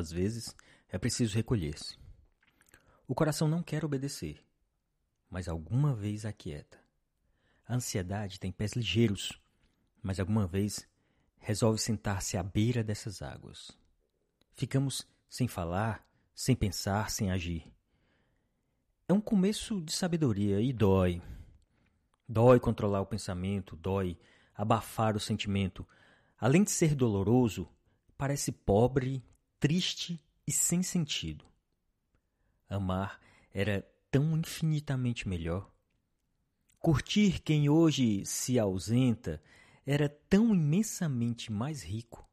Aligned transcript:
Às 0.00 0.10
vezes, 0.10 0.56
é 0.88 0.96
preciso 0.96 1.36
recolher-se. 1.36 1.98
O 3.06 3.14
coração 3.14 3.46
não 3.46 3.62
quer 3.62 3.84
obedecer, 3.84 4.42
mas 5.28 5.46
alguma 5.46 5.94
vez 5.94 6.24
aquieta. 6.24 6.78
A 7.68 7.74
ansiedade 7.74 8.40
tem 8.40 8.50
pés 8.50 8.72
ligeiros, 8.72 9.38
mas 10.02 10.18
alguma 10.18 10.46
vez 10.46 10.88
resolve 11.38 11.78
sentar-se 11.78 12.38
à 12.38 12.42
beira 12.42 12.82
dessas 12.82 13.20
águas. 13.20 13.72
Ficamos 14.54 15.06
sem 15.28 15.46
falar, 15.46 16.02
sem 16.34 16.56
pensar, 16.56 17.10
sem 17.10 17.30
agir. 17.30 17.70
É 19.06 19.12
um 19.12 19.20
começo 19.20 19.82
de 19.82 19.92
sabedoria 19.92 20.62
e 20.62 20.72
dói. 20.72 21.20
Dói 22.26 22.58
controlar 22.58 23.02
o 23.02 23.06
pensamento, 23.06 23.76
dói 23.76 24.18
abafar 24.54 25.14
o 25.14 25.20
sentimento. 25.20 25.86
Além 26.38 26.64
de 26.64 26.70
ser 26.70 26.94
doloroso, 26.94 27.68
parece 28.16 28.50
pobre, 28.50 29.22
triste 29.60 30.18
e 30.46 30.50
sem 30.50 30.82
sentido. 30.82 31.44
Amar 32.68 33.20
era 33.52 33.86
tão 34.10 34.36
infinitamente 34.36 35.28
melhor. 35.28 35.70
Curtir 36.78 37.40
quem 37.40 37.68
hoje 37.68 38.24
se 38.24 38.58
ausenta 38.58 39.40
era 39.84 40.08
tão 40.08 40.54
imensamente 40.54 41.52
mais 41.52 41.82
rico. 41.82 42.26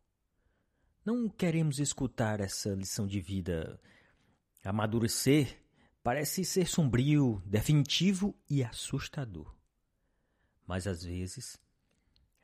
Não 1.04 1.28
queremos 1.28 1.80
escutar 1.80 2.40
essa 2.40 2.70
lição 2.74 3.06
de 3.06 3.20
vida. 3.20 3.80
Amadurecer 4.64 5.62
parece 6.02 6.46
ser 6.46 6.68
sombrio, 6.68 7.42
definitivo 7.46 8.34
e 8.50 8.64
assustador. 8.64 9.54
Mas 10.66 10.88
às 10.88 11.04
vezes, 11.04 11.59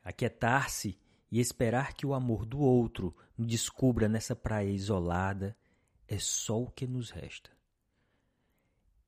aquietar-se 0.02 0.98
e 1.30 1.40
esperar 1.40 1.94
que 1.94 2.06
o 2.06 2.14
amor 2.14 2.44
do 2.44 2.58
outro 2.58 3.14
nos 3.36 3.48
descubra 3.48 4.08
nessa 4.08 4.36
praia 4.36 4.70
isolada 4.70 5.56
é 6.06 6.18
só 6.18 6.62
o 6.62 6.70
que 6.70 6.86
nos 6.86 7.10
resta. 7.10 7.50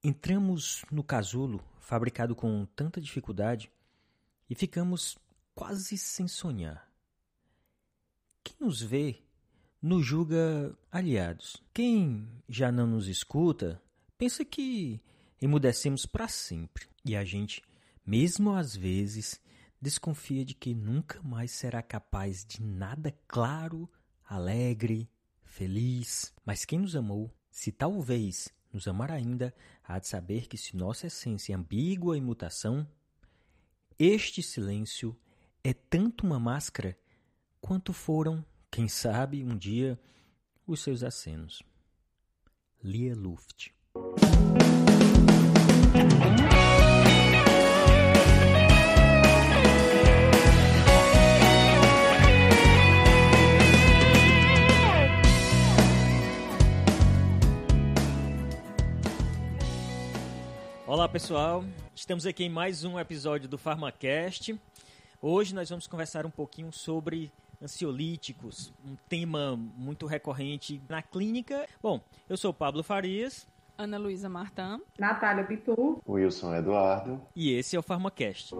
Entramos 0.02 0.84
no 0.90 1.02
casulo, 1.02 1.64
fabricado 1.80 2.34
com 2.34 2.66
tanta 2.74 3.00
dificuldade, 3.00 3.70
e 4.48 4.54
ficamos 4.54 5.18
quase 5.54 5.98
sem 5.98 6.28
sonhar. 6.28 6.88
Quem 8.42 8.56
nos 8.60 8.80
vê 8.80 9.22
nos 9.82 10.04
julga 10.04 10.76
aliados. 10.90 11.62
Quem 11.72 12.28
já 12.48 12.72
não 12.72 12.86
nos 12.86 13.08
escuta 13.08 13.80
pensa 14.16 14.44
que 14.44 15.00
emudecemos 15.40 16.06
para 16.06 16.28
sempre. 16.28 16.88
E 17.04 17.14
a 17.14 17.24
gente, 17.24 17.62
mesmo 18.04 18.52
às 18.54 18.74
vezes, 18.74 19.40
desconfia 19.80 20.44
de 20.44 20.54
que 20.54 20.74
nunca 20.74 21.22
mais 21.22 21.50
será 21.50 21.82
capaz 21.82 22.44
de 22.44 22.62
nada 22.62 23.16
claro, 23.26 23.88
alegre, 24.24 25.08
feliz. 25.42 26.34
Mas 26.44 26.64
quem 26.64 26.78
nos 26.78 26.96
amou, 26.96 27.34
se 27.50 27.70
talvez 27.72 28.48
nos 28.72 28.86
amar 28.88 29.10
ainda, 29.10 29.54
há 29.82 29.98
de 29.98 30.06
saber 30.06 30.46
que 30.46 30.58
se 30.58 30.76
nossa 30.76 31.06
essência 31.06 31.52
é 31.52 31.56
ambígua 31.56 32.16
em 32.16 32.20
mutação, 32.20 32.86
este 33.98 34.42
silêncio 34.42 35.18
é 35.64 35.72
tanto 35.72 36.26
uma 36.26 36.38
máscara 36.38 36.96
quanto 37.60 37.92
foram 37.92 38.44
quem 38.70 38.88
sabe, 38.88 39.42
um 39.42 39.56
dia, 39.56 39.98
os 40.66 40.80
seus 40.82 41.02
acenos. 41.02 41.62
Lia 42.82 43.14
Luft. 43.16 43.72
Olá 60.86 61.08
pessoal, 61.08 61.64
estamos 61.96 62.24
aqui 62.26 62.44
em 62.44 62.48
mais 62.48 62.84
um 62.84 62.96
episódio 62.96 63.48
do 63.48 63.58
PharmaCast. 63.58 64.56
Hoje 65.20 65.52
nós 65.52 65.68
vamos 65.68 65.88
conversar 65.88 66.24
um 66.24 66.30
pouquinho 66.30 66.72
sobre 66.72 67.32
ansiolíticos, 67.60 68.72
um 68.86 68.94
tema 69.08 69.56
muito 69.56 70.06
recorrente 70.06 70.80
na 70.88 71.02
clínica. 71.02 71.66
Bom, 71.82 72.00
eu 72.28 72.36
sou 72.36 72.54
Pablo 72.54 72.84
Farias. 72.84 73.48
Ana 73.76 73.98
Luísa 73.98 74.28
Martã. 74.28 74.80
Natália 74.96 75.42
Pitu. 75.42 76.00
Wilson 76.08 76.54
Eduardo. 76.54 77.20
E 77.34 77.52
esse 77.52 77.74
é 77.74 77.78
o 77.80 77.82
PharmaCast. 77.82 78.54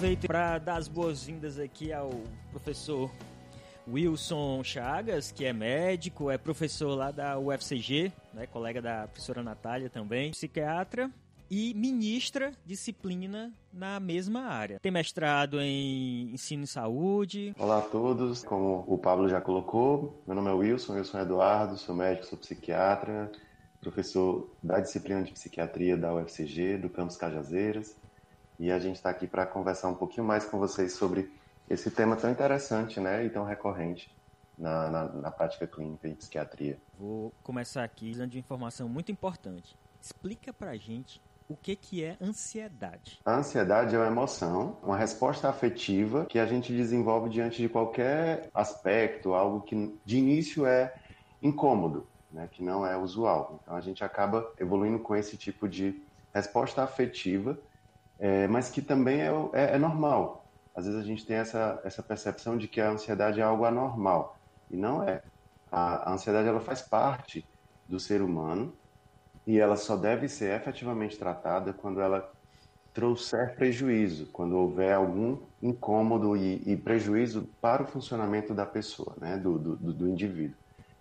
Aproveito 0.00 0.28
para 0.28 0.56
dar 0.56 0.76
as 0.76 0.88
boas-vindas 0.88 1.58
aqui 1.58 1.92
ao 1.92 2.08
professor 2.50 3.10
Wilson 3.86 4.64
Chagas, 4.64 5.30
que 5.30 5.44
é 5.44 5.52
médico, 5.52 6.30
é 6.30 6.38
professor 6.38 6.94
lá 6.94 7.10
da 7.10 7.38
UFCG, 7.38 8.10
né, 8.32 8.46
colega 8.46 8.80
da 8.80 9.06
professora 9.08 9.42
Natália 9.42 9.90
também, 9.90 10.30
psiquiatra 10.30 11.10
e 11.50 11.74
ministra 11.74 12.54
disciplina 12.64 13.52
na 13.70 14.00
mesma 14.00 14.44
área. 14.44 14.80
Tem 14.80 14.90
mestrado 14.90 15.60
em 15.60 16.30
ensino 16.32 16.64
e 16.64 16.66
saúde. 16.66 17.54
Olá 17.58 17.80
a 17.80 17.82
todos, 17.82 18.42
como 18.42 18.82
o 18.86 18.96
Pablo 18.96 19.28
já 19.28 19.38
colocou, 19.38 20.18
meu 20.26 20.34
nome 20.34 20.48
é 20.48 20.54
Wilson, 20.54 20.94
Wilson 20.94 21.18
Eduardo, 21.18 21.76
sou 21.76 21.94
médico, 21.94 22.24
sou 22.24 22.38
psiquiatra, 22.38 23.30
professor 23.82 24.50
da 24.62 24.80
disciplina 24.80 25.22
de 25.22 25.32
psiquiatria 25.32 25.94
da 25.94 26.14
UFCG, 26.14 26.78
do 26.78 26.88
campus 26.88 27.18
Cajazeiras, 27.18 28.00
e 28.60 28.70
a 28.70 28.78
gente 28.78 28.96
está 28.96 29.08
aqui 29.08 29.26
para 29.26 29.46
conversar 29.46 29.88
um 29.88 29.94
pouquinho 29.94 30.26
mais 30.26 30.44
com 30.44 30.58
vocês 30.58 30.92
sobre 30.92 31.32
esse 31.68 31.90
tema 31.90 32.14
tão 32.14 32.30
interessante 32.30 33.00
né, 33.00 33.24
e 33.24 33.30
tão 33.30 33.42
recorrente 33.42 34.14
na, 34.58 34.90
na, 34.90 35.04
na 35.08 35.30
prática 35.30 35.66
clínica 35.66 36.06
em 36.06 36.14
psiquiatria. 36.14 36.78
Vou 36.98 37.32
começar 37.42 37.82
aqui 37.82 38.12
dando 38.12 38.34
uma 38.34 38.38
informação 38.38 38.86
muito 38.86 39.10
importante. 39.10 39.74
Explica 39.98 40.52
pra 40.52 40.76
gente 40.76 41.22
o 41.48 41.56
que, 41.56 41.74
que 41.74 42.04
é 42.04 42.18
ansiedade. 42.20 43.18
A 43.24 43.36
ansiedade 43.36 43.96
é 43.96 43.98
uma 43.98 44.06
emoção, 44.06 44.76
uma 44.82 44.96
resposta 44.96 45.48
afetiva 45.48 46.26
que 46.26 46.38
a 46.38 46.44
gente 46.44 46.70
desenvolve 46.70 47.30
diante 47.30 47.62
de 47.62 47.68
qualquer 47.68 48.50
aspecto, 48.52 49.32
algo 49.32 49.62
que 49.62 49.98
de 50.04 50.18
início 50.18 50.66
é 50.66 50.94
incômodo, 51.42 52.06
né, 52.30 52.46
que 52.52 52.62
não 52.62 52.86
é 52.86 52.94
usual. 52.94 53.58
Então 53.62 53.74
a 53.74 53.80
gente 53.80 54.04
acaba 54.04 54.52
evoluindo 54.58 54.98
com 54.98 55.16
esse 55.16 55.38
tipo 55.38 55.66
de 55.66 56.02
resposta 56.34 56.82
afetiva, 56.82 57.58
é, 58.20 58.46
mas 58.46 58.70
que 58.70 58.80
também 58.80 59.20
é, 59.20 59.30
é, 59.52 59.74
é 59.74 59.78
normal 59.78 60.40
às 60.74 60.86
vezes 60.86 61.00
a 61.00 61.04
gente 61.04 61.26
tem 61.26 61.36
essa, 61.36 61.80
essa 61.84 62.02
percepção 62.02 62.56
de 62.56 62.68
que 62.68 62.80
a 62.80 62.90
ansiedade 62.90 63.40
é 63.40 63.42
algo 63.42 63.64
anormal. 63.64 64.38
E 64.70 64.76
não 64.76 65.02
é. 65.02 65.22
A, 65.70 66.10
a 66.10 66.12
ansiedade 66.14 66.48
ela 66.48 66.60
faz 66.60 66.80
parte 66.80 67.46
do 67.88 67.98
ser 67.98 68.22
humano 68.22 68.72
e 69.46 69.58
ela 69.58 69.76
só 69.76 69.96
deve 69.96 70.28
ser 70.28 70.54
efetivamente 70.54 71.18
tratada 71.18 71.72
quando 71.72 72.00
ela 72.00 72.32
trouxer 72.94 73.54
prejuízo, 73.56 74.26
quando 74.32 74.56
houver 74.56 74.94
algum 74.94 75.38
incômodo 75.62 76.36
e, 76.36 76.62
e 76.66 76.76
prejuízo 76.76 77.48
para 77.60 77.82
o 77.82 77.86
funcionamento 77.86 78.52
da 78.52 78.66
pessoa, 78.66 79.14
né, 79.20 79.36
do, 79.36 79.58
do, 79.58 79.76
do 79.76 80.08
indivíduo. 80.08 80.56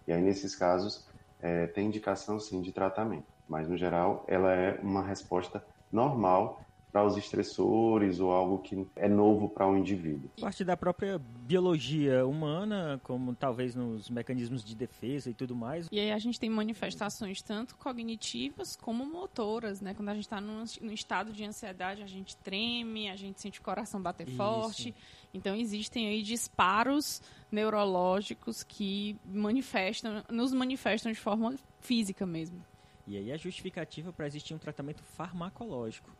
E 0.08 0.14
aí, 0.14 0.22
nesses 0.22 0.56
casos, 0.56 1.08
é, 1.42 1.68
tem 1.68 1.88
indicação 1.88 2.40
sim 2.40 2.62
de 2.62 2.72
tratamento, 2.72 3.26
mas 3.48 3.68
no 3.68 3.78
geral 3.78 4.24
ela 4.28 4.54
é 4.54 4.80
uma 4.82 5.02
resposta 5.02 5.64
normal 5.92 6.62
para 6.92 7.06
os 7.06 7.16
estressores 7.18 8.20
ou 8.20 8.32
algo 8.32 8.60
que 8.60 8.86
é 8.96 9.08
novo 9.08 9.48
para 9.48 9.68
um 9.68 9.78
indivíduo. 9.78 10.30
Parte 10.40 10.64
da 10.64 10.76
própria 10.76 11.20
biologia 11.20 12.26
humana, 12.26 13.00
como 13.04 13.36
talvez 13.36 13.76
nos 13.76 14.10
mecanismos 14.10 14.64
de 14.64 14.76
defesa 14.76 15.30
e 15.30 15.34
tudo 15.34 15.56
mais. 15.56 15.88
E 15.92 16.00
aí 16.00 16.12
a 16.12 16.18
gente 16.18 16.40
tem 16.40 16.50
manifestações 16.50 17.42
tanto 17.42 17.78
cognitivas 17.78 18.76
como 18.76 19.06
motoras, 19.06 19.82
né? 19.82 19.94
Quando 19.94 20.10
a 20.10 20.14
gente 20.14 20.24
está 20.24 20.42
num, 20.42 20.64
num, 20.82 20.92
estado 20.92 21.32
de 21.32 21.44
ansiedade, 21.44 22.02
a 22.02 22.08
gente 22.08 22.36
treme, 22.38 23.10
a 23.10 23.16
gente 23.16 23.40
sente 23.40 23.60
o 23.60 23.64
coração 23.64 24.02
bater 24.02 24.28
Isso. 24.28 24.38
forte. 24.38 24.96
Então 25.34 25.56
existem 25.56 26.08
aí 26.08 26.24
disparos 26.24 27.22
neurológicos 27.52 28.64
que 28.64 29.16
manifestam, 29.26 30.24
nos 30.30 30.52
manifestam 30.52 31.12
de 31.12 31.20
forma 31.20 31.56
física 31.80 32.26
mesmo. 32.26 32.64
E 33.06 33.18
aí 33.18 33.32
a 33.32 33.38
justificativa 33.38 34.12
para 34.12 34.28
existir 34.28 34.54
um 34.54 34.58
tratamento 34.60 35.02
farmacológico 35.04 36.12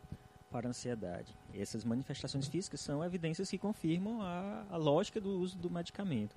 para 0.50 0.66
a 0.66 0.70
ansiedade. 0.70 1.34
Essas 1.54 1.84
manifestações 1.84 2.48
físicas 2.48 2.80
são 2.80 3.02
evidências 3.04 3.48
que 3.48 3.56
confirmam 3.56 4.20
a, 4.20 4.64
a 4.70 4.76
lógica 4.76 5.20
do 5.20 5.38
uso 5.40 5.56
do 5.56 5.70
medicamento. 5.70 6.34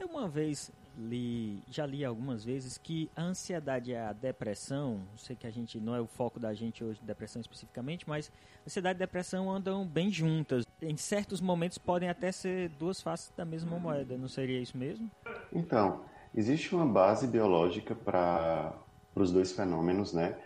Eu 0.00 0.08
uma 0.08 0.26
vez 0.26 0.72
li, 0.96 1.62
já 1.68 1.84
li 1.84 2.04
algumas 2.04 2.44
vezes 2.44 2.78
que 2.78 3.10
a 3.14 3.22
ansiedade 3.22 3.90
e 3.90 3.96
a 3.96 4.12
depressão, 4.12 5.02
sei 5.16 5.36
que 5.36 5.46
a 5.46 5.50
gente 5.50 5.78
não 5.78 5.94
é 5.94 6.00
o 6.00 6.06
foco 6.06 6.40
da 6.40 6.54
gente 6.54 6.82
hoje, 6.82 6.98
depressão 7.02 7.40
especificamente, 7.40 8.08
mas 8.08 8.32
ansiedade 8.66 8.96
e 8.96 9.00
depressão 9.00 9.50
andam 9.50 9.86
bem 9.86 10.10
juntas. 10.10 10.64
Em 10.80 10.96
certos 10.96 11.40
momentos 11.40 11.76
podem 11.76 12.08
até 12.08 12.32
ser 12.32 12.70
duas 12.70 13.02
faces 13.02 13.30
da 13.36 13.44
mesma 13.44 13.78
moeda, 13.78 14.16
não 14.16 14.28
seria 14.28 14.58
isso 14.58 14.76
mesmo? 14.76 15.10
Então, 15.52 16.00
existe 16.34 16.74
uma 16.74 16.86
base 16.86 17.26
biológica 17.26 17.94
para 17.94 18.72
os 19.14 19.30
dois 19.30 19.52
fenômenos, 19.52 20.14
né? 20.14 20.38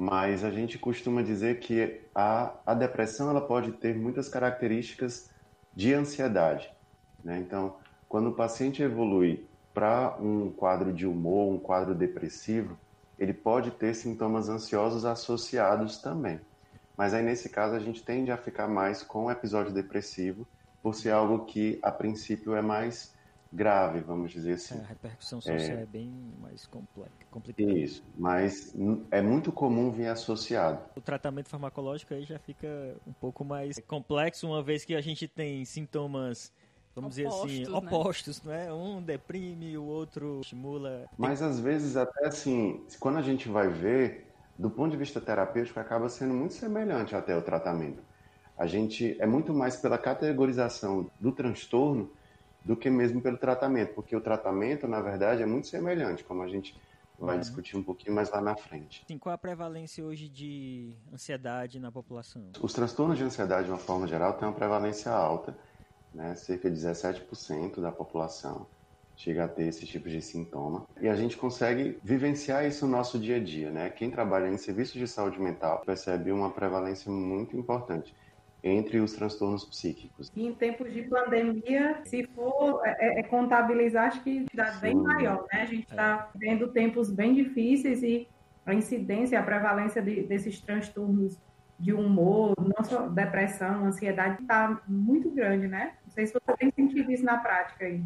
Mas 0.00 0.42
a 0.44 0.50
gente 0.50 0.78
costuma 0.78 1.20
dizer 1.22 1.60
que 1.60 2.00
a, 2.14 2.54
a 2.64 2.72
depressão 2.72 3.28
ela 3.28 3.40
pode 3.42 3.72
ter 3.72 3.94
muitas 3.94 4.30
características 4.30 5.28
de 5.76 5.92
ansiedade, 5.92 6.72
né? 7.22 7.38
Então, 7.38 7.76
quando 8.08 8.30
o 8.30 8.34
paciente 8.34 8.82
evolui 8.82 9.46
para 9.74 10.16
um 10.18 10.50
quadro 10.50 10.90
de 10.90 11.06
humor, 11.06 11.52
um 11.52 11.58
quadro 11.58 11.94
depressivo, 11.94 12.78
ele 13.18 13.34
pode 13.34 13.72
ter 13.72 13.92
sintomas 13.92 14.48
ansiosos 14.48 15.04
associados 15.04 15.98
também. 15.98 16.40
Mas 16.96 17.12
aí, 17.12 17.22
nesse 17.22 17.50
caso, 17.50 17.74
a 17.74 17.78
gente 17.78 18.02
tende 18.02 18.32
a 18.32 18.38
ficar 18.38 18.68
mais 18.68 19.02
com 19.02 19.26
o 19.26 19.30
episódio 19.30 19.70
depressivo, 19.70 20.48
por 20.82 20.94
ser 20.94 21.10
algo 21.10 21.44
que, 21.44 21.78
a 21.82 21.92
princípio, 21.92 22.54
é 22.54 22.62
mais 22.62 23.14
grave, 23.52 24.00
vamos 24.00 24.30
dizer 24.30 24.52
assim. 24.52 24.78
É, 24.78 24.80
a 24.80 24.86
repercussão 24.86 25.40
social 25.40 25.78
é, 25.78 25.82
é 25.82 25.86
bem 25.86 26.12
mais 26.40 26.66
complicada. 26.66 27.72
Isso, 27.72 28.02
mas 28.16 28.74
é 29.10 29.20
muito 29.20 29.50
comum 29.50 29.90
vir 29.90 30.06
associado. 30.06 30.80
O 30.94 31.00
tratamento 31.00 31.48
farmacológico 31.48 32.14
aí 32.14 32.24
já 32.24 32.38
fica 32.38 32.96
um 33.06 33.12
pouco 33.12 33.44
mais 33.44 33.78
complexo, 33.86 34.46
uma 34.46 34.62
vez 34.62 34.84
que 34.84 34.94
a 34.94 35.00
gente 35.00 35.26
tem 35.26 35.64
sintomas 35.64 36.52
vamos 36.94 37.18
opostos, 37.18 37.50
dizer 37.50 37.62
assim, 37.62 37.72
né? 37.72 37.78
opostos, 37.78 38.42
né? 38.42 38.72
Um 38.72 39.02
deprime, 39.02 39.76
o 39.76 39.84
outro 39.84 40.40
estimula. 40.42 41.06
Mas 41.18 41.42
às 41.42 41.58
vezes 41.58 41.96
até 41.96 42.26
assim, 42.26 42.84
quando 42.98 43.18
a 43.18 43.22
gente 43.22 43.48
vai 43.48 43.68
ver, 43.68 44.28
do 44.58 44.70
ponto 44.70 44.90
de 44.90 44.96
vista 44.96 45.20
terapêutico, 45.20 45.80
acaba 45.80 46.08
sendo 46.08 46.34
muito 46.34 46.54
semelhante 46.54 47.16
até 47.16 47.36
o 47.36 47.42
tratamento. 47.42 48.02
A 48.56 48.66
gente 48.66 49.16
é 49.18 49.26
muito 49.26 49.54
mais 49.54 49.76
pela 49.76 49.96
categorização 49.96 51.10
do 51.18 51.32
transtorno 51.32 52.10
do 52.64 52.76
que 52.76 52.90
mesmo 52.90 53.20
pelo 53.20 53.38
tratamento, 53.38 53.94
porque 53.94 54.14
o 54.14 54.20
tratamento, 54.20 54.86
na 54.86 55.00
verdade, 55.00 55.42
é 55.42 55.46
muito 55.46 55.66
semelhante, 55.66 56.24
como 56.24 56.42
a 56.42 56.48
gente 56.48 56.78
vai 57.18 57.34
uhum. 57.34 57.40
discutir 57.40 57.76
um 57.76 57.82
pouquinho 57.82 58.14
mais 58.14 58.30
lá 58.30 58.40
na 58.40 58.56
frente. 58.56 59.04
Sim, 59.06 59.18
qual 59.18 59.34
a 59.34 59.38
prevalência 59.38 60.04
hoje 60.04 60.28
de 60.28 60.94
ansiedade 61.12 61.78
na 61.78 61.92
população? 61.92 62.50
Os 62.60 62.72
transtornos 62.72 63.18
de 63.18 63.24
ansiedade, 63.24 63.66
de 63.66 63.70
uma 63.70 63.78
forma 63.78 64.06
geral, 64.06 64.34
têm 64.34 64.48
uma 64.48 64.54
prevalência 64.54 65.12
alta, 65.12 65.56
né? 66.14 66.34
cerca 66.34 66.70
de 66.70 66.76
17% 66.80 67.80
da 67.80 67.92
população 67.92 68.66
chega 69.20 69.44
a 69.44 69.48
ter 69.48 69.64
esse 69.64 69.84
tipo 69.84 70.08
de 70.08 70.22
sintoma. 70.22 70.86
E 70.98 71.06
a 71.06 71.14
gente 71.14 71.36
consegue 71.36 71.98
vivenciar 72.02 72.66
isso 72.66 72.86
no 72.86 72.92
nosso 72.92 73.18
dia 73.18 73.36
a 73.36 73.38
dia. 73.38 73.70
Né? 73.70 73.90
Quem 73.90 74.10
trabalha 74.10 74.48
em 74.48 74.56
serviços 74.56 74.94
de 74.94 75.06
saúde 75.06 75.38
mental 75.38 75.82
percebe 75.84 76.32
uma 76.32 76.50
prevalência 76.50 77.12
muito 77.12 77.54
importante 77.54 78.14
entre 78.62 79.00
os 79.00 79.12
transtornos 79.12 79.64
psíquicos. 79.64 80.30
em 80.36 80.52
tempos 80.52 80.92
de 80.92 81.02
pandemia, 81.02 82.00
se 82.04 82.24
for 82.34 82.82
é, 82.84 83.18
é, 83.18 83.20
é 83.20 83.22
contabilizar, 83.22 84.08
acho 84.08 84.22
que 84.22 84.46
dá 84.54 84.72
bem 84.72 84.94
maior, 84.94 85.46
né? 85.52 85.62
A 85.62 85.66
gente 85.66 85.88
está 85.88 86.30
é. 86.34 86.38
vendo 86.38 86.68
tempos 86.68 87.10
bem 87.10 87.34
difíceis 87.34 88.02
e 88.02 88.28
a 88.66 88.74
incidência, 88.74 89.38
a 89.38 89.42
prevalência 89.42 90.02
de, 90.02 90.22
desses 90.22 90.60
transtornos 90.60 91.38
de 91.78 91.94
humor, 91.94 92.54
não 92.58 92.84
só 92.84 93.08
depressão, 93.08 93.86
ansiedade, 93.86 94.42
está 94.42 94.82
muito 94.86 95.30
grande, 95.30 95.66
né? 95.66 95.94
Não 96.04 96.12
sei 96.12 96.26
se 96.26 96.34
você 96.34 96.56
tem 96.58 96.70
sentido 96.70 97.10
isso 97.10 97.24
na 97.24 97.38
prática 97.38 97.86
aí. 97.86 98.02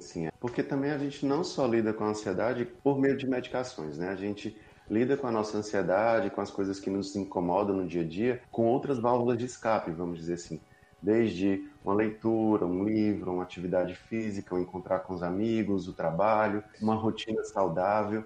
Sim, 0.00 0.28
porque 0.38 0.62
também 0.62 0.90
a 0.92 0.98
gente 0.98 1.26
não 1.26 1.42
só 1.42 1.66
lida 1.66 1.92
com 1.92 2.04
a 2.04 2.08
ansiedade 2.08 2.64
por 2.64 3.00
meio 3.00 3.16
de 3.16 3.26
medicações, 3.28 3.98
né? 3.98 4.08
A 4.10 4.14
gente 4.14 4.56
lida 4.90 5.16
com 5.16 5.28
a 5.28 5.30
nossa 5.30 5.56
ansiedade, 5.56 6.30
com 6.30 6.40
as 6.40 6.50
coisas 6.50 6.80
que 6.80 6.90
nos 6.90 7.14
incomodam 7.14 7.76
no 7.76 7.86
dia 7.86 8.02
a 8.02 8.04
dia, 8.04 8.42
com 8.50 8.66
outras 8.66 8.98
válvulas 8.98 9.38
de 9.38 9.46
escape, 9.46 9.92
vamos 9.92 10.18
dizer 10.18 10.34
assim. 10.34 10.60
Desde 11.00 11.64
uma 11.82 11.94
leitura, 11.94 12.66
um 12.66 12.84
livro, 12.84 13.32
uma 13.32 13.44
atividade 13.44 13.94
física, 13.94 14.54
um 14.54 14.58
encontrar 14.58 14.98
com 15.00 15.14
os 15.14 15.22
amigos, 15.22 15.88
o 15.88 15.92
trabalho, 15.92 16.62
uma 16.82 16.94
rotina 16.94 17.42
saudável. 17.44 18.24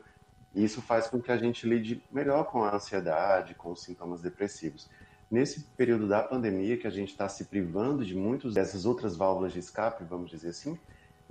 Isso 0.55 0.81
faz 0.81 1.07
com 1.07 1.21
que 1.21 1.31
a 1.31 1.37
gente 1.37 1.69
lide 1.69 2.03
melhor 2.11 2.45
com 2.45 2.65
a 2.65 2.75
ansiedade, 2.75 3.55
com 3.55 3.71
os 3.71 3.83
sintomas 3.83 4.23
depressivos. 4.23 4.89
Nesse 5.31 5.61
período 5.77 6.09
da 6.09 6.23
pandemia, 6.23 6.79
que 6.79 6.87
a 6.87 6.91
gente 6.91 7.11
está 7.11 7.29
se 7.29 7.45
privando 7.45 8.05
de 8.05 8.17
muitas 8.17 8.55
dessas 8.55 8.87
outras 8.87 9.17
válvulas 9.17 9.53
de 9.53 9.59
escape, 9.59 10.05
vamos 10.05 10.31
dizer 10.31 10.49
assim, 10.49 10.79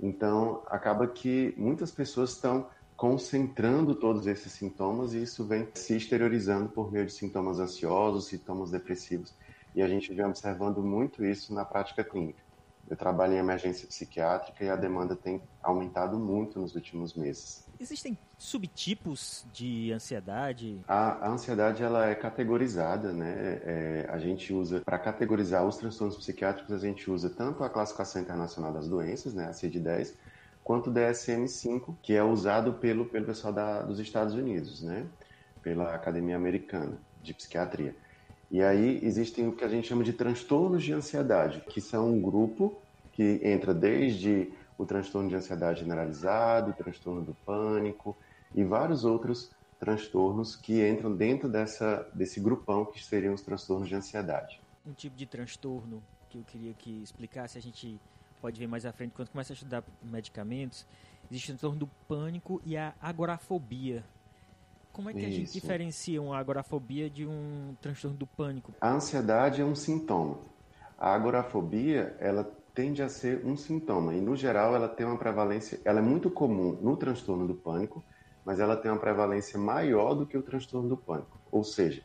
então 0.00 0.62
acaba 0.66 1.06
que 1.06 1.54
muitas 1.56 1.90
pessoas 1.90 2.30
estão 2.30 2.66
concentrando 2.96 3.94
todos 3.94 4.26
esses 4.26 4.52
sintomas 4.52 5.14
e 5.14 5.22
isso 5.22 5.44
vem 5.44 5.68
se 5.74 5.96
exteriorizando 5.96 6.68
por 6.68 6.92
meio 6.92 7.06
de 7.06 7.12
sintomas 7.12 7.58
ansiosos, 7.58 8.26
sintomas 8.26 8.70
depressivos. 8.70 9.34
E 9.74 9.82
a 9.82 9.88
gente 9.88 10.12
vem 10.14 10.24
observando 10.24 10.82
muito 10.82 11.24
isso 11.24 11.52
na 11.52 11.64
prática 11.64 12.04
clínica. 12.04 12.42
Eu 12.88 12.96
trabalho 12.96 13.32
em 13.32 13.38
emergência 13.38 13.88
psiquiátrica 13.88 14.62
e 14.62 14.68
a 14.68 14.76
demanda 14.76 15.16
tem 15.16 15.42
aumentado 15.62 16.18
muito 16.18 16.60
nos 16.60 16.74
últimos 16.74 17.14
meses. 17.14 17.66
Existem 17.80 18.16
subtipos 18.38 19.46
de 19.52 19.90
ansiedade? 19.90 20.84
A, 20.86 21.26
a 21.26 21.30
ansiedade 21.30 21.82
ela 21.82 22.06
é 22.06 22.14
categorizada, 22.14 23.12
né? 23.12 23.60
É, 23.64 24.06
a 24.10 24.18
gente 24.18 24.52
usa 24.52 24.80
para 24.80 24.98
categorizar 24.98 25.66
os 25.66 25.76
transtornos 25.76 26.16
psiquiátricos 26.16 26.74
a 26.74 26.78
gente 26.78 27.10
usa 27.10 27.30
tanto 27.30 27.64
a 27.64 27.70
classificação 27.70 28.20
internacional 28.20 28.72
das 28.72 28.88
doenças, 28.88 29.34
né, 29.34 29.46
a 29.46 29.52
CID-10, 29.52 30.14
quanto 30.64 30.88
o 30.88 30.92
DSM-5, 30.92 31.94
que 32.02 32.14
é 32.14 32.24
usado 32.24 32.72
pelo, 32.72 33.04
pelo 33.04 33.26
pessoal 33.26 33.52
da, 33.52 33.82
dos 33.82 34.00
Estados 34.00 34.34
Unidos, 34.34 34.82
né? 34.82 35.06
pela 35.62 35.94
Academia 35.94 36.34
Americana 36.34 36.98
de 37.22 37.34
Psiquiatria. 37.34 37.94
E 38.50 38.62
aí 38.62 38.98
existem 39.02 39.46
o 39.46 39.52
que 39.52 39.64
a 39.64 39.68
gente 39.68 39.88
chama 39.88 40.02
de 40.02 40.12
transtornos 40.12 40.82
de 40.82 40.92
ansiedade, 40.92 41.62
que 41.68 41.80
são 41.80 42.12
um 42.12 42.20
grupo 42.20 42.80
que 43.12 43.40
entra 43.42 43.74
desde 43.74 44.52
o 44.76 44.84
transtorno 44.84 45.28
de 45.28 45.36
ansiedade 45.36 45.80
generalizado, 45.80 46.70
o 46.70 46.74
transtorno 46.74 47.22
do 47.22 47.34
pânico 47.46 48.16
e 48.54 48.64
vários 48.64 49.04
outros 49.04 49.50
transtornos 49.78 50.56
que 50.56 50.86
entram 50.86 51.14
dentro 51.14 51.48
dessa, 51.48 52.08
desse 52.14 52.40
grupão 52.40 52.84
que 52.84 53.04
seriam 53.04 53.34
os 53.34 53.42
transtornos 53.42 53.88
de 53.88 53.94
ansiedade. 53.94 54.60
Um 54.86 54.92
tipo 54.92 55.16
de 55.16 55.26
transtorno 55.26 56.02
que 56.28 56.38
eu 56.38 56.44
queria 56.44 56.74
que 56.74 57.02
explicasse, 57.02 57.56
a 57.58 57.60
gente 57.60 58.00
pode 58.44 58.60
ver 58.60 58.66
mais 58.66 58.84
à 58.84 58.92
frente, 58.92 59.12
quando 59.12 59.30
começa 59.30 59.54
a 59.54 59.54
estudar 59.54 59.82
medicamentos, 60.02 60.86
existe 61.30 61.46
o 61.46 61.54
transtorno 61.54 61.78
do 61.78 61.86
pânico 62.06 62.60
e 62.62 62.76
a 62.76 62.92
agorafobia. 63.00 64.04
Como 64.92 65.08
é 65.08 65.14
que 65.14 65.20
Isso. 65.20 65.28
a 65.28 65.30
gente 65.30 65.52
diferencia 65.54 66.20
uma 66.20 66.36
agorafobia 66.36 67.08
de 67.08 67.26
um 67.26 67.74
transtorno 67.80 68.18
do 68.18 68.26
pânico? 68.26 68.74
A 68.82 68.90
ansiedade 68.92 69.62
é 69.62 69.64
um 69.64 69.74
sintoma. 69.74 70.36
A 70.98 71.14
agorafobia, 71.14 72.14
ela 72.20 72.44
tende 72.74 73.02
a 73.02 73.08
ser 73.08 73.42
um 73.46 73.56
sintoma 73.56 74.12
e 74.12 74.20
no 74.20 74.36
geral 74.36 74.74
ela 74.74 74.90
tem 74.90 75.06
uma 75.06 75.16
prevalência, 75.16 75.80
ela 75.82 76.00
é 76.00 76.02
muito 76.02 76.30
comum 76.30 76.78
no 76.82 76.98
transtorno 76.98 77.46
do 77.46 77.54
pânico, 77.54 78.04
mas 78.44 78.60
ela 78.60 78.76
tem 78.76 78.90
uma 78.90 79.00
prevalência 79.00 79.58
maior 79.58 80.14
do 80.14 80.26
que 80.26 80.36
o 80.36 80.42
transtorno 80.42 80.86
do 80.86 80.98
pânico. 80.98 81.40
Ou 81.50 81.64
seja, 81.64 82.02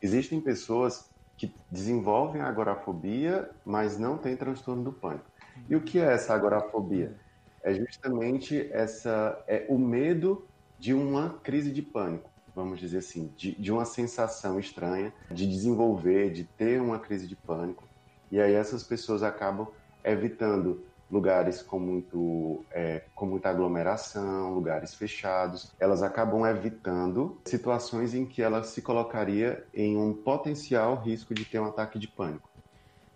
existem 0.00 0.40
pessoas 0.40 1.10
que 1.36 1.54
desenvolvem 1.70 2.40
agorafobia, 2.40 3.50
mas 3.62 3.98
não 3.98 4.16
têm 4.16 4.34
transtorno 4.34 4.82
do 4.82 4.92
pânico. 4.92 5.31
E 5.68 5.76
o 5.76 5.82
que 5.82 5.98
é 5.98 6.12
essa 6.12 6.34
agorafobia? 6.34 7.18
É 7.62 7.74
justamente 7.74 8.68
essa 8.72 9.42
é 9.48 9.66
o 9.68 9.78
medo 9.78 10.48
de 10.78 10.92
uma 10.92 11.38
crise 11.40 11.72
de 11.72 11.82
pânico, 11.82 12.32
vamos 12.54 12.80
dizer 12.80 12.98
assim, 12.98 13.32
de, 13.36 13.60
de 13.60 13.70
uma 13.72 13.84
sensação 13.84 14.58
estranha, 14.58 15.14
de 15.30 15.46
desenvolver, 15.46 16.32
de 16.32 16.44
ter 16.44 16.80
uma 16.80 16.98
crise 16.98 17.28
de 17.28 17.36
pânico. 17.36 17.88
E 18.30 18.40
aí 18.40 18.52
essas 18.54 18.82
pessoas 18.82 19.22
acabam 19.22 19.68
evitando 20.04 20.84
lugares 21.10 21.62
com, 21.62 21.78
muito, 21.78 22.66
é, 22.72 23.06
com 23.14 23.26
muita 23.26 23.50
aglomeração, 23.50 24.54
lugares 24.54 24.94
fechados. 24.94 25.74
Elas 25.78 26.02
acabam 26.02 26.46
evitando 26.46 27.40
situações 27.46 28.14
em 28.14 28.26
que 28.26 28.40
ela 28.42 28.62
se 28.62 28.80
colocaria 28.80 29.62
em 29.74 29.96
um 29.96 30.14
potencial 30.14 31.00
risco 31.02 31.34
de 31.34 31.44
ter 31.44 31.60
um 31.60 31.66
ataque 31.66 31.98
de 31.98 32.08
pânico. 32.08 32.51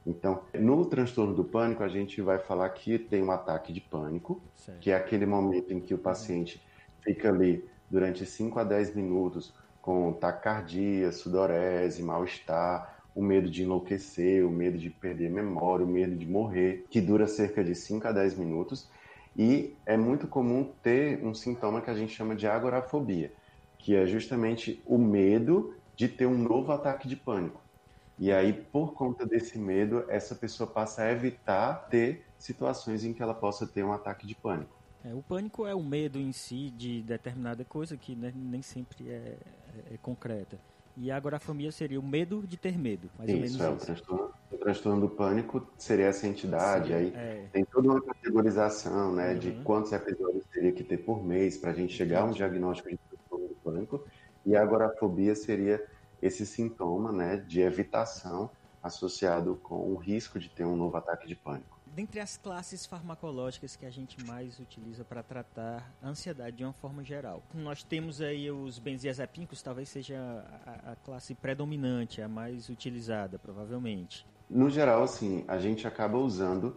Então, 0.07 0.43
no 0.55 0.87
transtorno 0.87 1.35
do 1.35 1.45
pânico, 1.45 1.83
a 1.83 1.89
gente 1.89 2.23
vai 2.23 2.39
falar 2.39 2.69
que 2.71 2.97
tem 2.97 3.23
um 3.23 3.31
ataque 3.33 3.73
de 3.73 3.81
pânico, 3.81 4.41
certo. 4.55 4.79
que 4.79 4.91
é 4.93 4.95
aquele 4.95 5.27
momento 5.27 5.73
em 5.73 5.81
que 5.81 5.93
o 5.93 5.99
paciente 5.99 6.63
fica 7.01 7.29
ali 7.29 7.69
durante 7.91 8.25
5 8.25 8.59
a 8.59 8.65
10 8.65 8.95
minutos 8.95 9.53
com 9.83 10.13
taquicardia, 10.13 11.13
sudorese, 11.13 12.03
mal-estar, 12.03 12.97
o 13.15 13.23
medo 13.23 13.49
de 13.49 13.63
enlouquecer, 13.63 14.47
o 14.47 14.51
medo 14.51 14.77
de 14.77 14.91
perder 14.91 15.31
memória, 15.31 15.85
o 15.85 15.89
medo 15.89 16.15
de 16.15 16.27
morrer, 16.27 16.85
que 16.91 17.01
dura 17.01 17.27
cerca 17.27 17.65
de 17.65 17.75
5 17.75 18.07
a 18.07 18.13
10 18.13 18.37
minutos. 18.37 18.91
E 19.37 19.75
é 19.85 19.97
muito 19.97 20.27
comum 20.27 20.73
ter 20.83 21.25
um 21.25 21.35
sintoma 21.35 21.81
que 21.81 21.91
a 21.91 21.95
gente 21.95 22.13
chama 22.13 22.35
de 22.35 22.47
agorafobia, 22.47 23.33
que 23.79 23.95
é 23.95 24.07
justamente 24.07 24.83
o 24.87 24.99
medo 24.99 25.75
de 25.95 26.09
ter 26.09 26.27
um 26.27 26.37
novo 26.37 26.73
ataque 26.73 27.09
de 27.09 27.17
pânico. 27.17 27.61
E 28.19 28.33
aí, 28.33 28.53
por 28.53 28.95
conta 28.95 29.27
desse 29.27 29.59
medo, 29.59 30.05
essa 30.09 30.35
pessoa 30.35 30.69
passa 30.69 31.03
a 31.03 31.13
evitar 31.13 31.89
ter 31.91 32.25
situações 32.39 33.05
em 33.05 33.13
que 33.13 33.23
ela 33.23 33.35
possa 33.35 33.67
ter 33.67 33.85
um 33.85 33.93
ataque 33.93 34.27
de 34.27 34.35
pânico. 34.35 34.75
É, 35.05 35.15
o 35.15 35.23
pânico 35.23 35.67
é 35.67 35.75
o 35.75 35.83
medo 35.83 36.19
em 36.19 36.33
si 36.33 36.71
de 36.71 37.03
determinada 37.03 37.65
coisa 37.65 37.97
que 37.97 38.17
né, 38.17 38.33
nem 38.35 38.63
sempre 38.63 39.09
é, 39.09 39.13
é, 39.13 39.95
é, 39.95 39.97
concreta. 40.03 40.59
E 40.97 41.11
a 41.11 41.17
agorafobia 41.17 41.71
seria 41.71 42.01
o 42.01 42.03
medo 42.03 42.43
de 42.47 42.57
ter 42.57 42.79
medo, 42.79 43.11
mais 43.19 43.29
isso, 43.29 43.37
ou 43.37 43.43
menos. 43.43 43.61
É, 43.61 43.65
isso. 43.65 43.73
O, 43.73 43.87
transtorno, 43.87 44.31
o 44.51 44.57
transtorno 44.57 45.01
do 45.03 45.09
pânico 45.11 45.67
seria 45.77 46.07
essa 46.07 46.27
entidade, 46.27 46.89
Sim, 46.89 46.95
aí 46.95 47.13
é. 47.15 47.45
tem 47.53 47.65
toda 47.67 47.89
uma 47.89 48.01
categorização 48.01 49.13
né, 49.13 49.35
uhum. 49.35 49.39
de 49.39 49.53
quantos 49.63 49.93
episódios 49.93 50.45
teria 50.47 50.73
que 50.73 50.83
ter 50.83 50.97
por 50.97 51.23
mês 51.23 51.59
para 51.59 51.71
a 51.71 51.75
gente 51.75 51.93
chegar 51.93 52.23
a 52.23 52.25
um 52.25 52.33
diagnóstico 52.33 52.89
de 52.89 52.97
transtorno 52.97 53.49
do 53.49 53.55
pânico. 53.57 54.05
E 54.47 54.57
a 54.57 54.63
agorafobia 54.63 55.35
seria 55.35 55.85
esse 56.21 56.47
sintoma 56.47 57.13
né, 57.13 57.37
de 57.37 57.61
evitação 57.61 58.51
associado 58.83 59.57
com 59.63 59.93
o 59.93 59.97
risco 59.97 60.39
de 60.39 60.49
ter 60.49 60.65
um 60.65 60.77
novo 60.77 60.97
ataque 60.97 61.27
de 61.27 61.35
pânico. 61.35 61.77
Dentre 61.87 62.21
as 62.21 62.37
classes 62.37 62.85
farmacológicas 62.85 63.75
que 63.75 63.87
a 63.87 63.91
gente 63.91 64.23
mais 64.27 64.59
utiliza 64.61 65.03
para 65.03 65.23
tratar 65.23 65.91
a 66.03 66.09
ansiedade 66.09 66.57
de 66.59 66.65
uma 66.65 66.75
forma 66.75 67.03
geral, 67.03 67.43
nós 67.55 67.83
temos 67.83 68.21
aí 68.21 68.51
os 68.51 68.79
benziazepínicos, 68.79 69.63
talvez 69.63 69.89
seja 69.89 70.19
a, 70.67 70.93
a 70.93 70.97
classe 70.97 71.35
predominante, 71.35 72.21
a 72.21 72.29
mais 72.29 72.69
utilizada, 72.69 73.39
provavelmente. 73.39 74.27
No 74.49 74.69
geral, 74.69 75.03
assim, 75.03 75.43
a 75.49 75.59
gente 75.59 75.87
acaba 75.87 76.19
usando 76.19 76.77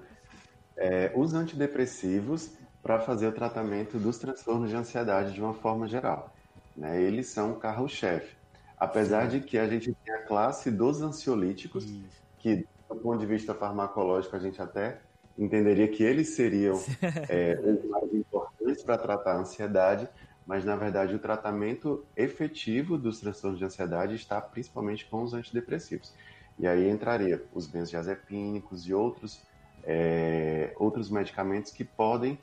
é, 0.77 1.11
os 1.13 1.33
antidepressivos 1.33 2.53
para 2.81 2.99
fazer 2.99 3.27
o 3.27 3.33
tratamento 3.33 3.99
dos 3.99 4.17
transtornos 4.17 4.69
de 4.69 4.75
ansiedade 4.75 5.33
de 5.33 5.41
uma 5.41 5.53
forma 5.53 5.85
geral. 5.85 6.33
Né? 6.77 7.01
Eles 7.01 7.27
são 7.27 7.51
o 7.51 7.55
carro-chefe. 7.57 8.38
Apesar 8.79 9.27
de 9.27 9.41
que 9.41 9.57
a 9.57 9.67
gente 9.67 9.93
tem 9.93 10.13
a 10.13 10.21
classe 10.23 10.71
dos 10.71 11.01
ansiolíticos, 11.01 11.83
Isso. 11.83 12.23
que 12.39 12.65
do 12.87 12.95
ponto 12.95 13.19
de 13.19 13.25
vista 13.25 13.53
farmacológico 13.53 14.35
a 14.35 14.39
gente 14.39 14.61
até 14.61 14.99
entenderia 15.37 15.87
que 15.87 16.03
eles 16.03 16.29
seriam 16.29 16.81
é, 17.29 17.59
os 17.61 17.89
mais 17.89 18.13
importantes 18.13 18.83
para 18.83 18.97
tratar 18.97 19.33
a 19.33 19.37
ansiedade, 19.39 20.07
mas 20.45 20.65
na 20.65 20.75
verdade 20.75 21.13
o 21.13 21.19
tratamento 21.19 22.05
efetivo 22.15 22.97
dos 22.97 23.19
transtornos 23.19 23.59
de 23.59 23.65
ansiedade 23.65 24.15
está 24.15 24.41
principalmente 24.41 25.05
com 25.05 25.23
os 25.23 25.33
antidepressivos. 25.33 26.13
E 26.57 26.67
aí 26.67 26.89
entraria 26.89 27.41
os 27.53 27.67
benzodiazepínicos 27.67 28.85
e 28.87 28.93
outros, 28.93 29.41
é, 29.83 30.73
outros 30.77 31.09
medicamentos 31.09 31.71
que 31.71 31.85
podem 31.85 32.37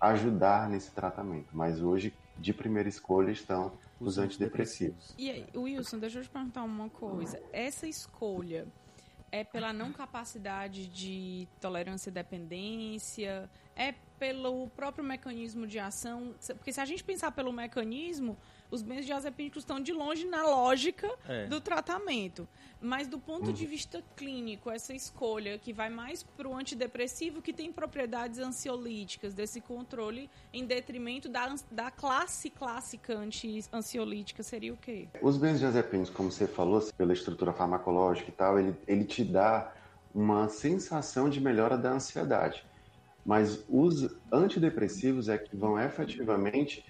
ajudar 0.00 0.68
nesse 0.68 0.90
tratamento. 0.90 1.48
Mas 1.52 1.80
hoje, 1.80 2.14
de 2.36 2.52
primeira 2.52 2.88
escolha, 2.88 3.30
estão 3.30 3.72
os 4.02 4.18
antidepressivos. 4.18 5.14
E 5.16 5.30
aí, 5.30 5.46
Wilson, 5.54 5.98
deixa 5.98 6.18
eu 6.18 6.22
te 6.22 6.30
perguntar 6.30 6.62
uma 6.62 6.88
coisa. 6.88 7.40
Essa 7.52 7.86
escolha 7.86 8.66
é 9.30 9.44
pela 9.44 9.72
não 9.72 9.92
capacidade 9.92 10.86
de 10.88 11.48
tolerância 11.60 12.10
e 12.10 12.12
dependência? 12.12 13.48
É 13.74 13.94
pelo 14.22 14.68
próprio 14.68 15.02
mecanismo 15.02 15.66
de 15.66 15.80
ação? 15.80 16.32
Porque 16.56 16.72
se 16.72 16.80
a 16.80 16.84
gente 16.84 17.02
pensar 17.02 17.32
pelo 17.32 17.52
mecanismo, 17.52 18.38
os 18.70 18.80
benzodiazepínicos 18.80 19.64
estão 19.64 19.80
de 19.80 19.92
longe 19.92 20.24
na 20.24 20.44
lógica 20.44 21.10
é. 21.28 21.46
do 21.46 21.60
tratamento. 21.60 22.46
Mas 22.80 23.08
do 23.08 23.18
ponto 23.18 23.48
uhum. 23.48 23.52
de 23.52 23.66
vista 23.66 24.00
clínico, 24.14 24.70
essa 24.70 24.94
escolha 24.94 25.58
que 25.58 25.72
vai 25.72 25.90
mais 25.90 26.22
para 26.22 26.46
o 26.46 26.54
antidepressivo, 26.54 27.42
que 27.42 27.52
tem 27.52 27.72
propriedades 27.72 28.38
ansiolíticas, 28.38 29.34
desse 29.34 29.60
controle, 29.60 30.30
em 30.52 30.64
detrimento 30.64 31.28
da, 31.28 31.52
da 31.72 31.90
classe 31.90 32.48
clássica 32.48 33.18
anti-ansiolítica, 33.18 34.44
seria 34.44 34.72
o 34.72 34.76
quê? 34.76 35.08
Os 35.20 35.36
benzodiazepínicos, 35.36 36.10
como 36.10 36.30
você 36.30 36.46
falou, 36.46 36.80
pela 36.96 37.12
estrutura 37.12 37.52
farmacológica 37.52 38.28
e 38.28 38.32
tal, 38.32 38.56
ele, 38.56 38.76
ele 38.86 39.04
te 39.04 39.24
dá 39.24 39.72
uma 40.14 40.48
sensação 40.48 41.28
de 41.28 41.40
melhora 41.40 41.76
da 41.76 41.90
ansiedade. 41.90 42.64
Mas 43.24 43.64
os 43.68 44.08
antidepressivos 44.32 45.28
é 45.28 45.38
que 45.38 45.56
vão 45.56 45.78
efetivamente 45.78 46.84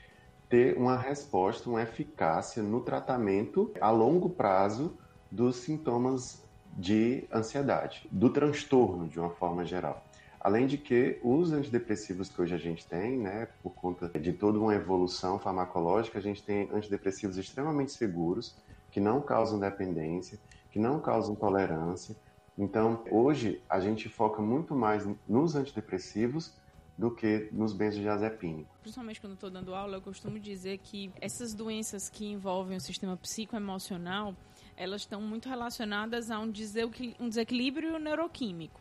ter 0.49 0.77
uma 0.77 0.97
resposta, 0.97 1.69
uma 1.69 1.83
eficácia 1.83 2.63
no 2.63 2.81
tratamento 2.81 3.73
a 3.81 3.91
longo 3.91 4.31
prazo 4.31 4.97
dos 5.31 5.57
sintomas 5.57 6.43
de 6.77 7.25
ansiedade, 7.33 8.07
do 8.11 8.31
transtorno 8.31 9.09
de 9.09 9.19
uma 9.19 9.31
forma 9.31 9.65
geral. 9.65 10.05
Além 10.41 10.67
de 10.67 10.77
que 10.77 11.21
os 11.23 11.53
antidepressivos 11.53 12.29
que 12.29 12.43
hoje 12.43 12.55
a 12.55 12.59
gente 12.59 12.85
tem, 12.87 13.17
né, 13.17 13.47
por 13.63 13.71
conta 13.71 14.09
de 14.19 14.33
toda 14.33 14.59
uma 14.59 14.75
evolução 14.75 15.39
farmacológica, 15.39 16.19
a 16.19 16.23
gente 16.23 16.43
tem 16.43 16.69
antidepressivos 16.73 17.37
extremamente 17.37 17.93
seguros, 17.93 18.57
que 18.91 18.99
não 18.99 19.21
causam 19.21 19.59
dependência, 19.59 20.39
que 20.71 20.79
não 20.79 20.99
causam 21.01 21.35
tolerância. 21.35 22.17
Então, 22.57 23.03
hoje 23.11 23.63
a 23.69 23.81
gente 23.81 24.09
foca 24.09 24.43
muito 24.43 24.75
mais 24.75 25.09
nos 25.29 25.55
antidepressivos 25.55 26.53
do 26.97 27.11
que 27.11 27.49
nos 27.51 27.73
benzodiazepínicos. 27.73 28.71
Principalmente 28.83 29.21
quando 29.21 29.35
estou 29.35 29.51
dando 29.51 29.75
aula, 29.75 29.97
eu 29.97 30.03
costumo 30.03 30.39
dizer 30.39 30.79
que 30.79 31.11
essas 31.21 31.55
doenças 31.55 32.11
que 32.11 32.27
envolvem 32.27 32.77
o 32.77 32.81
sistema 32.81 33.17
psicoemocional, 33.17 34.37
elas 34.77 35.03
estão 35.03 35.21
muito 35.21 35.49
relacionadas 35.49 36.31
a 36.31 36.39
um 36.39 36.51
desequilíbrio 36.51 37.99
neuroquímico. 37.99 38.81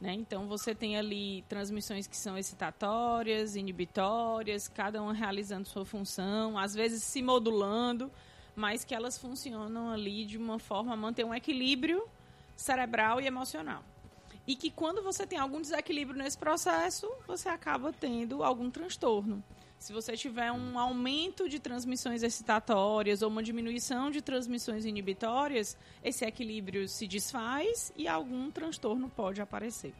Né? 0.00 0.14
Então 0.14 0.48
você 0.48 0.74
tem 0.74 0.96
ali 0.96 1.42
transmissões 1.42 2.06
que 2.06 2.16
são 2.16 2.38
excitatórias, 2.38 3.54
inibitórias, 3.54 4.66
cada 4.66 5.02
uma 5.02 5.12
realizando 5.12 5.68
sua 5.68 5.84
função, 5.84 6.58
às 6.58 6.74
vezes 6.74 7.04
se 7.04 7.20
modulando, 7.20 8.10
mas 8.56 8.82
que 8.82 8.94
elas 8.94 9.18
funcionam 9.18 9.90
ali 9.90 10.24
de 10.24 10.38
uma 10.38 10.58
forma 10.58 10.94
a 10.94 10.96
manter 10.96 11.24
um 11.24 11.34
equilíbrio 11.34 12.02
cerebral 12.60 13.20
e 13.20 13.26
emocional. 13.26 13.82
E 14.46 14.56
que 14.56 14.70
quando 14.70 15.02
você 15.02 15.26
tem 15.26 15.38
algum 15.38 15.60
desequilíbrio 15.60 16.18
nesse 16.18 16.36
processo, 16.36 17.10
você 17.26 17.48
acaba 17.48 17.92
tendo 17.92 18.42
algum 18.42 18.70
transtorno. 18.70 19.42
Se 19.78 19.92
você 19.92 20.16
tiver 20.16 20.52
um 20.52 20.78
aumento 20.78 21.48
de 21.48 21.58
transmissões 21.58 22.22
excitatórias 22.22 23.22
ou 23.22 23.30
uma 23.30 23.42
diminuição 23.42 24.10
de 24.10 24.20
transmissões 24.20 24.84
inibitórias, 24.84 25.76
esse 26.04 26.24
equilíbrio 26.24 26.86
se 26.86 27.06
desfaz 27.06 27.92
e 27.96 28.06
algum 28.06 28.50
transtorno 28.50 29.08
pode 29.08 29.40
aparecer. 29.40 29.94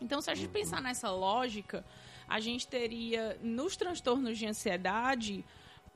Então, 0.00 0.20
se 0.20 0.30
a 0.30 0.34
gente 0.34 0.50
pensar 0.50 0.80
nessa 0.80 1.10
lógica, 1.10 1.84
a 2.28 2.38
gente 2.38 2.68
teria 2.68 3.36
nos 3.42 3.76
transtornos 3.76 4.38
de 4.38 4.46
ansiedade 4.46 5.44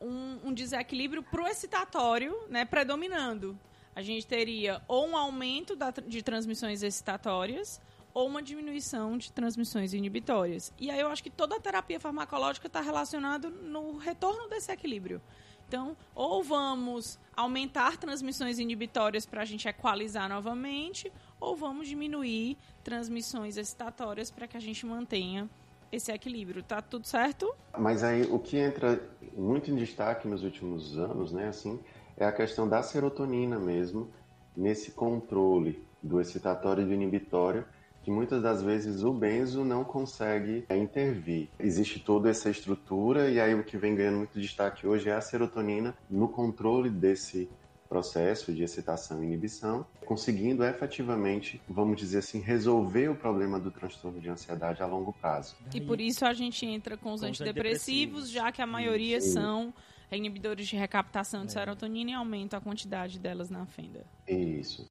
um, 0.01 0.49
um 0.49 0.53
desequilíbrio 0.53 1.23
pro 1.23 1.47
excitatório 1.47 2.37
né, 2.49 2.65
predominando 2.65 3.57
a 3.95 4.03
gente 4.03 4.27
teria 4.27 4.81
ou 4.89 5.09
um 5.09 5.17
aumento 5.17 5.77
da, 5.77 5.91
de 5.91 6.23
transmissões 6.23 6.83
excitatórias 6.83 7.81
ou 8.15 8.27
uma 8.27 8.43
diminuição 8.43 9.17
de 9.17 9.33
transmissões 9.33 9.95
inibitórias. 9.95 10.73
E 10.79 10.91
aí 10.91 11.01
eu 11.01 11.09
acho 11.09 11.23
que 11.23 11.31
toda 11.31 11.57
a 11.57 11.61
terapia 11.61 11.99
farmacológica 11.99 12.67
está 12.67 12.81
relacionada 12.81 13.49
no 13.49 13.97
retorno 13.97 14.49
desse 14.49 14.71
equilíbrio. 14.71 15.21
Então, 15.67 15.97
ou 16.15 16.43
vamos 16.43 17.19
aumentar 17.35 17.97
transmissões 17.97 18.59
inibitórias 18.59 19.25
para 19.25 19.41
a 19.41 19.45
gente 19.47 19.67
equalizar 19.67 20.29
novamente, 20.29 21.11
ou 21.41 21.57
vamos 21.57 21.89
diminuir 21.89 22.59
transmissões 22.85 23.57
excitatórias 23.57 24.31
para 24.31 24.47
que 24.47 24.55
a 24.55 24.61
gente 24.61 24.85
mantenha 24.85 25.49
esse 25.91 26.13
equilíbrio. 26.13 26.63
Tá 26.63 26.83
tudo 26.83 27.07
certo? 27.07 27.55
Mas 27.79 28.05
aí 28.05 28.23
o 28.25 28.39
que 28.39 28.59
entra 28.59 29.03
muito 29.35 29.71
em 29.71 29.77
destaque 29.77 30.29
nos 30.29 30.43
últimos 30.43 30.99
anos, 30.99 31.33
né, 31.33 31.49
assim, 31.49 31.81
é 32.17 32.25
a 32.25 32.33
questão 32.33 32.69
da 32.69 32.83
serotonina 32.83 33.59
mesmo, 33.59 34.09
nesse 34.57 34.91
controle 34.91 35.83
do 36.03 36.21
excitatório 36.21 36.83
e 36.83 36.87
do 36.87 36.93
inibitório, 36.93 37.65
que 38.03 38.11
muitas 38.11 38.43
das 38.43 38.63
vezes 38.63 39.03
o 39.03 39.13
benzo 39.13 39.65
não 39.65 39.85
consegue 39.85 40.65
é, 40.69 40.77
intervir. 40.77 41.49
Existe 41.59 42.01
toda 42.01 42.29
essa 42.29 42.51
estrutura 42.51 43.31
e 43.31 43.41
aí 43.41 43.55
o 43.55 43.63
que 43.63 43.77
vem 43.77 43.95
ganhando 43.95 44.19
muito 44.19 44.41
destaque 44.41 44.87
hoje 44.87 45.09
é 45.09 45.13
a 45.13 45.21
serotonina 45.21 45.95
no 46.11 46.29
controle 46.29 46.91
desse 46.91 47.49
processo 47.89 48.55
de 48.55 48.63
excitação 48.63 49.23
e 49.23 49.27
inibição, 49.27 49.85
conseguindo 50.07 50.65
efetivamente, 50.65 51.61
vamos 51.69 51.99
dizer 51.99 52.19
assim, 52.19 52.41
resolver 52.41 53.11
o 53.11 53.15
problema 53.15 53.61
do 53.61 53.71
transtorno 53.71 54.19
de 54.19 54.31
ansiedade 54.31 54.83
a 54.83 54.87
longo 54.87 55.13
prazo. 55.13 55.55
E 55.75 55.81
por 55.81 56.01
isso 56.01 56.25
a 56.25 56.33
gente 56.33 56.65
entra 56.65 56.97
com 56.97 57.13
os, 57.13 57.21
com 57.21 57.27
antidepressivos, 57.27 58.23
antidepressivos, 58.23 58.31
já 58.31 58.51
que 58.51 58.63
a 58.63 58.67
maioria 58.67 59.21
Sim. 59.21 59.33
são 59.33 59.75
inibidores 60.17 60.69
de 60.69 60.77
recaptação 60.77 61.45
de 61.45 61.53
é. 61.53 61.55
serotonina 61.55 62.11
e 62.11 62.15
aumenta 62.15 62.57
a 62.57 62.61
quantidade 62.61 63.19
delas 63.19 63.51
na 63.51 63.67
fenda. 63.67 64.05
Isso. 64.27 64.91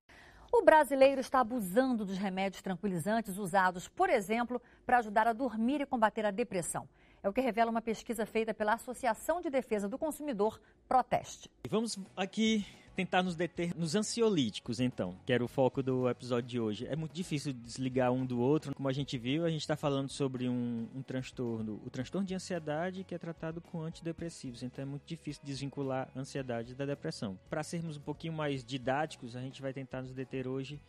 O 0.52 0.64
brasileiro 0.64 1.22
está 1.22 1.40
abusando 1.40 2.04
dos 2.06 2.18
remédios 2.18 2.62
tranquilizantes 2.62 3.38
usados, 3.38 3.88
por 3.88 4.10
exemplo, 4.10 4.62
para 4.86 4.98
ajudar 4.98 5.26
a 5.28 5.34
dormir 5.34 5.80
e 5.80 5.86
combater 5.86 6.26
a 6.26 6.32
depressão. 6.32 6.88
É 7.24 7.30
o 7.30 7.34
que 7.34 7.40
revela 7.40 7.72
uma 7.72 7.82
pesquisa 7.82 8.26
feita 8.26 8.54
pela 8.54 8.74
Associação 8.74 9.40
de 9.40 9.50
Defesa 9.50 9.88
do 9.88 9.98
Consumidor, 9.98 10.60
Proteste. 10.88 11.50
Vamos 11.70 11.98
aqui 12.18 12.66
tentar 12.96 13.24
nos 13.24 13.36
deter 13.36 13.76
nos 13.76 13.96
ansiolíticos, 13.96 14.80
então, 14.80 15.16
que 15.26 15.34
era 15.34 15.44
o 15.44 15.48
foco 15.48 15.82
do 15.82 16.10
episódio 16.10 16.50
de 16.50 16.60
hoje. 16.60 16.88
É 16.88 16.96
muito 16.96 17.14
difícil 17.14 17.54
desligar 17.54 18.12
um 18.12 18.26
do 18.26 18.40
outro. 18.40 18.74
Como 18.76 18.88
a 18.88 18.94
gente 18.94 19.18
viu, 19.18 19.46
a 19.46 19.50
gente 19.50 19.62
está 19.62 19.76
falando 19.76 20.10
sobre 20.10 20.48
um, 20.48 20.88
um, 20.96 21.02
transtorno, 21.02 21.82
o 21.86 21.90
transtorno 21.90 22.28
de 22.28 22.36
ansiedade 22.36 23.04
que 23.04 23.16
é 23.16 23.18
tratado 23.18 23.62
com 23.62 23.82
antidepressivos. 23.82 24.64
Então 24.64 24.84
é 24.84 24.86
muito 24.86 25.06
difícil 25.06 25.42
desvincular 25.44 26.10
a 26.16 26.20
ansiedade 26.20 26.76
da 26.76 26.86
depressão. 26.86 27.40
Para 27.50 27.64
sermos 27.64 27.98
um 27.98 28.02
pouquinho 28.02 28.34
mais 28.34 28.64
didáticos, 28.64 29.36
a 29.36 29.42
gente 29.42 29.62
vai 29.62 29.74
tentar 29.74 30.02
nos 30.02 30.14
deter 30.14 30.48
hoje 30.48 30.80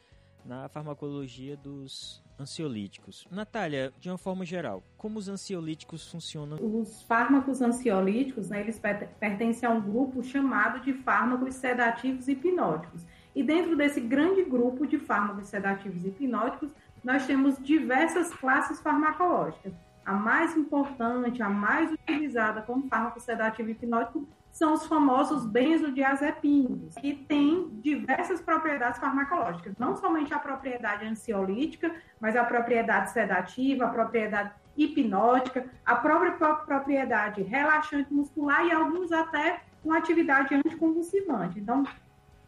na 0.44 0.68
farmacologia 0.68 1.56
dos 1.56 2.22
ansiolíticos. 2.38 3.26
Natália, 3.30 3.92
de 4.00 4.08
uma 4.08 4.18
forma 4.18 4.44
geral, 4.44 4.82
como 4.96 5.18
os 5.18 5.28
ansiolíticos 5.28 6.10
funcionam? 6.10 6.58
Os 6.60 7.02
fármacos 7.02 7.62
ansiolíticos, 7.62 8.48
né, 8.48 8.60
eles 8.60 8.78
pertencem 8.78 9.68
a 9.68 9.72
um 9.72 9.80
grupo 9.80 10.22
chamado 10.22 10.80
de 10.80 10.92
fármacos 10.92 11.54
sedativos 11.54 12.28
e 12.28 12.32
hipnóticos. 12.32 13.04
E 13.34 13.42
dentro 13.42 13.76
desse 13.76 14.00
grande 14.00 14.42
grupo 14.44 14.86
de 14.86 14.98
fármacos 14.98 15.48
sedativos 15.48 16.04
e 16.04 16.08
hipnóticos, 16.08 16.70
nós 17.02 17.26
temos 17.26 17.56
diversas 17.62 18.32
classes 18.34 18.80
farmacológicas. 18.80 19.72
A 20.04 20.12
mais 20.12 20.56
importante, 20.56 21.42
a 21.42 21.48
mais 21.48 21.92
utilizada 21.92 22.62
como 22.62 22.88
fármaco 22.88 23.20
sedativo 23.20 23.68
e 23.68 23.72
hipnótico 23.72 24.26
são 24.52 24.74
os 24.74 24.86
famosos 24.86 25.46
benzodiazepínicos, 25.46 26.94
que 26.96 27.14
têm 27.14 27.70
diversas 27.80 28.40
propriedades 28.40 29.00
farmacológicas, 29.00 29.74
não 29.78 29.96
somente 29.96 30.32
a 30.34 30.38
propriedade 30.38 31.06
ansiolítica, 31.06 31.90
mas 32.20 32.36
a 32.36 32.44
propriedade 32.44 33.10
sedativa, 33.10 33.86
a 33.86 33.88
propriedade 33.88 34.52
hipnótica, 34.76 35.64
a 35.84 35.96
própria 35.96 36.32
propriedade 36.32 37.42
relaxante 37.42 38.12
muscular 38.12 38.64
e 38.66 38.72
alguns 38.72 39.10
até 39.10 39.62
com 39.82 39.90
atividade 39.92 40.54
anticonvulsivante. 40.54 41.58
Então, 41.58 41.84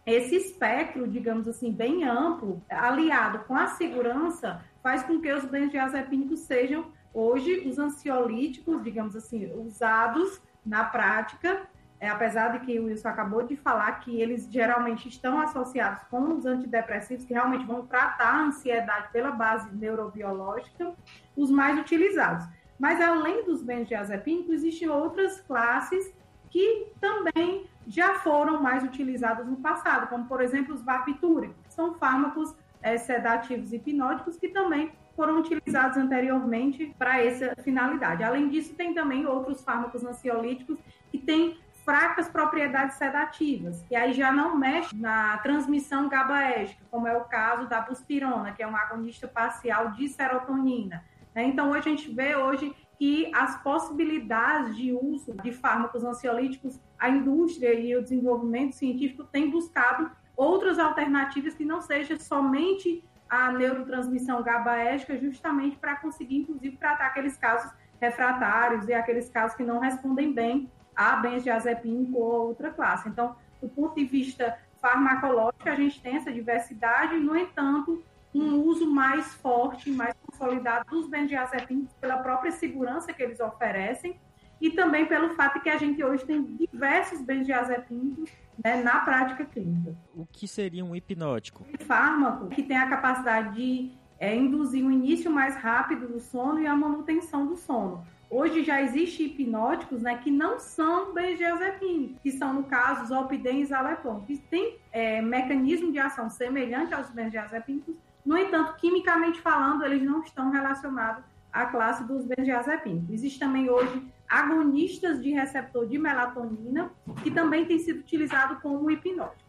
esse 0.05 0.37
espectro, 0.37 1.09
digamos 1.09 1.49
assim, 1.49 1.73
bem 1.73 2.05
amplo, 2.05 2.63
aliado 2.69 3.41
com 3.41 3.57
a 3.57 3.69
segurança, 3.69 4.63
faz 4.83 5.03
com 5.03 5.19
que 5.21 5.33
os 5.33 5.47
benzodiazepínicos 5.47 6.41
sejam 6.41 6.93
hoje 7.15 7.67
os 7.67 7.79
ansiolíticos, 7.79 8.83
digamos 8.83 9.17
assim, 9.17 9.51
usados 9.55 10.43
na 10.65 10.85
prática, 10.85 11.67
é, 12.05 12.09
apesar 12.11 12.49
de 12.49 12.59
que 12.67 12.79
o 12.79 12.85
Wilson 12.85 13.09
acabou 13.09 13.43
de 13.43 13.57
falar 13.57 13.93
que 14.01 14.21
eles 14.21 14.47
geralmente 14.51 15.09
estão 15.09 15.41
associados 15.41 16.03
com 16.11 16.35
os 16.35 16.45
antidepressivos, 16.45 17.25
que 17.25 17.33
realmente 17.33 17.65
vão 17.65 17.87
tratar 17.87 18.35
a 18.35 18.43
ansiedade 18.43 19.09
pela 19.11 19.31
base 19.31 19.75
neurobiológica, 19.75 20.93
os 21.35 21.51
mais 21.51 21.79
utilizados. 21.79 22.45
Mas 22.79 23.01
além 23.01 23.47
dos 23.47 23.63
benzodiazepínicos, 23.63 24.53
existem 24.53 24.87
outras 24.87 25.41
classes 25.41 26.13
que 26.51 26.93
também 27.01 27.67
já 27.87 28.17
foram 28.17 28.63
mais 28.63 28.85
utilizadas 28.85 29.47
no 29.47 29.57
passado, 29.57 30.07
como 30.09 30.27
por 30.27 30.43
exemplo 30.43 30.75
os 30.75 30.83
barbitúricos, 30.83 31.57
são 31.71 31.95
fármacos 31.95 32.55
é, 32.83 32.99
sedativos 32.99 33.73
e 33.73 33.77
hipnóticos 33.77 34.37
que 34.37 34.49
também 34.49 34.93
foram 35.17 35.39
utilizados 35.39 35.97
anteriormente 35.97 36.95
para 36.99 37.23
essa 37.23 37.57
finalidade. 37.63 38.23
Além 38.23 38.51
disso, 38.51 38.75
tem 38.75 38.93
também 38.93 39.25
outros 39.25 39.63
fármacos 39.63 40.05
ansiolíticos 40.05 40.79
que 41.11 41.19
têm 41.19 41.64
fracas 41.85 42.29
propriedades 42.29 42.97
sedativas, 42.97 43.85
que 43.87 43.95
aí 43.95 44.15
já 44.15 44.33
não 44.33 44.57
mexe 44.57 44.97
na 44.97 45.37
transmissão 45.39 46.09
GABAérgica, 46.09 46.83
como 46.91 47.07
é 47.07 47.17
o 47.17 47.25
caso 47.25 47.69
da 47.69 47.83
buspirona, 47.83 48.53
que 48.53 48.63
é 48.63 48.67
um 48.67 48.77
agonista 48.77 49.29
parcial 49.29 49.91
de 49.93 50.09
serotonina. 50.09 51.05
Né? 51.35 51.45
Então, 51.45 51.71
hoje 51.71 51.81
a 51.81 51.91
gente 51.91 52.11
vê 52.11 52.35
hoje 52.37 52.75
que 52.99 53.31
as 53.35 53.61
possibilidades 53.63 54.77
de 54.77 54.93
uso 54.93 55.35
de 55.43 55.53
fármacos 55.53 56.05
ansiolíticos, 56.05 56.81
a 56.99 57.11
indústria 57.11 57.75
e 57.75 57.95
o 57.97 58.03
desenvolvimento 58.03 58.75
científico 58.75 59.25
têm 59.25 59.51
buscado 59.51 60.11
outras 60.37 60.79
alternativas 60.79 61.55
que 61.55 61.65
não 61.65 61.83
seja 61.83 62.19
somente 62.19 63.05
a 63.29 63.53
neurotransmissão 63.53 64.43
GABAérgica, 64.43 65.19
justamente 65.19 65.77
para 65.77 65.97
conseguir, 65.97 66.39
inclusive, 66.39 66.77
tratar 66.77 67.07
aqueles 67.07 67.37
casos 67.37 67.71
refratários 68.01 68.89
e 68.89 68.95
aqueles 68.95 69.29
casos 69.29 69.57
que 69.57 69.63
não 69.65 69.81
respondem 69.81 70.33
bem 70.33 70.71
a 70.95 71.17
benzodiazepínico 71.17 72.19
ou 72.19 72.49
outra 72.49 72.71
classe. 72.71 73.09
Então, 73.09 73.37
do 73.61 73.69
ponto 73.69 73.95
de 73.95 74.05
vista 74.05 74.59
farmacológico, 74.81 75.69
a 75.69 75.75
gente 75.75 76.01
tem 76.01 76.17
essa 76.17 76.33
diversidade, 76.33 77.17
no 77.17 77.37
entanto, 77.37 78.03
um 78.35 78.61
uso 78.63 78.91
mais 78.91 79.33
forte, 79.35 79.91
mais 79.91 80.15
consolidado 80.27 80.85
dos 80.91 81.09
benzodiazepínicos 81.09 81.95
pela 81.95 82.19
própria 82.19 82.51
segurança 82.51 83.13
que 83.13 83.23
eles 83.23 83.41
oferecem 83.41 84.19
e 84.61 84.71
também 84.71 85.07
pelo 85.07 85.35
fato 85.35 85.61
que 85.61 85.69
a 85.69 85.77
gente 85.77 86.03
hoje 86.03 86.25
tem 86.25 86.43
diversos 86.43 87.21
benzodiazepínicos 87.21 88.31
né, 88.63 88.83
na 88.83 89.01
prática 89.01 89.45
clínica. 89.45 89.97
O 90.15 90.27
que 90.27 90.49
seria 90.49 90.85
um 90.85 90.95
hipnótico? 90.95 91.65
Um 91.69 91.85
fármaco 91.85 92.49
que 92.49 92.63
tem 92.63 92.77
a 92.77 92.89
capacidade 92.89 93.55
de 93.55 93.93
é, 94.19 94.35
induzir 94.35 94.85
o 94.85 94.91
início 94.91 95.31
mais 95.31 95.57
rápido 95.57 96.09
do 96.09 96.21
sono 96.21 96.61
e 96.61 96.67
a 96.67 96.75
manutenção 96.75 97.47
do 97.47 97.57
sono. 97.57 98.05
Hoje 98.37 98.65
já 98.65 98.83
existe 98.83 99.23
hipnóticos 99.23 100.03
né, 100.03 100.19
que 100.19 100.29
não 100.29 100.59
são 100.59 101.15
benzodiazepínicos, 101.15 102.21
que 102.21 102.33
são, 102.33 102.53
no 102.53 102.65
caso, 102.65 103.07
zolpidem 103.07 103.61
e 103.61 103.65
zalepam, 103.65 104.23
que 104.23 104.37
têm 104.37 104.77
é, 104.91 105.23
mecanismo 105.23 105.93
de 105.93 106.01
ação 106.01 106.29
semelhante 106.29 106.93
aos 106.93 107.09
benzodiazepínicos, 107.11 107.95
no 108.27 108.37
entanto, 108.37 108.75
quimicamente 108.75 109.41
falando, 109.41 109.85
eles 109.85 110.03
não 110.03 110.21
estão 110.21 110.51
relacionados 110.51 111.23
à 111.53 111.67
classe 111.67 112.03
dos 112.03 112.25
benzodiazepínicos. 112.25 113.09
Existe 113.09 113.39
também 113.39 113.71
hoje 113.71 114.03
agonistas 114.29 115.23
de 115.23 115.31
receptor 115.31 115.87
de 115.87 115.97
melatonina, 115.97 116.91
que 117.23 117.31
também 117.31 117.65
tem 117.67 117.79
sido 117.79 118.01
utilizado 118.01 118.57
como 118.61 118.91
hipnóticos. 118.91 119.45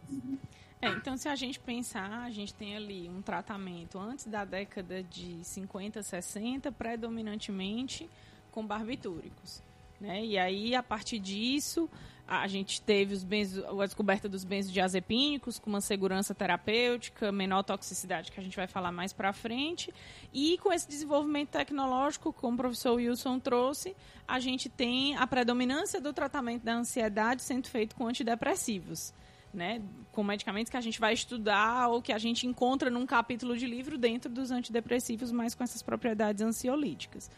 É, 0.80 0.90
então, 0.90 1.16
se 1.16 1.28
a 1.28 1.34
gente 1.34 1.58
pensar, 1.58 2.22
a 2.22 2.30
gente 2.30 2.54
tem 2.54 2.76
ali 2.76 3.08
um 3.08 3.20
tratamento 3.20 3.98
antes 3.98 4.26
da 4.26 4.44
década 4.44 5.02
de 5.02 5.42
50, 5.42 6.04
60, 6.04 6.70
predominantemente 6.70 8.08
com 8.56 8.66
barbitúricos. 8.66 9.62
Né? 10.00 10.24
E 10.24 10.38
aí, 10.38 10.74
a 10.74 10.82
partir 10.82 11.18
disso, 11.18 11.90
a 12.26 12.48
gente 12.48 12.80
teve 12.80 13.12
os 13.12 13.22
benzo, 13.22 13.62
a 13.66 13.84
descoberta 13.84 14.30
dos 14.30 14.44
benzodiazepínicos 14.44 15.58
com 15.58 15.68
uma 15.68 15.82
segurança 15.82 16.34
terapêutica, 16.34 17.30
menor 17.30 17.62
toxicidade, 17.64 18.32
que 18.32 18.40
a 18.40 18.42
gente 18.42 18.56
vai 18.56 18.66
falar 18.66 18.90
mais 18.90 19.12
para 19.12 19.30
frente. 19.34 19.92
E 20.32 20.56
com 20.56 20.72
esse 20.72 20.88
desenvolvimento 20.88 21.50
tecnológico, 21.50 22.32
como 22.32 22.54
o 22.54 22.56
professor 22.56 22.94
Wilson 22.94 23.38
trouxe, 23.38 23.94
a 24.26 24.40
gente 24.40 24.70
tem 24.70 25.14
a 25.16 25.26
predominância 25.26 26.00
do 26.00 26.14
tratamento 26.14 26.62
da 26.62 26.76
ansiedade 26.76 27.42
sendo 27.42 27.68
feito 27.68 27.94
com 27.94 28.08
antidepressivos. 28.08 29.12
Né, 29.54 29.80
com 30.12 30.22
medicamentos 30.22 30.68
que 30.68 30.76
a 30.76 30.82
gente 30.82 31.00
vai 31.00 31.14
estudar 31.14 31.88
ou 31.88 32.02
que 32.02 32.12
a 32.12 32.18
gente 32.18 32.46
encontra 32.46 32.90
num 32.90 33.06
capítulo 33.06 33.56
de 33.56 33.66
livro 33.66 33.96
dentro 33.96 34.30
dos 34.30 34.50
antidepressivos, 34.50 35.32
mas 35.32 35.54
com 35.54 35.64
essas 35.64 35.82
propriedades 35.82 36.42
ansiolíticas. 36.42 37.30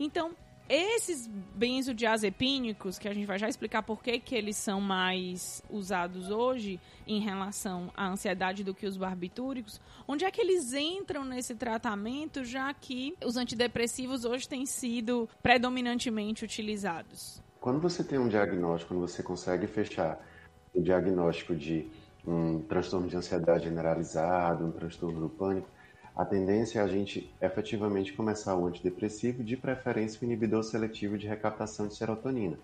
Então, 0.00 0.34
esses 0.68 1.28
benzodiazepínicos, 1.54 2.98
que 2.98 3.08
a 3.08 3.14
gente 3.14 3.26
vai 3.26 3.38
já 3.38 3.48
explicar 3.48 3.82
por 3.82 4.02
que, 4.02 4.18
que 4.18 4.34
eles 4.34 4.56
são 4.56 4.80
mais 4.80 5.62
usados 5.70 6.30
hoje 6.30 6.80
em 7.06 7.20
relação 7.20 7.90
à 7.96 8.08
ansiedade 8.08 8.64
do 8.64 8.74
que 8.74 8.86
os 8.86 8.96
barbitúricos, 8.96 9.80
onde 10.08 10.24
é 10.24 10.30
que 10.30 10.40
eles 10.40 10.72
entram 10.72 11.24
nesse 11.24 11.54
tratamento, 11.54 12.44
já 12.44 12.72
que 12.74 13.14
os 13.24 13.36
antidepressivos 13.36 14.24
hoje 14.24 14.48
têm 14.48 14.66
sido 14.66 15.28
predominantemente 15.42 16.44
utilizados? 16.44 17.42
Quando 17.60 17.80
você 17.80 18.02
tem 18.02 18.18
um 18.18 18.28
diagnóstico, 18.28 18.94
quando 18.94 19.08
você 19.08 19.22
consegue 19.22 19.66
fechar 19.66 20.20
o 20.74 20.82
diagnóstico 20.82 21.54
de 21.54 21.88
um 22.26 22.60
transtorno 22.60 23.08
de 23.08 23.16
ansiedade 23.16 23.64
generalizado, 23.64 24.66
um 24.66 24.72
transtorno 24.72 25.20
do 25.20 25.28
pânico, 25.28 25.68
a 26.16 26.24
tendência 26.24 26.78
é 26.78 26.82
a 26.82 26.86
gente 26.86 27.30
efetivamente 27.42 28.14
começar 28.14 28.56
o 28.56 28.66
antidepressivo, 28.66 29.44
de 29.44 29.56
preferência 29.56 30.18
o 30.22 30.24
inibidor 30.24 30.64
seletivo 30.64 31.18
de 31.18 31.26
recaptação 31.26 31.86
de 31.86 31.94
serotonina, 31.94 32.58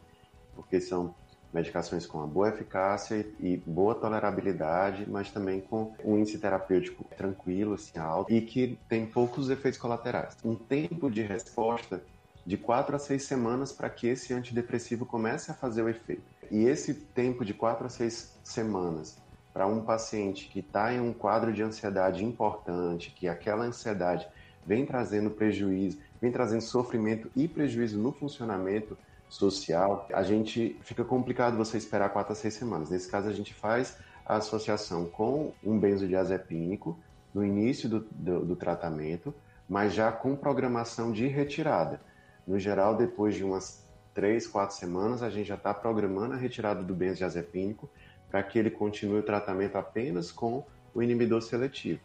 porque 0.54 0.80
são 0.80 1.14
medicações 1.52 2.06
com 2.06 2.16
uma 2.16 2.26
boa 2.26 2.48
eficácia 2.48 3.26
e 3.38 3.58
boa 3.58 3.94
tolerabilidade, 3.94 5.04
mas 5.06 5.30
também 5.30 5.60
com 5.60 5.94
um 6.02 6.16
índice 6.16 6.38
terapêutico 6.38 7.04
tranquilo, 7.14 7.74
assim, 7.74 7.98
alto, 7.98 8.32
e 8.32 8.40
que 8.40 8.78
tem 8.88 9.04
poucos 9.04 9.50
efeitos 9.50 9.78
colaterais. 9.78 10.34
Um 10.42 10.54
tempo 10.54 11.10
de 11.10 11.20
resposta 11.20 12.02
de 12.46 12.56
4 12.56 12.96
a 12.96 12.98
6 12.98 13.22
semanas 13.22 13.70
para 13.70 13.90
que 13.90 14.06
esse 14.06 14.32
antidepressivo 14.32 15.04
comece 15.04 15.50
a 15.50 15.54
fazer 15.54 15.82
o 15.82 15.90
efeito. 15.90 16.22
E 16.50 16.64
esse 16.64 16.94
tempo 16.94 17.44
de 17.44 17.52
4 17.52 17.86
a 17.86 17.90
6 17.90 18.40
semanas 18.42 19.21
para 19.52 19.66
um 19.66 19.82
paciente 19.82 20.48
que 20.48 20.60
está 20.60 20.92
em 20.92 21.00
um 21.00 21.12
quadro 21.12 21.52
de 21.52 21.62
ansiedade 21.62 22.24
importante, 22.24 23.10
que 23.10 23.28
aquela 23.28 23.64
ansiedade 23.64 24.26
vem 24.64 24.86
trazendo 24.86 25.30
prejuízo, 25.30 25.98
vem 26.20 26.30
trazendo 26.30 26.62
sofrimento 26.62 27.30
e 27.36 27.46
prejuízo 27.46 27.98
no 27.98 28.12
funcionamento 28.12 28.96
social, 29.28 30.06
a 30.12 30.22
gente 30.22 30.78
fica 30.82 31.02
complicado 31.04 31.56
você 31.56 31.78
esperar 31.78 32.10
quatro 32.10 32.32
a 32.32 32.36
seis 32.36 32.54
semanas. 32.54 32.90
Nesse 32.90 33.10
caso, 33.10 33.28
a 33.28 33.32
gente 33.32 33.54
faz 33.54 33.96
a 34.26 34.36
associação 34.36 35.06
com 35.06 35.52
um 35.64 35.78
benzodiazepínico 35.78 36.98
no 37.34 37.44
início 37.44 37.88
do, 37.88 38.00
do, 38.10 38.44
do 38.44 38.56
tratamento, 38.56 39.34
mas 39.68 39.94
já 39.94 40.12
com 40.12 40.36
programação 40.36 41.12
de 41.12 41.26
retirada. 41.26 42.00
No 42.46 42.58
geral, 42.58 42.94
depois 42.94 43.34
de 43.34 43.42
umas 43.42 43.82
três, 44.12 44.46
quatro 44.46 44.76
semanas, 44.76 45.22
a 45.22 45.30
gente 45.30 45.46
já 45.48 45.54
está 45.54 45.72
programando 45.72 46.34
a 46.34 46.36
retirada 46.36 46.82
do 46.82 46.94
benzodiazepínico 46.94 47.88
para 48.32 48.42
que 48.42 48.58
ele 48.58 48.70
continue 48.70 49.18
o 49.18 49.22
tratamento 49.22 49.76
apenas 49.76 50.32
com 50.32 50.64
o 50.94 51.02
inibidor 51.02 51.42
seletivo. 51.42 52.00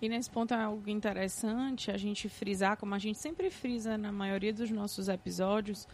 E 0.00 0.08
nesse 0.08 0.30
ponto 0.30 0.54
é 0.54 0.62
algo 0.62 0.88
interessante 0.88 1.90
a 1.90 1.96
gente 1.96 2.28
frisar, 2.28 2.76
como 2.76 2.94
a 2.94 2.98
gente 2.98 3.18
sempre 3.18 3.50
frisa 3.50 3.98
na 3.98 4.12
maioria 4.12 4.52
dos 4.52 4.70
nossos 4.70 5.08
episódios, 5.08 5.88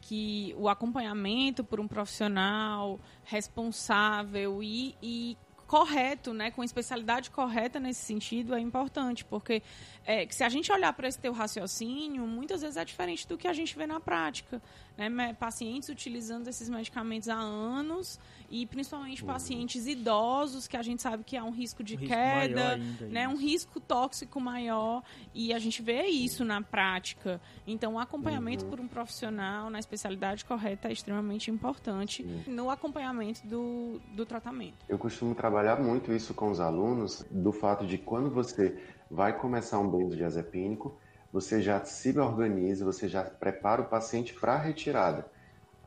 que 0.00 0.54
o 0.56 0.68
acompanhamento 0.68 1.62
por 1.62 1.80
um 1.80 1.86
profissional 1.86 2.98
responsável 3.24 4.62
e, 4.62 4.96
e 5.02 5.36
correto, 5.66 6.32
né, 6.32 6.50
com 6.50 6.62
especialidade 6.62 7.30
correta 7.30 7.80
nesse 7.80 8.04
sentido 8.04 8.54
é 8.54 8.60
importante, 8.60 9.24
porque 9.24 9.62
é, 10.04 10.26
se 10.30 10.44
a 10.44 10.48
gente 10.48 10.70
olhar 10.70 10.92
para 10.92 11.08
esse 11.08 11.18
teu 11.18 11.32
raciocínio, 11.32 12.26
muitas 12.26 12.62
vezes 12.62 12.76
é 12.76 12.84
diferente 12.84 13.26
do 13.26 13.36
que 13.36 13.48
a 13.48 13.52
gente 13.52 13.76
vê 13.76 13.86
na 13.86 13.98
prática. 13.98 14.62
Né? 14.96 15.34
Pacientes 15.34 15.88
utilizando 15.88 16.48
esses 16.48 16.68
medicamentos 16.68 17.28
há 17.28 17.36
anos 17.36 18.18
e 18.50 18.64
principalmente 18.66 19.22
uhum. 19.22 19.26
pacientes 19.26 19.86
idosos, 19.86 20.66
que 20.66 20.76
a 20.76 20.82
gente 20.82 21.02
sabe 21.02 21.24
que 21.24 21.36
há 21.36 21.44
um 21.44 21.50
risco 21.50 21.82
de 21.82 21.96
um 21.96 21.98
queda, 21.98 22.76
risco 22.76 23.00
ainda, 23.00 23.06
né, 23.06 23.28
um 23.28 23.36
risco 23.36 23.80
tóxico 23.80 24.40
maior, 24.40 25.02
e 25.34 25.52
a 25.52 25.58
gente 25.58 25.82
vê 25.82 26.06
isso 26.06 26.44
na 26.44 26.62
prática. 26.62 27.40
Então, 27.66 27.94
o 27.94 27.98
acompanhamento 27.98 28.64
uhum. 28.64 28.70
por 28.70 28.80
um 28.80 28.88
profissional 28.88 29.68
na 29.68 29.78
especialidade 29.78 30.44
correta 30.44 30.88
é 30.88 30.92
extremamente 30.92 31.50
importante 31.50 32.22
no 32.46 32.70
acompanhamento 32.70 33.46
do, 33.46 34.00
do 34.14 34.24
tratamento. 34.24 34.84
Eu 34.88 34.98
costumo 34.98 35.34
trabalhar 35.34 35.80
muito 35.80 36.12
isso 36.12 36.32
com 36.32 36.50
os 36.50 36.60
alunos, 36.60 37.24
do 37.30 37.52
fato 37.52 37.86
de 37.86 37.98
quando 37.98 38.30
você 38.30 38.78
vai 39.10 39.38
começar 39.38 39.78
um 39.78 39.88
benzodiazepínico, 39.88 40.96
você 41.36 41.60
já 41.60 41.84
se 41.84 42.18
organiza, 42.18 42.82
você 42.82 43.06
já 43.06 43.22
prepara 43.22 43.82
o 43.82 43.84
paciente 43.84 44.32
para 44.32 44.54
a 44.54 44.58
retirada. 44.58 45.26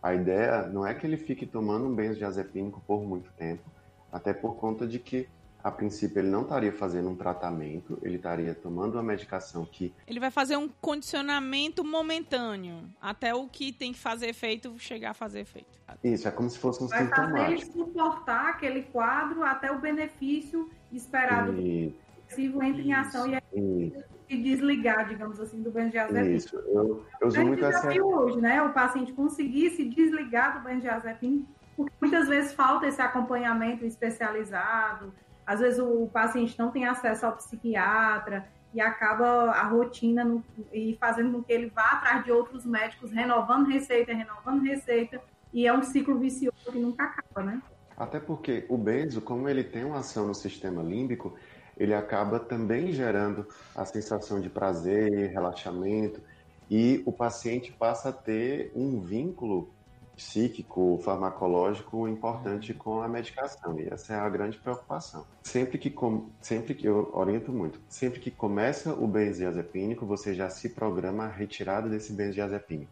A 0.01 0.13
ideia 0.13 0.67
não 0.67 0.85
é 0.85 0.93
que 0.93 1.07
ele 1.07 1.17
fique 1.17 1.43
tomando 1.43 1.87
um 1.87 1.95
benzodiazepínico 1.95 2.79
por 2.85 3.01
muito 3.01 3.31
tempo, 3.31 3.63
até 4.11 4.31
por 4.31 4.57
conta 4.57 4.85
de 4.85 4.99
que 4.99 5.27
a 5.63 5.71
princípio 5.71 6.19
ele 6.19 6.29
não 6.29 6.43
estaria 6.43 6.71
fazendo 6.71 7.09
um 7.09 7.15
tratamento, 7.15 7.97
ele 8.03 8.17
estaria 8.17 8.53
tomando 8.53 8.93
uma 8.93 9.01
medicação 9.01 9.65
que. 9.65 9.91
Ele 10.07 10.19
vai 10.19 10.29
fazer 10.29 10.55
um 10.55 10.69
condicionamento 10.79 11.83
momentâneo, 11.83 12.83
até 13.01 13.33
o 13.33 13.47
que 13.47 13.73
tem 13.73 13.91
que 13.91 13.99
fazer 13.99 14.27
efeito 14.27 14.77
chegar 14.77 15.09
a 15.09 15.13
fazer 15.15 15.39
efeito. 15.39 15.79
Isso, 16.03 16.27
é 16.27 16.31
como 16.31 16.47
se 16.47 16.59
fosse 16.59 16.83
um 16.83 16.87
vai 16.87 16.99
sintomático. 16.99 17.33
Vai 17.33 17.41
fazer 17.41 17.53
ele 17.55 17.65
suportar 17.65 18.49
aquele 18.51 18.83
quadro 18.83 19.43
até 19.43 19.71
o 19.71 19.79
benefício 19.79 20.69
esperado 20.91 21.59
e... 21.59 21.95
entre 22.37 22.83
em 22.83 22.93
ação 22.93 23.27
e 23.27 23.35
aí 23.35 23.93
se 24.29 24.37
desligar, 24.37 25.07
digamos 25.07 25.39
assim, 25.39 25.61
do 25.61 25.71
benzodiazepina. 25.71 26.35
Isso, 26.35 26.55
eu, 26.55 27.03
eu 27.19 27.27
uso 27.27 27.43
muito 27.43 27.65
essa... 27.65 27.89
hoje, 28.01 28.39
né? 28.39 28.61
O 28.61 28.71
paciente 28.71 29.11
conseguir 29.11 29.71
se 29.71 29.83
desligar 29.83 30.57
do 30.59 30.63
benzodiazepina, 30.63 31.41
porque 31.75 31.91
muitas 31.99 32.27
vezes 32.27 32.53
falta 32.53 32.85
esse 32.85 33.01
acompanhamento 33.01 33.83
especializado, 33.85 35.11
às 35.45 35.59
vezes 35.59 35.79
o 35.79 36.07
paciente 36.13 36.57
não 36.59 36.69
tem 36.69 36.85
acesso 36.85 37.25
ao 37.25 37.35
psiquiatra 37.35 38.47
e 38.71 38.79
acaba 38.79 39.49
a 39.49 39.63
rotina 39.63 40.23
no, 40.23 40.43
e 40.71 40.95
fazendo 40.99 41.31
com 41.31 41.43
que 41.43 41.51
ele 41.51 41.71
vá 41.73 41.85
atrás 41.85 42.23
de 42.23 42.31
outros 42.31 42.67
médicos, 42.67 43.11
renovando 43.11 43.67
receita, 43.67 44.13
renovando 44.13 44.61
receita, 44.61 45.19
e 45.51 45.65
é 45.65 45.73
um 45.73 45.81
ciclo 45.81 46.19
vicioso 46.19 46.71
que 46.71 46.77
nunca 46.77 47.05
acaba, 47.05 47.41
né? 47.41 47.61
Até 47.97 48.19
porque 48.19 48.65
o 48.69 48.77
benzo, 48.77 49.21
como 49.21 49.49
ele 49.49 49.63
tem 49.63 49.83
uma 49.83 49.99
ação 49.99 50.27
no 50.27 50.35
sistema 50.35 50.83
límbico, 50.83 51.35
ele 51.79 51.93
acaba 51.93 52.39
também 52.39 52.91
gerando 52.91 53.47
a 53.73 53.85
sensação 53.85 54.41
de 54.41 54.49
prazer, 54.49 55.31
relaxamento, 55.31 56.21
e 56.69 57.01
o 57.05 57.11
paciente 57.11 57.71
passa 57.71 58.09
a 58.09 58.13
ter 58.13 58.71
um 58.75 58.99
vínculo 58.99 59.71
psíquico, 60.15 60.99
farmacológico 61.01 62.05
importante 62.05 62.73
com 62.73 63.01
a 63.01 63.07
medicação. 63.07 63.79
E 63.79 63.87
essa 63.87 64.13
é 64.13 64.19
a 64.19 64.27
grande 64.27 64.57
preocupação. 64.57 65.25
Sempre 65.41 65.77
que, 65.77 65.95
sempre 66.41 66.75
que 66.75 66.85
eu 66.85 67.09
oriento 67.13 67.53
muito, 67.53 67.79
sempre 67.87 68.19
que 68.19 68.29
começa 68.29 68.93
o 68.93 69.07
benzodiazepínico, 69.07 70.05
você 70.05 70.33
já 70.35 70.49
se 70.49 70.69
programa 70.69 71.23
a 71.23 71.29
retirada 71.29 71.87
desse 71.87 72.11
benzodiazepínico. 72.11 72.91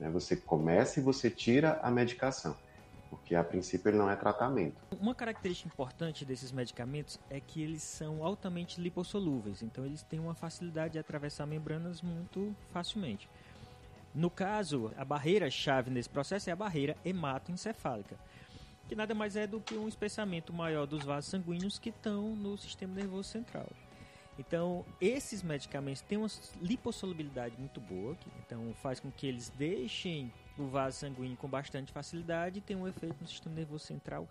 Né? 0.00 0.10
Você 0.10 0.34
começa 0.34 0.98
e 0.98 1.02
você 1.02 1.30
tira 1.30 1.78
a 1.80 1.90
medicação 1.92 2.56
porque 3.24 3.34
a 3.34 3.42
princípio 3.42 3.88
ele 3.88 3.96
não 3.96 4.10
é 4.10 4.14
tratamento. 4.14 4.76
Uma 5.00 5.14
característica 5.14 5.66
importante 5.66 6.26
desses 6.26 6.52
medicamentos 6.52 7.18
é 7.30 7.40
que 7.40 7.62
eles 7.62 7.82
são 7.82 8.22
altamente 8.22 8.78
lipossolúveis, 8.78 9.62
então 9.62 9.86
eles 9.86 10.02
têm 10.02 10.20
uma 10.20 10.34
facilidade 10.34 10.92
de 10.92 10.98
atravessar 10.98 11.46
membranas 11.46 12.02
muito 12.02 12.54
facilmente. 12.70 13.26
No 14.14 14.28
caso, 14.28 14.92
a 14.94 15.06
barreira-chave 15.06 15.90
nesse 15.90 16.08
processo 16.08 16.50
é 16.50 16.52
a 16.52 16.56
barreira 16.56 16.98
hematoencefálica, 17.02 18.14
que 18.86 18.94
nada 18.94 19.14
mais 19.14 19.36
é 19.36 19.46
do 19.46 19.58
que 19.58 19.74
um 19.74 19.88
espessamento 19.88 20.52
maior 20.52 20.86
dos 20.86 21.02
vasos 21.02 21.30
sanguíneos 21.30 21.78
que 21.78 21.88
estão 21.88 22.36
no 22.36 22.58
sistema 22.58 22.94
nervoso 22.94 23.30
central. 23.30 23.66
Então, 24.38 24.84
esses 25.00 25.42
medicamentos 25.42 26.02
têm 26.02 26.18
uma 26.18 26.28
lipossolubilidade 26.60 27.56
muito 27.58 27.80
boa, 27.80 28.14
que, 28.16 28.28
então 28.44 28.74
faz 28.82 29.00
com 29.00 29.10
que 29.10 29.26
eles 29.26 29.48
deixem 29.48 30.30
o 30.58 30.66
vaso 30.66 30.98
sanguíneo 30.98 31.36
com 31.36 31.48
bastante 31.48 31.92
facilidade 31.92 32.58
e 32.58 32.62
tem 32.62 32.76
um 32.76 32.86
efeito 32.86 33.16
no 33.20 33.28
sistema 33.28 33.54
nervoso 33.54 33.84
central 33.84 34.28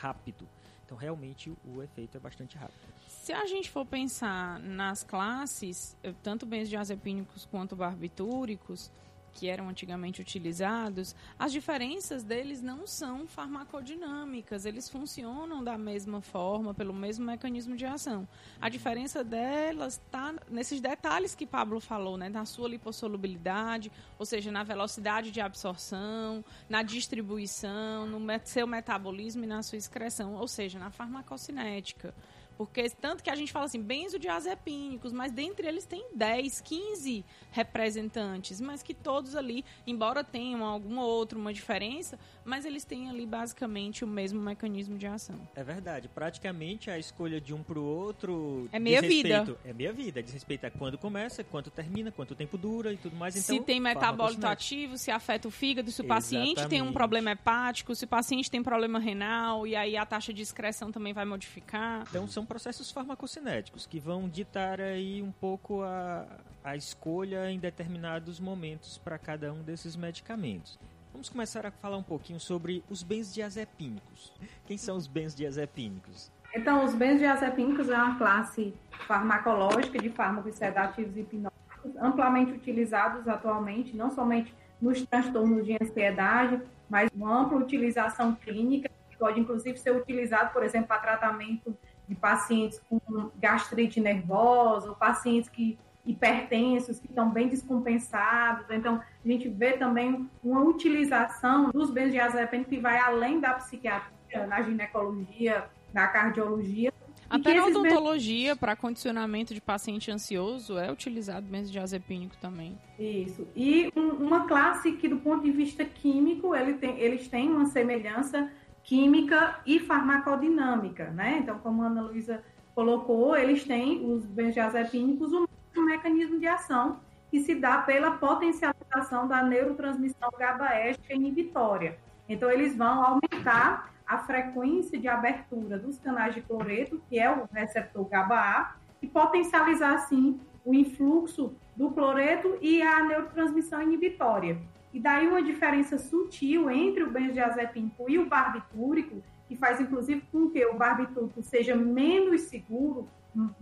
rápido. 0.00 0.48
Então, 0.84 0.96
realmente, 0.96 1.52
o 1.64 1.82
efeito 1.82 2.16
é 2.16 2.20
bastante 2.20 2.56
rápido. 2.56 2.78
Se 3.08 3.32
a 3.32 3.44
gente 3.46 3.70
for 3.70 3.84
pensar 3.84 4.60
nas 4.60 5.02
classes, 5.02 5.96
tanto 6.22 6.46
benzodiazepínicos 6.46 7.44
quanto 7.44 7.74
barbitúricos, 7.74 8.90
que 9.36 9.48
eram 9.48 9.68
antigamente 9.68 10.22
utilizados, 10.22 11.14
as 11.38 11.52
diferenças 11.52 12.24
deles 12.24 12.62
não 12.62 12.86
são 12.86 13.26
farmacodinâmicas, 13.26 14.64
eles 14.64 14.88
funcionam 14.88 15.62
da 15.62 15.76
mesma 15.76 16.22
forma, 16.22 16.72
pelo 16.72 16.94
mesmo 16.94 17.26
mecanismo 17.26 17.76
de 17.76 17.84
ação. 17.84 18.26
A 18.58 18.70
diferença 18.70 19.22
delas 19.22 20.00
está 20.02 20.34
nesses 20.48 20.80
detalhes 20.80 21.34
que 21.34 21.44
Pablo 21.44 21.80
falou, 21.80 22.16
né, 22.16 22.30
na 22.30 22.46
sua 22.46 22.66
lipossolubilidade, 22.66 23.92
ou 24.18 24.24
seja, 24.24 24.50
na 24.50 24.62
velocidade 24.62 25.30
de 25.30 25.40
absorção, 25.42 26.42
na 26.66 26.82
distribuição, 26.82 28.06
no 28.06 28.18
seu 28.44 28.66
metabolismo 28.66 29.44
e 29.44 29.46
na 29.46 29.62
sua 29.62 29.76
excreção, 29.76 30.34
ou 30.34 30.48
seja, 30.48 30.78
na 30.78 30.90
farmacocinética. 30.90 32.14
Porque 32.56 32.88
tanto 32.90 33.22
que 33.22 33.30
a 33.30 33.34
gente 33.34 33.52
fala 33.52 33.66
assim, 33.66 33.80
benzodiazepínicos, 33.80 35.12
mas 35.12 35.30
dentre 35.30 35.66
eles 35.66 35.84
tem 35.84 36.06
10, 36.14 36.60
15 36.60 37.24
representantes, 37.50 38.60
mas 38.60 38.82
que 38.82 38.94
todos 38.94 39.36
ali, 39.36 39.64
embora 39.86 40.24
tenham 40.24 40.64
alguma 40.64 41.04
outra 41.04 41.38
uma 41.38 41.52
diferença, 41.52 42.18
mas 42.46 42.64
eles 42.64 42.84
têm 42.84 43.10
ali 43.10 43.26
basicamente 43.26 44.04
o 44.04 44.06
mesmo 44.06 44.40
mecanismo 44.40 44.96
de 44.96 45.06
ação. 45.06 45.36
É 45.54 45.64
verdade, 45.64 46.08
praticamente 46.08 46.90
a 46.90 46.98
escolha 46.98 47.40
de 47.40 47.52
um 47.52 47.62
para 47.62 47.78
o 47.78 47.84
outro 47.84 48.68
é 48.72 48.78
meia 48.78 49.02
vida. 49.02 49.56
É 49.64 49.72
meia 49.72 49.92
vida, 49.92 50.22
diz 50.22 50.32
respeito 50.32 50.64
a 50.64 50.70
quando 50.70 50.96
começa, 50.96 51.42
quanto 51.42 51.70
termina, 51.70 52.12
quanto 52.12 52.34
tempo 52.34 52.56
dura 52.56 52.92
e 52.92 52.96
tudo 52.96 53.16
mais. 53.16 53.36
Então, 53.36 53.56
se 53.56 53.62
tem 53.62 53.80
metabólito 53.80 54.46
ativo, 54.46 54.96
se 54.96 55.10
afeta 55.10 55.48
o 55.48 55.50
fígado, 55.50 55.90
se 55.90 56.00
o 56.00 56.04
Exatamente. 56.04 56.54
paciente 56.54 56.68
tem 56.68 56.80
um 56.80 56.92
problema 56.92 57.32
hepático, 57.32 57.94
se 57.94 58.04
o 58.04 58.08
paciente 58.08 58.50
tem 58.50 58.62
problema 58.62 58.98
renal 58.98 59.66
e 59.66 59.74
aí 59.74 59.96
a 59.96 60.06
taxa 60.06 60.32
de 60.32 60.42
excreção 60.42 60.92
também 60.92 61.12
vai 61.12 61.24
modificar. 61.24 62.06
Então 62.08 62.28
são 62.28 62.46
processos 62.46 62.90
farmacocinéticos 62.90 63.86
que 63.86 63.98
vão 63.98 64.28
ditar 64.28 64.80
aí 64.80 65.20
um 65.20 65.32
pouco 65.32 65.82
a, 65.82 66.26
a 66.62 66.76
escolha 66.76 67.50
em 67.50 67.58
determinados 67.58 68.38
momentos 68.38 68.98
para 68.98 69.18
cada 69.18 69.52
um 69.52 69.62
desses 69.62 69.96
medicamentos. 69.96 70.78
Vamos 71.16 71.30
começar 71.30 71.64
a 71.64 71.70
falar 71.70 71.96
um 71.96 72.02
pouquinho 72.02 72.38
sobre 72.38 72.84
os 72.90 73.02
benzodiazepínicos. 73.02 74.34
Quem 74.66 74.76
são 74.76 74.98
os 74.98 75.06
benzodiazepínicos? 75.06 76.30
Então, 76.54 76.84
os 76.84 76.94
benzodiazepínicos 76.94 77.88
é 77.88 77.96
uma 77.96 78.18
classe 78.18 78.74
farmacológica 79.06 79.98
de 79.98 80.10
fármacos 80.10 80.56
sedativos 80.56 81.16
e 81.16 81.20
hipnóticos 81.20 81.96
amplamente 82.02 82.52
utilizados 82.52 83.26
atualmente, 83.26 83.96
não 83.96 84.10
somente 84.10 84.54
nos 84.78 85.06
transtornos 85.06 85.64
de 85.64 85.78
ansiedade, 85.80 86.60
mas 86.86 87.08
uma 87.14 87.44
ampla 87.44 87.60
utilização 87.60 88.34
clínica, 88.34 88.90
que 89.08 89.16
pode 89.16 89.40
inclusive 89.40 89.78
ser 89.78 89.96
utilizado, 89.96 90.52
por 90.52 90.62
exemplo, 90.62 90.88
para 90.88 90.98
tratamento 90.98 91.74
de 92.06 92.14
pacientes 92.14 92.78
com 92.90 93.30
gastrite 93.36 94.02
nervosa, 94.02 94.90
ou 94.90 94.94
pacientes 94.94 95.48
que 95.48 95.78
hipertensos, 96.06 96.98
que 97.00 97.06
estão 97.06 97.30
bem 97.30 97.48
descompensados. 97.48 98.66
Então, 98.70 99.02
a 99.24 99.28
gente 99.28 99.48
vê 99.48 99.72
também 99.72 100.28
uma 100.42 100.62
utilização 100.62 101.70
dos 101.70 101.90
benzodiazepínicos 101.90 102.70
que 102.70 102.80
vai 102.80 102.98
além 102.98 103.40
da 103.40 103.54
psiquiatria, 103.54 104.46
na 104.46 104.62
ginecologia, 104.62 105.64
na 105.92 106.06
cardiologia. 106.06 106.92
Até 107.28 107.54
na 107.54 107.66
odontologia, 107.66 108.54
bens... 108.54 108.60
para 108.60 108.76
condicionamento 108.76 109.52
de 109.52 109.60
paciente 109.60 110.10
ansioso, 110.12 110.78
é 110.78 110.92
utilizado 110.92 111.44
benzodiazepínico 111.46 112.36
também. 112.36 112.78
Isso. 112.98 113.48
E 113.56 113.90
um, 113.96 114.10
uma 114.10 114.46
classe 114.46 114.92
que, 114.92 115.08
do 115.08 115.16
ponto 115.16 115.42
de 115.42 115.50
vista 115.50 115.84
químico, 115.84 116.54
ele 116.54 116.74
tem, 116.74 117.00
eles 117.00 117.26
têm 117.26 117.48
uma 117.48 117.66
semelhança 117.66 118.48
química 118.84 119.58
e 119.66 119.80
farmacodinâmica, 119.80 121.10
né? 121.10 121.38
Então, 121.42 121.58
como 121.58 121.82
a 121.82 121.86
Ana 121.86 122.02
Luísa 122.02 122.44
colocou, 122.76 123.36
eles 123.36 123.64
têm, 123.64 124.08
os 124.08 124.24
benzodiazepínicos, 124.24 125.32
um 125.78 125.84
mecanismo 125.84 126.38
de 126.38 126.46
ação 126.46 127.00
que 127.30 127.40
se 127.40 127.54
dá 127.54 127.78
pela 127.78 128.12
potencialização 128.12 129.26
da 129.26 129.42
neurotransmissão 129.42 130.30
GABAérgica 130.38 131.12
inibitória. 131.12 131.98
Então, 132.28 132.50
eles 132.50 132.76
vão 132.76 133.02
aumentar 133.02 133.92
a 134.06 134.18
frequência 134.18 134.98
de 134.98 135.08
abertura 135.08 135.78
dos 135.78 135.98
canais 135.98 136.34
de 136.34 136.40
cloreto, 136.40 137.02
que 137.08 137.18
é 137.18 137.30
o 137.30 137.48
receptor 137.52 138.04
GABA-A, 138.08 138.76
e 139.02 139.06
potencializar, 139.06 139.94
assim, 139.94 140.40
o 140.64 140.72
influxo 140.72 141.54
do 141.76 141.90
cloreto 141.90 142.56
e 142.60 142.82
a 142.82 143.02
neurotransmissão 143.04 143.82
inibitória. 143.82 144.58
E 144.92 145.00
daí 145.00 145.28
uma 145.28 145.42
diferença 145.42 145.98
sutil 145.98 146.70
entre 146.70 147.02
o 147.02 147.10
benzodiazepínico 147.10 148.08
e 148.08 148.18
o 148.18 148.26
barbitúrico, 148.26 149.22
que 149.46 149.54
faz 149.54 149.80
inclusive 149.80 150.22
com 150.32 150.48
que 150.50 150.64
o 150.64 150.74
barbitúrico 150.74 151.42
seja 151.42 151.76
menos 151.76 152.42
seguro, 152.42 153.08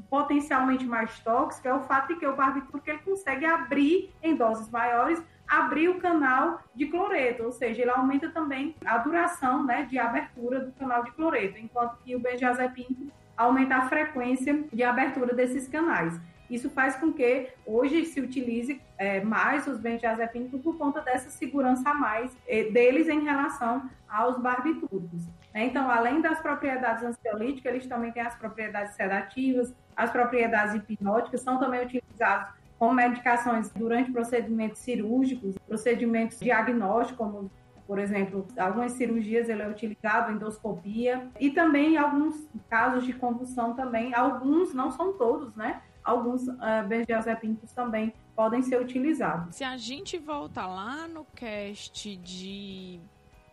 potencialmente 0.09 0.85
mais 0.85 1.19
tóxico, 1.21 1.67
é 1.69 1.75
o 1.75 1.83
fato 1.83 2.09
de 2.09 2.17
que 2.21 2.27
o 2.27 2.37
barbitúrico 2.37 2.89
ele 2.89 2.99
consegue 2.99 3.45
abrir 3.45 4.13
em 4.23 4.37
doses 4.37 4.71
maiores 4.71 5.23
abrir 5.47 5.89
o 5.89 5.99
canal 5.99 6.61
de 6.75 6.87
cloreto, 6.87 7.45
ou 7.45 7.53
seja, 7.53 7.83
ele 7.83 7.91
aumenta 7.91 8.31
também 8.31 8.75
a 8.85 8.99
duração 8.99 9.65
né, 9.65 9.85
de 9.85 9.99
abertura 9.99 10.61
do 10.61 10.73
canal 10.73 11.05
de 11.05 11.13
cloreto, 11.13 11.59
enquanto 11.59 11.99
que 12.03 12.15
o 12.17 12.19
benzodiazepínico 12.19 13.13
aumenta 13.37 13.77
a 13.77 13.89
frequência 13.89 14.65
de 14.73 14.83
abertura 14.83 15.35
desses 15.35 15.69
canais. 15.69 16.19
Isso 16.49 16.71
faz 16.71 16.97
com 16.97 17.13
que 17.13 17.49
hoje 17.67 18.05
se 18.05 18.21
utilize 18.21 18.81
é, 18.99 19.23
mais 19.23 19.67
os 19.67 19.79
benzodiazepínicos 19.79 20.61
por 20.61 20.77
conta 20.77 21.01
dessa 21.01 21.31
segurança 21.31 21.91
a 21.91 21.95
mais 21.95 22.37
é, 22.47 22.65
deles 22.65 23.09
em 23.09 23.21
relação 23.21 23.89
aos 24.09 24.39
barbitúricos. 24.39 25.27
Né? 25.55 25.67
Então, 25.67 25.88
além 25.88 26.21
das 26.21 26.40
propriedades 26.40 27.05
ansiolíticas, 27.05 27.73
eles 27.73 27.87
também 27.87 28.11
têm 28.11 28.23
as 28.23 28.35
propriedades 28.35 28.95
sedativas, 28.95 29.73
as 29.97 30.11
propriedades 30.11 30.75
hipnóticas, 30.75 31.40
são 31.40 31.59
também 31.59 31.85
utilizados 31.85 32.53
como 32.77 32.93
medicações 32.93 33.71
durante 33.71 34.11
procedimentos 34.11 34.81
cirúrgicos, 34.81 35.57
procedimentos 35.67 36.40
diagnósticos, 36.40 37.17
como 37.17 37.51
por 37.87 37.99
exemplo, 37.99 38.47
algumas 38.57 38.93
cirurgias 38.93 39.49
ele 39.49 39.62
é 39.62 39.69
utilizado, 39.69 40.33
endoscopia, 40.33 41.29
e 41.38 41.51
também 41.51 41.99
alguns 41.99 42.49
casos 42.69 43.05
de 43.05 43.12
convulsão 43.12 43.75
também, 43.75 44.14
alguns, 44.14 44.73
não 44.73 44.90
são 44.90 45.12
todos, 45.12 45.55
né? 45.55 45.83
Alguns 46.03 46.49
uh, 46.49 46.57
benzodiazepínicos 46.88 47.73
também 47.73 48.14
podem 48.35 48.62
ser 48.62 48.81
utilizados. 48.81 49.57
Se 49.57 49.64
a 49.64 49.77
gente 49.77 50.19
volta 50.19 50.67
lá 50.67 51.07
no 51.07 51.27
cast 51.35 52.17
de 52.17 53.01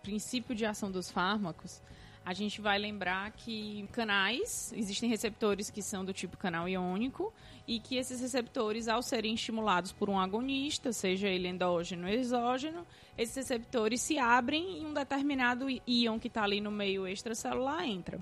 princípio 0.02 0.56
de 0.56 0.66
ação 0.66 0.92
dos 0.92 1.10
fármacos, 1.10 1.82
a 2.24 2.34
gente 2.34 2.62
vai 2.62 2.78
lembrar 2.78 3.32
que 3.32 3.88
canais, 3.92 4.72
existem 4.76 5.10
receptores 5.10 5.72
que 5.72 5.82
são 5.82 6.06
do 6.06 6.14
tipo 6.14 6.38
canal 6.38 6.70
iônico 6.70 7.34
e 7.68 7.80
que 7.80 7.96
esses 7.96 8.22
receptores, 8.22 8.88
ao 8.88 9.02
serem 9.02 9.34
estimulados 9.34 9.92
por 9.92 10.08
um 10.10 10.20
agonista, 10.20 10.94
seja 10.94 11.28
ele 11.28 11.48
endógeno 11.48 12.08
ou 12.08 12.14
exógeno, 12.14 12.86
esses 13.18 13.36
receptores 13.36 14.02
se 14.02 14.20
abrem 14.20 14.82
e 14.82 14.86
um 14.86 14.94
determinado 14.94 15.66
íon 15.88 16.20
que 16.20 16.28
está 16.28 16.44
ali 16.44 16.62
no 16.62 16.72
meio 16.72 17.08
extracelular 17.08 17.84
entra. 17.84 18.20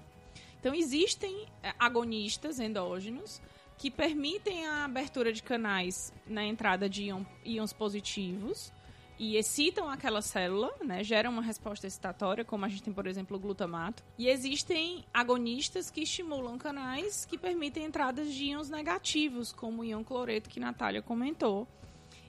Então, 0.59 0.73
existem 0.73 1.45
eh, 1.61 1.73
agonistas 1.77 2.59
endógenos 2.59 3.41
que 3.77 3.89
permitem 3.89 4.67
a 4.67 4.85
abertura 4.85 5.31
de 5.31 5.41
canais 5.41 6.13
na 6.27 6.45
entrada 6.45 6.89
de 6.89 7.09
íons 7.45 7.71
positivos 7.71 8.71
e 9.19 9.35
excitam 9.35 9.89
aquela 9.89 10.21
célula, 10.21 10.73
né, 10.81 11.03
geram 11.03 11.31
uma 11.31 11.41
resposta 11.41 11.85
excitatória, 11.85 12.45
como 12.45 12.63
a 12.63 12.69
gente 12.69 12.81
tem, 12.81 12.93
por 12.93 13.05
exemplo, 13.05 13.35
o 13.35 13.39
glutamato. 13.39 14.01
E 14.17 14.29
existem 14.29 15.03
agonistas 15.13 15.91
que 15.91 16.01
estimulam 16.01 16.57
canais 16.57 17.25
que 17.25 17.37
permitem 17.37 17.83
entradas 17.83 18.33
de 18.33 18.45
íons 18.45 18.69
negativos, 18.69 19.51
como 19.51 19.81
o 19.81 19.85
íon 19.85 20.05
cloreto 20.05 20.49
que 20.49 20.59
Natália 20.59 21.01
comentou. 21.01 21.67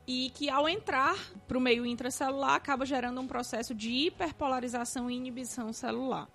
E 0.04 0.30
que 0.30 0.50
ao 0.50 0.68
entrar 0.68 1.16
para 1.46 1.56
o 1.56 1.60
meio 1.60 1.86
intracelular 1.86 2.54
acaba 2.54 2.84
gerando 2.84 3.20
um 3.20 3.28
processo 3.28 3.72
de 3.72 3.90
hiperpolarização 3.90 5.08
e 5.08 5.14
inibição 5.14 5.72
celular. 5.72 6.28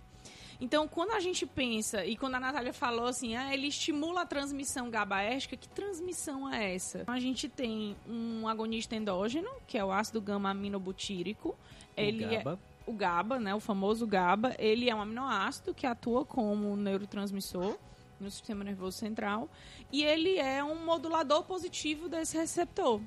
Então, 0.60 0.88
quando 0.88 1.12
a 1.12 1.20
gente 1.20 1.46
pensa, 1.46 2.06
e 2.06 2.15
quando 2.15 2.36
a 2.36 2.39
Natália 2.39 2.74
falou 2.74 3.08
assim, 3.08 3.36
ah, 3.36 3.54
ele 3.54 3.68
estimula 3.68 4.22
a 4.22 4.26
transmissão 4.26 4.89
GABAérgica, 4.89 5.58
que 5.58 5.68
transmissão 5.68 6.52
é 6.52 6.76
essa? 6.76 7.04
A 7.08 7.20
gente 7.20 7.50
tem 7.50 7.96
um 8.08 8.48
agonista 8.48 8.96
endógeno, 8.96 9.50
que 9.68 9.78
é 9.78 9.84
o 9.84 9.91
ácido 9.91 10.22
gama-aminobutírico. 10.22 11.56
Ele 11.96 12.26
o 12.26 12.30
GABA. 12.30 12.52
É 12.52 12.76
o 12.88 12.94
GABA, 12.94 13.39
né, 13.39 13.56
o 13.56 13.60
famoso 13.60 14.06
GABA, 14.06 14.56
ele 14.60 14.89
é 14.89 14.96
um 14.96 15.02
aminoácido 15.02 15.74
que 15.74 15.88
atua 15.88 16.24
como 16.24 16.76
neurotransmissor 16.76 17.78
no 18.20 18.30
sistema 18.30 18.63
nervoso 18.63 18.98
central 18.98 19.50
e 19.91 20.04
ele 20.04 20.38
é 20.38 20.63
um 20.63 20.86
modulador 20.86 21.44
positivo 21.44 22.08
desse 22.08 22.38
receptor. 22.38 23.02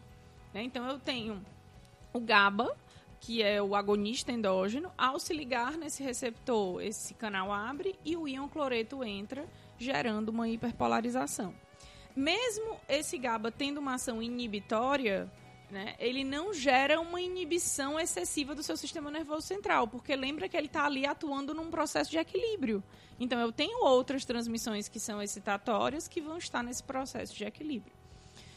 Né? 0.53 0.63
Então 0.63 0.87
eu 0.89 0.99
tenho 0.99 1.41
o 2.13 2.21
GABA, 2.21 2.77
que 3.21 3.43
é 3.43 3.63
o 3.63 3.75
agonista 3.75 4.33
endógeno, 4.33 4.91
ao 4.97 5.19
se 5.19 5.35
ligar 5.35 5.77
nesse 5.77 6.03
receptor, 6.03 6.83
esse 6.83 7.15
canal 7.15 7.53
abre 7.53 7.99
e 8.05 8.17
o 8.17 8.29
íon 8.29 8.49
cloreto 8.49 9.05
entra, 9.05 9.47
gerando 9.79 10.31
uma 10.31 10.49
hiperpolarização. 10.49 11.55
Mesmo 12.15 12.77
esse 12.89 13.19
GABA 13.19 13.51
tendo 13.51 13.79
uma 13.79 13.95
ação 13.95 14.23
inibitória, 14.23 15.31
né, 15.71 15.95
ele 15.99 16.25
não 16.25 16.53
gera 16.53 17.01
uma 17.01 17.21
inibição 17.21 18.01
excessiva 18.01 18.55
do 18.55 18.63
seu 18.63 18.77
sistema 18.77 19.11
nervoso 19.11 19.47
central, 19.47 19.87
porque 19.87 20.17
lembra 20.17 20.49
que 20.49 20.57
ele 20.57 20.67
está 20.67 20.85
ali 20.87 21.07
atuando 21.07 21.55
num 21.55 21.71
processo 21.71 22.11
de 22.11 22.19
equilíbrio. 22.19 22.83
Então, 23.21 23.39
eu 23.39 23.53
tenho 23.53 23.85
outras 23.85 24.25
transmissões 24.25 24.89
que 24.89 24.99
são 24.99 25.21
excitatórias 25.21 26.09
que 26.09 26.21
vão 26.21 26.39
estar 26.39 26.63
nesse 26.63 26.83
processo 26.83 27.35
de 27.35 27.45
equilíbrio. 27.45 27.93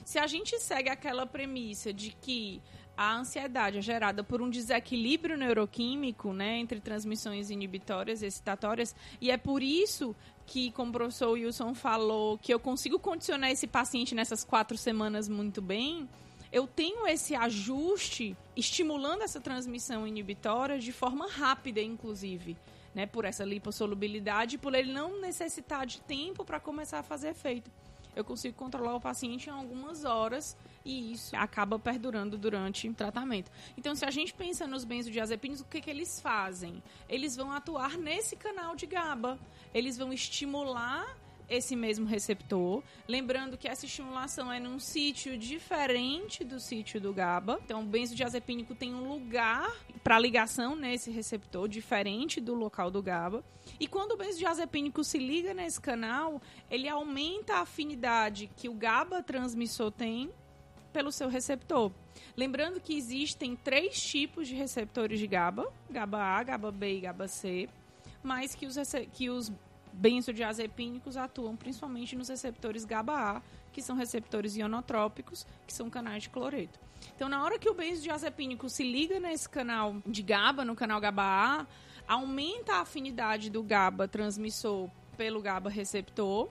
Se 0.05 0.17
a 0.17 0.27
gente 0.27 0.57
segue 0.59 0.89
aquela 0.89 1.25
premissa 1.25 1.93
de 1.93 2.11
que 2.11 2.61
a 2.95 3.15
ansiedade 3.15 3.77
é 3.77 3.81
gerada 3.81 4.23
por 4.23 4.41
um 4.41 4.49
desequilíbrio 4.49 5.37
neuroquímico, 5.37 6.33
né, 6.33 6.57
entre 6.57 6.79
transmissões 6.79 7.49
inibitórias 7.49 8.21
e 8.21 8.25
excitatórias, 8.27 8.95
e 9.19 9.31
é 9.31 9.37
por 9.37 9.63
isso 9.63 10.15
que, 10.45 10.71
como 10.71 10.89
o 10.89 10.93
professor 10.93 11.31
Wilson 11.31 11.73
falou, 11.73 12.37
que 12.37 12.53
eu 12.53 12.59
consigo 12.59 12.99
condicionar 12.99 13.49
esse 13.51 13.67
paciente 13.67 14.13
nessas 14.13 14.43
quatro 14.43 14.77
semanas 14.77 15.27
muito 15.27 15.61
bem, 15.61 16.07
eu 16.51 16.67
tenho 16.67 17.07
esse 17.07 17.33
ajuste 17.33 18.35
estimulando 18.55 19.21
essa 19.21 19.39
transmissão 19.39 20.05
inibitória 20.05 20.77
de 20.77 20.91
forma 20.91 21.27
rápida, 21.27 21.81
inclusive. 21.81 22.57
Né, 22.93 23.05
por 23.05 23.23
essa 23.23 23.45
lipossolubilidade, 23.45 24.57
por 24.57 24.75
ele 24.75 24.91
não 24.91 25.21
necessitar 25.21 25.85
de 25.85 26.01
tempo 26.01 26.43
para 26.43 26.59
começar 26.59 26.99
a 26.99 27.03
fazer 27.03 27.29
efeito. 27.29 27.71
Eu 28.13 28.25
consigo 28.25 28.53
controlar 28.53 28.95
o 28.95 28.99
paciente 28.99 29.47
em 29.47 29.53
algumas 29.53 30.03
horas 30.03 30.57
e 30.83 31.13
isso 31.13 31.35
acaba 31.35 31.77
perdurando 31.77 32.37
durante 32.37 32.87
o 32.89 32.93
tratamento. 32.93 33.51
Então, 33.77 33.95
se 33.95 34.05
a 34.05 34.11
gente 34.11 34.33
pensa 34.33 34.67
nos 34.67 34.83
benzodiazepínicos, 34.83 35.61
o 35.61 35.65
que, 35.65 35.81
que 35.81 35.89
eles 35.89 36.19
fazem? 36.19 36.81
Eles 37.07 37.35
vão 37.35 37.51
atuar 37.51 37.97
nesse 37.97 38.35
canal 38.35 38.75
de 38.75 38.85
GABA. 38.85 39.39
Eles 39.73 39.97
vão 39.97 40.11
estimular 40.11 41.17
esse 41.51 41.75
mesmo 41.75 42.05
receptor. 42.05 42.81
Lembrando 43.05 43.57
que 43.57 43.67
essa 43.67 43.85
estimulação 43.85 44.51
é 44.51 44.59
num 44.59 44.79
sítio 44.79 45.37
diferente 45.37 46.45
do 46.45 46.61
sítio 46.61 46.99
do 46.99 47.13
GABA. 47.13 47.59
Então, 47.65 47.81
o 47.81 47.85
benzodiazepínico 47.85 48.73
tem 48.73 48.95
um 48.95 49.09
lugar 49.09 49.69
para 50.01 50.17
ligação 50.17 50.75
nesse 50.75 51.11
receptor 51.11 51.67
diferente 51.67 52.39
do 52.39 52.55
local 52.55 52.89
do 52.89 53.03
GABA. 53.03 53.43
E 53.79 53.85
quando 53.85 54.13
o 54.13 54.17
benzodiazepínico 54.17 55.03
se 55.03 55.19
liga 55.19 55.53
nesse 55.53 55.79
canal, 55.79 56.41
ele 56.69 56.87
aumenta 56.87 57.55
a 57.55 57.61
afinidade 57.61 58.49
que 58.55 58.69
o 58.69 58.73
GABA 58.73 59.21
transmissor 59.21 59.91
tem 59.91 60.31
pelo 60.91 61.11
seu 61.11 61.27
receptor. 61.27 61.91
Lembrando 62.35 62.79
que 62.79 62.95
existem 62.95 63.55
três 63.55 64.01
tipos 64.01 64.47
de 64.47 64.55
receptores 64.55 65.19
de 65.19 65.27
GABA: 65.27 65.71
GABA 65.89 66.17
A, 66.17 66.43
GABA 66.43 66.71
B 66.71 66.97
e 66.97 67.01
GABA 67.01 67.27
C, 67.27 67.69
mas 68.23 68.53
que 68.53 68.65
os, 68.65 68.75
que 69.13 69.29
os 69.29 69.51
benzodiazepínicos 69.93 71.17
atuam 71.17 71.55
principalmente 71.55 72.15
nos 72.15 72.29
receptores 72.29 72.85
GABA-A, 72.85 73.41
que 73.71 73.81
são 73.81 73.95
receptores 73.95 74.55
ionotrópicos, 74.55 75.45
que 75.65 75.73
são 75.73 75.89
canais 75.89 76.23
de 76.23 76.29
cloreto. 76.29 76.79
Então, 77.15 77.27
na 77.27 77.43
hora 77.43 77.57
que 77.57 77.69
o 77.69 77.73
benzodiazepínico 77.73 78.69
se 78.69 78.83
liga 78.83 79.19
nesse 79.19 79.49
canal 79.49 79.95
de 80.05 80.21
GABA, 80.21 80.63
no 80.63 80.75
canal 80.75 80.99
GABA-A, 80.99 81.65
aumenta 82.07 82.75
a 82.75 82.81
afinidade 82.81 83.49
do 83.49 83.63
GABA 83.63 84.07
transmissor 84.07 84.89
pelo 85.17 85.41
GABA 85.41 85.69
receptor, 85.69 86.49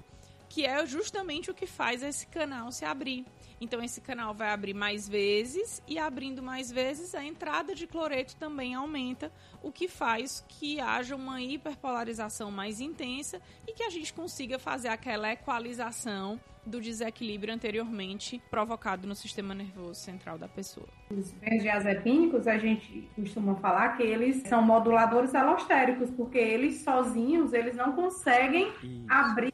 que 0.48 0.66
é 0.66 0.84
justamente 0.84 1.50
o 1.50 1.54
que 1.54 1.66
faz 1.66 2.02
esse 2.02 2.26
canal 2.26 2.72
se 2.72 2.84
abrir. 2.84 3.24
Então 3.60 3.82
esse 3.82 4.00
canal 4.00 4.32
vai 4.32 4.48
abrir 4.48 4.72
mais 4.72 5.06
vezes 5.06 5.82
e 5.86 5.98
abrindo 5.98 6.42
mais 6.42 6.72
vezes 6.72 7.14
a 7.14 7.22
entrada 7.22 7.74
de 7.74 7.86
cloreto 7.86 8.34
também 8.36 8.74
aumenta, 8.74 9.30
o 9.62 9.70
que 9.70 9.86
faz 9.86 10.42
que 10.48 10.80
haja 10.80 11.14
uma 11.14 11.42
hiperpolarização 11.42 12.50
mais 12.50 12.80
intensa 12.80 13.38
e 13.68 13.74
que 13.74 13.82
a 13.82 13.90
gente 13.90 14.14
consiga 14.14 14.58
fazer 14.58 14.88
aquela 14.88 15.30
equalização 15.30 16.40
do 16.64 16.80
desequilíbrio 16.80 17.52
anteriormente 17.52 18.40
provocado 18.50 19.06
no 19.06 19.14
sistema 19.14 19.54
nervoso 19.54 20.00
central 20.00 20.38
da 20.38 20.48
pessoa. 20.48 20.88
Os 21.10 21.30
benzodiazepínicos, 21.32 22.46
a 22.46 22.56
gente 22.56 23.10
costuma 23.14 23.56
falar 23.56 23.96
que 23.96 24.02
eles 24.02 24.42
são 24.48 24.62
moduladores 24.62 25.34
alostéricos, 25.34 26.10
porque 26.10 26.38
eles 26.38 26.82
sozinhos, 26.82 27.52
eles 27.52 27.76
não 27.76 27.92
conseguem 27.92 28.72
Isso. 28.82 29.06
abrir 29.08 29.52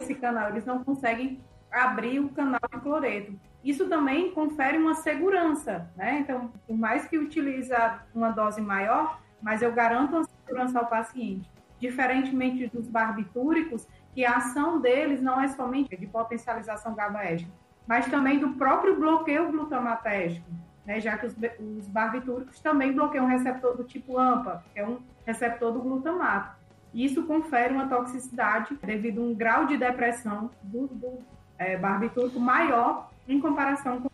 esse 0.00 0.14
canal, 0.14 0.50
eles 0.50 0.64
não 0.64 0.82
conseguem 0.82 1.40
abrir 1.74 2.20
o 2.20 2.28
canal 2.28 2.60
de 2.72 2.80
cloreto. 2.80 3.38
Isso 3.62 3.88
também 3.88 4.30
confere 4.30 4.78
uma 4.78 4.94
segurança, 4.94 5.90
né? 5.96 6.20
Então, 6.20 6.52
por 6.66 6.76
mais 6.76 7.06
que 7.06 7.18
utilize 7.18 7.72
uma 8.14 8.30
dose 8.30 8.60
maior, 8.60 9.20
mas 9.42 9.62
eu 9.62 9.72
garanto 9.72 10.16
uma 10.16 10.24
segurança 10.24 10.78
ao 10.78 10.86
paciente. 10.86 11.50
Diferentemente 11.80 12.66
dos 12.68 12.88
barbitúricos, 12.88 13.86
que 14.14 14.24
a 14.24 14.36
ação 14.36 14.80
deles 14.80 15.20
não 15.20 15.40
é 15.40 15.48
somente 15.48 15.96
de 15.96 16.06
potencialização 16.06 16.94
GABAérgica, 16.94 17.50
mas 17.86 18.06
também 18.06 18.38
do 18.38 18.50
próprio 18.50 18.96
bloqueio 18.96 19.50
glutamatérgico, 19.50 20.46
né? 20.86 21.00
já 21.00 21.18
que 21.18 21.26
os, 21.26 21.34
os 21.78 21.88
barbitúricos 21.88 22.60
também 22.60 22.92
bloqueiam 22.92 23.26
um 23.26 23.28
receptor 23.28 23.76
do 23.76 23.84
tipo 23.84 24.16
AMPA, 24.16 24.64
que 24.72 24.78
é 24.78 24.86
um 24.86 25.00
receptor 25.26 25.72
do 25.72 25.80
glutamato. 25.80 26.56
Isso 26.94 27.24
confere 27.24 27.74
uma 27.74 27.88
toxicidade 27.88 28.78
devido 28.82 29.20
a 29.20 29.24
um 29.24 29.34
grau 29.34 29.66
de 29.66 29.76
depressão 29.76 30.50
do, 30.62 30.86
do 30.86 31.18
é, 31.58 31.76
barbitúrico 31.76 32.38
maior 32.38 33.10
em 33.28 33.40
comparação 33.40 34.00
com 34.00 34.08
o 34.08 34.10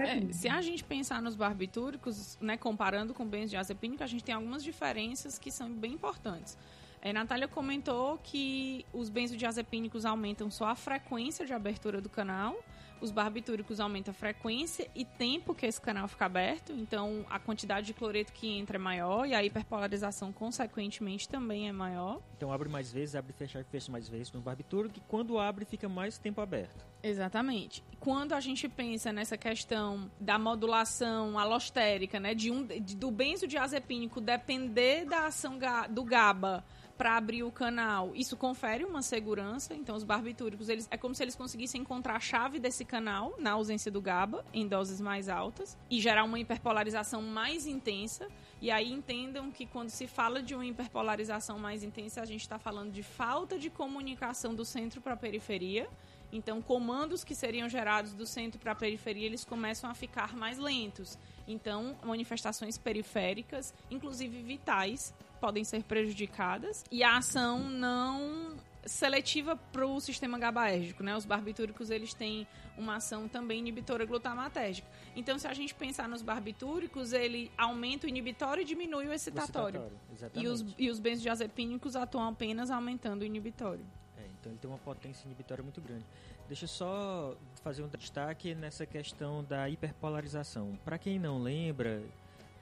É, 0.00 0.32
se 0.32 0.48
a 0.48 0.62
gente 0.62 0.82
pensar 0.82 1.20
nos 1.20 1.34
barbitúricos, 1.34 2.38
né, 2.40 2.56
comparando 2.56 3.12
com 3.12 3.26
benzodiazepínico, 3.26 4.02
a 4.02 4.06
gente 4.06 4.24
tem 4.24 4.34
algumas 4.34 4.64
diferenças 4.64 5.38
que 5.38 5.50
são 5.50 5.70
bem 5.70 5.92
importantes. 5.92 6.56
É, 7.02 7.12
Natália 7.12 7.46
comentou 7.46 8.18
que 8.22 8.86
os 8.92 9.10
benzodiazepínicos 9.10 10.06
aumentam 10.06 10.50
só 10.50 10.68
a 10.68 10.74
frequência 10.74 11.44
de 11.44 11.52
abertura 11.52 12.00
do 12.00 12.08
canal, 12.08 12.56
os 13.00 13.10
barbitúricos 13.10 13.80
aumentam 13.80 14.12
a 14.12 14.14
frequência 14.14 14.88
e 14.94 15.04
tempo 15.04 15.54
que 15.54 15.66
esse 15.66 15.80
canal 15.80 16.08
fica 16.08 16.26
aberto, 16.26 16.72
então 16.72 17.24
a 17.28 17.38
quantidade 17.38 17.86
de 17.86 17.94
cloreto 17.94 18.32
que 18.32 18.48
entra 18.48 18.76
é 18.76 18.78
maior 18.78 19.26
e 19.26 19.34
a 19.34 19.44
hiperpolarização, 19.44 20.32
consequentemente, 20.32 21.28
também 21.28 21.68
é 21.68 21.72
maior. 21.72 22.20
Então 22.36 22.52
abre 22.52 22.68
mais 22.68 22.92
vezes, 22.92 23.14
abre 23.14 23.32
e 23.32 23.34
fecha 23.34 23.60
e 23.60 23.64
fecha 23.64 23.90
mais 23.90 24.08
vezes 24.08 24.32
no 24.32 24.40
barbitúrico, 24.40 24.94
que 24.94 25.00
quando 25.08 25.38
abre 25.38 25.64
fica 25.64 25.88
mais 25.88 26.18
tempo 26.18 26.40
aberto. 26.40 26.84
Exatamente. 27.02 27.84
Quando 28.00 28.32
a 28.32 28.40
gente 28.40 28.68
pensa 28.68 29.12
nessa 29.12 29.36
questão 29.36 30.10
da 30.18 30.38
modulação 30.38 31.38
alostérica, 31.38 32.18
né, 32.18 32.34
de 32.34 32.50
um, 32.50 32.66
de, 32.66 32.96
do 32.96 33.10
benzodiazepínico 33.10 34.20
depender 34.20 35.04
da 35.04 35.26
ação 35.26 35.58
do 35.90 36.04
GABA 36.04 36.64
para 36.96 37.16
abrir 37.16 37.42
o 37.42 37.50
canal. 37.50 38.12
Isso 38.14 38.36
confere 38.36 38.84
uma 38.84 39.02
segurança. 39.02 39.74
Então, 39.74 39.96
os 39.96 40.04
barbitúricos, 40.04 40.68
eles, 40.68 40.86
é 40.90 40.96
como 40.96 41.14
se 41.14 41.22
eles 41.22 41.34
conseguissem 41.34 41.80
encontrar 41.80 42.16
a 42.16 42.20
chave 42.20 42.58
desse 42.58 42.84
canal 42.84 43.34
na 43.38 43.52
ausência 43.52 43.90
do 43.90 44.00
GABA, 44.00 44.44
em 44.52 44.66
doses 44.66 45.00
mais 45.00 45.28
altas, 45.28 45.76
e 45.90 46.00
gerar 46.00 46.24
uma 46.24 46.38
hiperpolarização 46.38 47.22
mais 47.22 47.66
intensa. 47.66 48.28
E 48.60 48.70
aí 48.70 48.92
entendam 48.92 49.50
que 49.50 49.66
quando 49.66 49.90
se 49.90 50.06
fala 50.06 50.42
de 50.42 50.54
uma 50.54 50.64
hiperpolarização 50.64 51.58
mais 51.58 51.82
intensa, 51.82 52.22
a 52.22 52.24
gente 52.24 52.42
está 52.42 52.58
falando 52.58 52.92
de 52.92 53.02
falta 53.02 53.58
de 53.58 53.70
comunicação 53.70 54.54
do 54.54 54.64
centro 54.64 55.00
para 55.00 55.14
a 55.14 55.16
periferia. 55.16 55.88
Então, 56.32 56.60
comandos 56.60 57.22
que 57.22 57.34
seriam 57.34 57.68
gerados 57.68 58.12
do 58.12 58.26
centro 58.26 58.58
para 58.58 58.72
a 58.72 58.74
periferia, 58.74 59.26
eles 59.26 59.44
começam 59.44 59.88
a 59.88 59.94
ficar 59.94 60.34
mais 60.34 60.58
lentos. 60.58 61.16
Então, 61.46 61.96
manifestações 62.02 62.76
periféricas, 62.76 63.72
inclusive 63.88 64.42
vitais, 64.42 65.14
podem 65.44 65.62
ser 65.62 65.82
prejudicadas 65.84 66.82
e 66.90 67.04
a 67.04 67.18
ação 67.18 67.58
não 67.68 68.56
seletiva 68.86 69.54
para 69.54 69.86
o 69.86 70.00
sistema 70.00 70.38
GABAérgico, 70.38 71.02
né? 71.02 71.14
Os 71.14 71.26
barbitúricos 71.26 71.90
eles 71.90 72.14
têm 72.14 72.46
uma 72.78 72.96
ação 72.96 73.28
também 73.28 73.58
inibitora 73.58 74.06
glutamatérgica. 74.06 74.88
Então, 75.14 75.38
se 75.38 75.46
a 75.46 75.52
gente 75.52 75.74
pensar 75.74 76.08
nos 76.08 76.22
barbitúricos, 76.22 77.12
ele 77.12 77.52
aumenta 77.58 78.06
o 78.06 78.08
inibitório 78.08 78.62
e 78.62 78.64
diminui 78.64 79.06
o 79.06 79.12
excitatório. 79.12 79.82
O 79.82 80.14
excitatório 80.14 80.48
e 80.48 80.50
os, 80.50 80.64
e 80.78 80.90
os 80.90 80.98
benzodiazepínicos 80.98 81.94
atuam 81.94 82.28
apenas 82.28 82.70
aumentando 82.70 83.20
o 83.20 83.24
inibitório. 83.26 83.84
É, 84.16 84.22
então 84.40 84.50
ele 84.50 84.58
tem 84.58 84.70
uma 84.70 84.78
potência 84.78 85.26
inibitória 85.26 85.62
muito 85.62 85.82
grande. 85.82 86.06
Deixa 86.48 86.64
eu 86.64 86.68
só 86.68 87.36
fazer 87.62 87.82
um 87.82 87.88
destaque 87.88 88.54
nessa 88.54 88.86
questão 88.86 89.44
da 89.44 89.68
hiperpolarização. 89.68 90.78
Para 90.86 90.96
quem 90.96 91.18
não 91.18 91.38
lembra, 91.38 92.02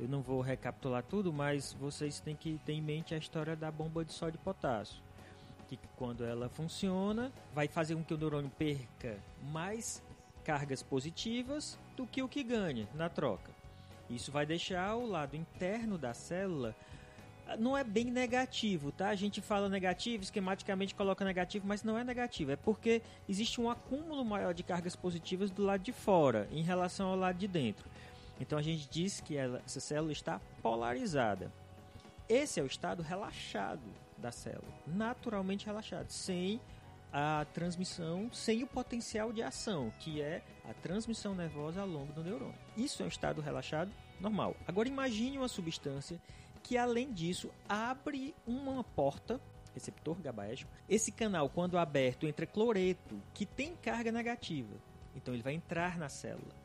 eu 0.03 0.09
não 0.09 0.21
vou 0.21 0.41
recapitular 0.41 1.05
tudo, 1.05 1.33
mas 1.33 1.73
vocês 1.75 2.19
têm 2.19 2.35
que 2.35 2.59
ter 2.67 2.73
em 2.73 2.83
mente 2.83 3.15
a 3.15 3.19
história 3.19 3.55
da 3.55 3.71
bomba 3.71 4.05
de 4.05 4.13
sódio 4.13 4.37
e 4.37 4.45
potássio. 4.45 5.01
Que 5.69 5.79
quando 5.97 6.25
ela 6.25 6.49
funciona, 6.49 7.31
vai 7.55 7.69
fazer 7.69 7.95
com 7.95 8.03
que 8.03 8.13
o 8.13 8.19
neurônio 8.19 8.51
perca 8.59 9.17
mais 9.53 10.03
cargas 10.43 10.83
positivas 10.83 11.79
do 11.97 12.05
que 12.05 12.21
o 12.21 12.29
que 12.29 12.43
ganha 12.43 12.89
na 12.95 13.09
troca. 13.09 13.53
Isso 14.11 14.33
vai 14.33 14.45
deixar 14.45 14.97
o 14.97 15.07
lado 15.07 15.37
interno 15.37 15.97
da 15.97 16.13
célula 16.13 16.75
não 17.59 17.77
é 17.77 17.85
bem 17.85 18.07
negativo, 18.07 18.93
tá? 18.93 19.09
A 19.09 19.15
gente 19.15 19.41
fala 19.41 19.69
negativo, 19.69 20.23
esquematicamente 20.23 20.95
coloca 20.95 21.25
negativo, 21.25 21.67
mas 21.67 21.83
não 21.83 21.99
é 21.99 22.05
negativo. 22.05 22.53
É 22.53 22.57
porque 22.57 23.03
existe 23.29 23.61
um 23.61 23.71
acúmulo 23.71 24.25
maior 24.25 24.55
de 24.55 24.63
cargas 24.63 24.97
positivas 24.97 25.51
do 25.51 25.63
lado 25.63 25.83
de 25.83 25.93
fora 25.93 26.49
em 26.51 26.63
relação 26.63 27.09
ao 27.09 27.17
lado 27.17 27.37
de 27.37 27.49
dentro. 27.49 27.89
Então 28.41 28.59
a 28.59 28.63
gente 28.63 28.89
diz 28.89 29.21
que 29.21 29.37
ela, 29.37 29.63
essa 29.65 29.81
célula 29.81 30.13
está 30.13 30.41
polarizada. 30.63 31.53
Esse 32.29 32.61
é 32.61 32.63
o 32.63 32.67
estado 32.67 33.03
relaxado 33.03 33.83
da 34.17 34.31
célula, 34.31 34.73
naturalmente 34.87 35.67
relaxado, 35.67 36.11
sem 36.11 36.61
a 37.13 37.45
transmissão, 37.53 38.31
sem 38.33 38.63
o 38.63 38.67
potencial 38.67 39.33
de 39.33 39.43
ação, 39.43 39.93
que 39.99 40.23
é 40.23 40.43
a 40.69 40.73
transmissão 40.73 41.35
nervosa 41.35 41.83
ao 41.83 41.87
longo 41.87 42.13
do 42.13 42.23
neurônio. 42.25 42.55
Isso 42.77 43.03
é 43.03 43.05
um 43.05 43.09
estado 43.09 43.41
relaxado 43.41 43.93
normal. 44.21 44.57
Agora 44.67 44.89
imagine 44.89 45.37
uma 45.37 45.49
substância 45.49 46.19
que 46.63 46.79
além 46.79 47.13
disso 47.13 47.51
abre 47.69 48.35
uma 48.47 48.83
porta 48.83 49.41
receptor 49.75 50.17
GABAérgico. 50.21 50.71
Esse 50.89 51.11
canal, 51.11 51.49
quando 51.49 51.79
aberto, 51.79 52.27
entra 52.27 52.47
cloreto, 52.47 53.21
que 53.35 53.45
tem 53.47 53.75
carga 53.77 54.13
negativa. 54.13 54.75
Então 55.17 55.35
ele 55.35 55.43
vai 55.43 55.55
entrar 55.55 55.99
na 55.99 56.09
célula. 56.09 56.62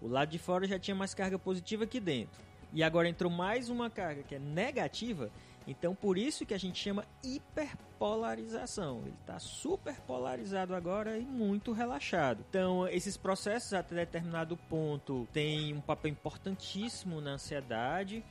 O 0.00 0.08
lado 0.08 0.30
de 0.30 0.38
fora 0.38 0.66
já 0.66 0.78
tinha 0.78 0.94
mais 0.94 1.14
carga 1.14 1.38
positiva 1.38 1.86
que 1.86 2.00
dentro. 2.00 2.44
E 2.72 2.82
agora 2.82 3.08
entrou 3.08 3.30
mais 3.30 3.68
uma 3.68 3.88
carga 3.88 4.22
que 4.22 4.34
é 4.34 4.38
negativa. 4.38 5.30
Então, 5.66 5.94
por 5.94 6.16
isso 6.16 6.46
que 6.46 6.54
a 6.54 6.58
gente 6.58 6.78
chama 6.78 7.04
hiperpolarização. 7.24 9.00
Ele 9.00 9.16
está 9.20 9.38
super 9.38 10.00
polarizado 10.02 10.74
agora 10.74 11.18
e 11.18 11.24
muito 11.24 11.72
relaxado. 11.72 12.44
Então, 12.48 12.86
esses 12.88 13.16
processos, 13.16 13.72
até 13.72 13.96
determinado 13.96 14.56
ponto, 14.56 15.26
têm 15.32 15.74
um 15.74 15.80
papel 15.80 16.12
importantíssimo 16.12 17.20
na 17.20 17.32
ansiedade. 17.32 18.22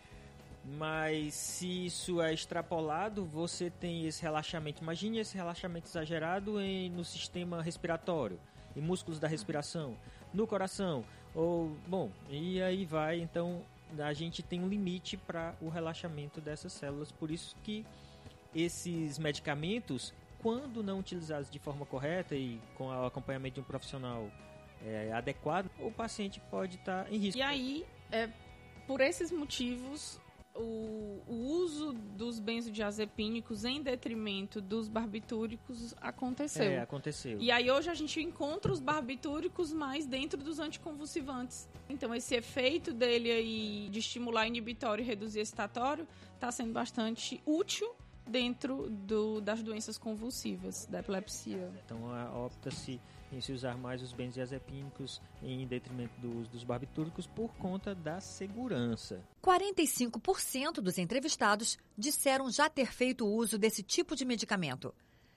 Mas 0.63 1.35
se 1.35 1.85
isso 1.85 2.21
é 2.21 2.33
extrapolado, 2.33 3.25
você 3.25 3.69
tem 3.69 4.07
esse 4.07 4.21
relaxamento. 4.21 4.81
Imagine 4.81 5.19
esse 5.19 5.35
relaxamento 5.35 5.87
exagerado 5.87 6.59
em, 6.59 6.89
no 6.89 7.03
sistema 7.03 7.61
respiratório, 7.61 8.39
em 8.75 8.81
músculos 8.81 9.19
da 9.19 9.27
respiração, 9.27 9.95
no 10.33 10.47
coração. 10.47 11.05
Ou, 11.35 11.75
bom, 11.85 12.09
e 12.29 12.61
aí 12.61 12.85
vai, 12.85 13.19
então 13.19 13.61
a 13.99 14.13
gente 14.13 14.41
tem 14.41 14.61
um 14.61 14.67
limite 14.67 15.17
para 15.17 15.53
o 15.61 15.67
relaxamento 15.67 16.39
dessas 16.39 16.71
células, 16.71 17.11
por 17.11 17.29
isso 17.29 17.55
que 17.63 17.85
esses 18.53 19.19
medicamentos, 19.19 20.13
quando 20.39 20.81
não 20.81 20.99
utilizados 20.99 21.49
de 21.49 21.59
forma 21.59 21.85
correta 21.85 22.35
e 22.35 22.61
com 22.75 22.87
o 22.87 23.05
acompanhamento 23.05 23.55
de 23.55 23.59
um 23.59 23.63
profissional 23.63 24.29
é, 24.85 25.11
adequado, 25.11 25.69
o 25.79 25.91
paciente 25.91 26.39
pode 26.49 26.77
estar 26.77 27.03
tá 27.03 27.11
em 27.11 27.17
risco. 27.17 27.37
E 27.37 27.41
aí, 27.41 27.85
é, 28.11 28.29
por 28.87 29.01
esses 29.01 29.29
motivos, 29.29 30.19
o, 30.55 31.21
o, 31.27 31.33
uso 31.33 31.93
dos 31.93 32.39
benzodiazepínicos 32.39 33.65
em 33.65 33.81
detrimento 33.81 34.61
dos 34.61 34.87
barbitúricos 34.87 35.93
aconteceu. 35.99 36.63
É, 36.63 36.79
aconteceu. 36.79 37.37
E 37.39 37.51
aí 37.51 37.69
hoje 37.69 37.89
a 37.89 37.93
gente 37.93 38.21
encontra 38.21 38.71
os 38.71 38.79
barbitúricos 38.79 39.73
mais 39.73 40.05
dentro 40.05 40.41
dos 40.41 40.59
anticonvulsivantes. 40.59 41.67
Então 41.89 42.15
esse 42.15 42.35
efeito 42.35 42.93
dele 42.93 43.31
aí 43.31 43.89
de 43.91 43.99
estimular 43.99 44.47
inibitório 44.47 45.01
e 45.03 45.05
reduzir 45.05 45.41
excitatório 45.41 46.07
está 46.33 46.51
sendo 46.51 46.71
bastante 46.71 47.41
útil 47.45 47.93
dentro 48.27 48.89
do, 48.89 49.41
das 49.41 49.61
doenças 49.61 49.97
convulsivas, 49.97 50.85
da 50.85 50.99
epilepsia. 50.99 51.71
Então 51.85 51.99
opta-se 52.45 52.99
em 53.35 53.41
se 53.41 53.51
usar 53.51 53.77
mais 53.77 54.01
os 54.01 54.13
benzodiazepínicos 54.13 55.21
em 55.43 55.67
detrimento 55.67 56.17
do 56.21 56.39
uso 56.39 56.49
dos 56.49 56.63
barbitúricos 56.63 57.27
por 57.27 57.53
conta 57.55 57.93
da 57.93 58.21
segurança. 58.21 59.21
45% 59.43 60.75
dos 60.75 60.97
entrevistados 60.97 61.77
disseram 61.97 62.49
já 62.49 62.69
ter 62.69 62.93
feito 62.93 63.27
uso 63.27 63.57
desse 63.57 63.83
tipo 63.83 64.15
de 64.15 64.23
medicamento. 64.23 64.95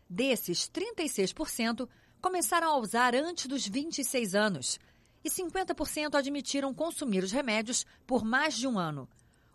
Desses, 0.08 0.70
36% 0.70 1.88
começaram 2.20 2.68
a 2.68 2.78
usar 2.78 3.14
antes 3.16 3.46
dos 3.46 3.66
26 3.66 4.34
anos 4.34 4.78
e 5.24 5.28
50% 5.28 6.14
admitiram 6.14 6.72
consumir 6.72 7.24
os 7.24 7.32
remédios 7.32 7.84
por 8.06 8.24
mais 8.24 8.56
de 8.56 8.66
um 8.68 8.78
ano. 8.78 9.08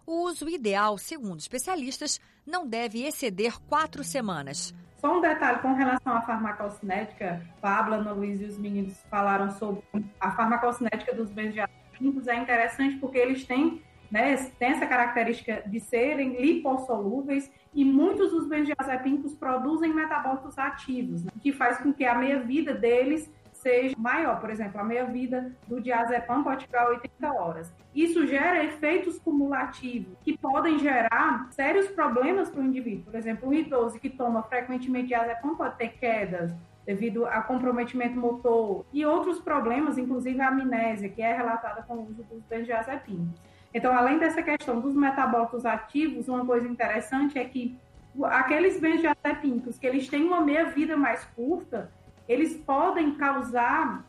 O 0.06 0.26
uso 0.26 0.50
ideal, 0.50 0.98
segundo 0.98 1.40
especialistas, 1.40 2.20
não 2.46 2.68
deve 2.68 3.04
exceder 3.04 3.58
quatro 3.62 4.04
semanas. 4.04 4.74
Só 5.04 5.18
um 5.18 5.20
detalhe 5.20 5.60
com 5.60 5.74
relação 5.74 6.16
à 6.16 6.22
farmacocinética, 6.22 7.42
Pablo, 7.60 7.96
Ana 7.96 8.14
Luiz 8.14 8.40
e 8.40 8.46
os 8.46 8.58
meninos 8.58 8.98
falaram 9.10 9.52
sobre 9.52 9.84
a 10.18 10.32
farmacocinética 10.32 11.14
dos 11.14 11.30
benzodiazepínicos. 11.30 12.26
É 12.26 12.38
interessante 12.38 12.96
porque 13.00 13.18
eles 13.18 13.44
têm, 13.44 13.82
né, 14.10 14.34
têm 14.58 14.70
essa 14.70 14.86
característica 14.86 15.62
de 15.66 15.82
serem 15.82 16.42
lipossolúveis 16.42 17.52
e 17.74 17.84
muitos 17.84 18.32
dos 18.32 18.48
benzodiazepínicos 18.48 19.36
produzem 19.36 19.94
metabólitos 19.94 20.58
ativos, 20.58 21.26
né, 21.26 21.32
que 21.42 21.52
faz 21.52 21.80
com 21.80 21.92
que 21.92 22.06
a 22.06 22.16
meia-vida 22.16 22.74
deles 22.74 23.30
seja 23.64 23.96
maior. 23.98 24.40
Por 24.40 24.50
exemplo, 24.50 24.80
a 24.80 24.84
meia-vida 24.84 25.52
do 25.68 25.82
diazepam 25.82 26.44
pode 26.44 26.66
ficar 26.66 26.90
80 26.90 27.34
horas. 27.34 27.74
Isso 27.96 28.28
gera 28.28 28.64
efeitos 28.64 29.18
cumulativos 29.18 30.18
que 30.22 30.38
podem 30.38 30.78
gerar 30.78 31.48
sérios 31.52 31.88
problemas 31.88 32.50
para 32.50 32.62
o 32.62 32.66
indivíduo. 32.66 33.06
Por 33.06 33.16
exemplo, 33.16 33.50
um 33.50 33.54
idoso 33.54 34.00
que 34.00 34.10
toma 34.10 34.44
frequentemente 34.44 35.08
diazepam 35.08 35.56
pode 35.56 35.78
ter 35.78 35.94
quedas 35.94 36.54
devido 36.86 37.26
a 37.26 37.42
comprometimento 37.42 38.20
motor 38.20 38.86
e 38.92 39.06
outros 39.06 39.40
problemas, 39.40 39.98
inclusive 39.98 40.42
a 40.42 40.50
amnésia, 40.50 41.08
que 41.08 41.22
é 41.22 41.34
relatada 41.34 41.82
com 41.84 41.94
o 41.94 42.10
uso 42.10 42.24
dos 42.24 42.44
benzodiazepínicos. 42.44 43.42
Então, 43.74 43.96
além 43.96 44.20
dessa 44.20 44.44
questão 44.44 44.82
dos 44.82 44.94
metabólicos 44.94 45.66
ativos, 45.66 46.28
uma 46.28 46.46
coisa 46.46 46.68
interessante 46.68 47.40
é 47.40 47.46
que 47.46 47.78
aqueles 48.26 48.80
benzodiazepínicos 48.80 49.80
que 49.80 49.88
eles 49.88 50.08
têm 50.10 50.24
uma 50.24 50.42
meia-vida 50.42 50.96
mais 50.98 51.24
curta, 51.36 51.90
eles 52.34 52.56
podem 52.58 53.16
causar 53.16 54.06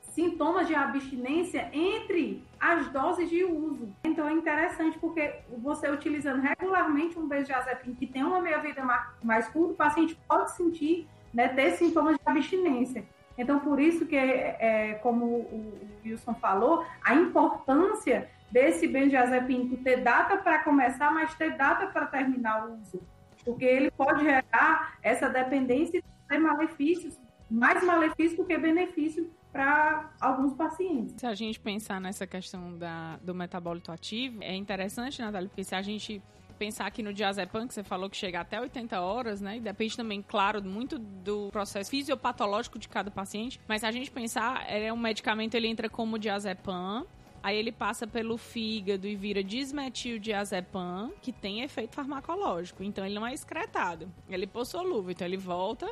sintomas 0.00 0.66
de 0.66 0.74
abstinência 0.74 1.70
entre 1.72 2.44
as 2.58 2.88
doses 2.88 3.30
de 3.30 3.44
uso. 3.44 3.88
Então 4.02 4.26
é 4.28 4.32
interessante 4.32 4.98
porque 4.98 5.40
você 5.58 5.88
utilizando 5.88 6.40
regularmente 6.40 7.16
um 7.16 7.28
benzodiazepina 7.28 7.94
que 7.94 8.06
tem 8.06 8.24
uma 8.24 8.40
meia-vida 8.40 8.82
mais 9.22 9.48
curta, 9.48 9.72
o 9.72 9.76
paciente 9.76 10.18
pode 10.26 10.50
sentir, 10.52 11.06
né, 11.32 11.48
ter 11.48 11.72
sintomas 11.72 12.16
de 12.16 12.22
abstinência. 12.26 13.04
Então, 13.36 13.60
por 13.60 13.78
isso 13.78 14.04
que, 14.04 14.16
é, 14.16 14.98
como 15.00 15.24
o 15.24 15.78
Wilson 16.04 16.34
falou, 16.34 16.84
a 17.00 17.14
importância 17.14 18.28
desse 18.50 18.88
benzodiazepínico 18.88 19.76
ter 19.84 19.98
data 20.02 20.36
para 20.38 20.58
começar, 20.64 21.12
mas 21.12 21.32
ter 21.34 21.56
data 21.56 21.86
para 21.86 22.06
terminar 22.06 22.66
o 22.66 22.80
uso. 22.80 23.00
Porque 23.44 23.64
ele 23.64 23.92
pode 23.92 24.24
gerar 24.24 24.98
essa 25.00 25.28
dependência 25.28 25.98
e 25.98 26.04
ter 26.28 26.38
malefícios, 26.38 27.16
mais 27.50 27.84
malefícios 27.84 28.36
do 28.36 28.44
que 28.44 28.56
benefício 28.56 29.30
para 29.52 30.10
alguns 30.20 30.54
pacientes. 30.54 31.14
Se 31.18 31.26
a 31.26 31.34
gente 31.34 31.58
pensar 31.58 32.00
nessa 32.00 32.26
questão 32.26 32.76
da, 32.76 33.16
do 33.22 33.34
metabólito 33.34 33.90
ativo, 33.90 34.42
é 34.42 34.54
interessante, 34.54 35.20
Natália, 35.20 35.48
porque 35.48 35.64
se 35.64 35.74
a 35.74 35.82
gente 35.82 36.22
pensar 36.58 36.86
aqui 36.86 37.02
no 37.02 37.12
diazepam, 37.12 37.66
que 37.66 37.72
você 37.72 37.84
falou 37.84 38.10
que 38.10 38.16
chega 38.16 38.40
até 38.40 38.60
80 38.60 39.00
horas, 39.00 39.40
né? 39.40 39.56
E 39.56 39.60
depende 39.60 39.96
também, 39.96 40.20
claro, 40.20 40.62
muito 40.62 40.98
do 40.98 41.48
processo 41.50 41.88
fisiopatológico 41.88 42.78
de 42.78 42.88
cada 42.88 43.10
paciente. 43.10 43.60
Mas 43.68 43.80
se 43.80 43.86
a 43.86 43.92
gente 43.92 44.10
pensar, 44.10 44.68
é 44.68 44.92
um 44.92 44.96
medicamento, 44.96 45.54
ele 45.54 45.68
entra 45.68 45.88
como 45.88 46.18
diazepam, 46.18 47.06
Aí 47.40 47.56
ele 47.56 47.70
passa 47.70 48.06
pelo 48.06 48.36
fígado 48.36 49.06
e 49.06 49.14
vira 49.14 49.42
desmetildiazepam, 49.42 51.12
que 51.22 51.32
tem 51.32 51.62
efeito 51.62 51.94
farmacológico. 51.94 52.82
Então 52.82 53.06
ele 53.06 53.14
não 53.14 53.26
é 53.26 53.32
excretado, 53.32 54.10
ele 54.28 54.44
é 54.44 54.48
possolúvel. 54.48 55.10
Então 55.12 55.26
ele 55.26 55.36
volta 55.36 55.88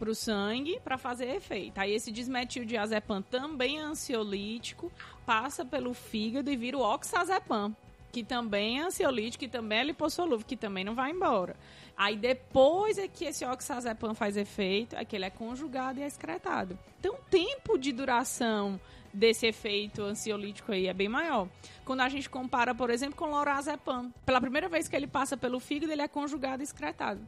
para 0.00 0.10
o 0.10 0.14
sangue 0.14 0.80
para 0.82 0.96
fazer 0.96 1.36
efeito. 1.36 1.78
Aí 1.78 1.92
esse 1.92 2.10
desmetildiazepam 2.10 3.20
também 3.20 3.78
é 3.78 3.82
ansiolítico, 3.82 4.90
passa 5.26 5.62
pelo 5.62 5.92
fígado 5.92 6.50
e 6.50 6.56
vira 6.56 6.78
o 6.78 6.80
oxazepam, 6.80 7.76
que 8.10 8.24
também 8.24 8.80
é 8.80 8.82
ansiolítico, 8.82 9.44
que 9.44 9.48
também 9.48 9.80
é 9.80 9.84
lipossolúvel, 9.84 10.46
que 10.46 10.56
também 10.56 10.84
não 10.84 10.94
vai 10.94 11.10
embora. 11.10 11.54
Aí 11.94 12.16
depois 12.16 12.96
é 12.96 13.06
que 13.06 13.26
esse 13.26 13.44
oxazepam 13.44 14.14
faz 14.14 14.38
efeito, 14.38 14.96
é 14.96 15.04
que 15.04 15.14
ele 15.14 15.26
é 15.26 15.30
conjugado 15.30 16.00
e 16.00 16.02
é 16.02 16.06
excretado. 16.06 16.78
Então, 16.98 17.14
o 17.14 17.18
tempo 17.30 17.76
de 17.76 17.92
duração 17.92 18.80
desse 19.12 19.46
efeito 19.46 20.02
ansiolítico 20.02 20.72
aí 20.72 20.86
é 20.86 20.94
bem 20.94 21.10
maior. 21.10 21.46
Quando 21.84 22.00
a 22.00 22.08
gente 22.08 22.30
compara, 22.30 22.74
por 22.74 22.88
exemplo, 22.88 23.16
com 23.16 23.26
lorazepam, 23.26 24.10
pela 24.24 24.40
primeira 24.40 24.66
vez 24.66 24.88
que 24.88 24.96
ele 24.96 25.06
passa 25.06 25.36
pelo 25.36 25.60
fígado, 25.60 25.92
ele 25.92 26.00
é 26.00 26.08
conjugado 26.08 26.62
e 26.62 26.64
excretado. 26.64 27.20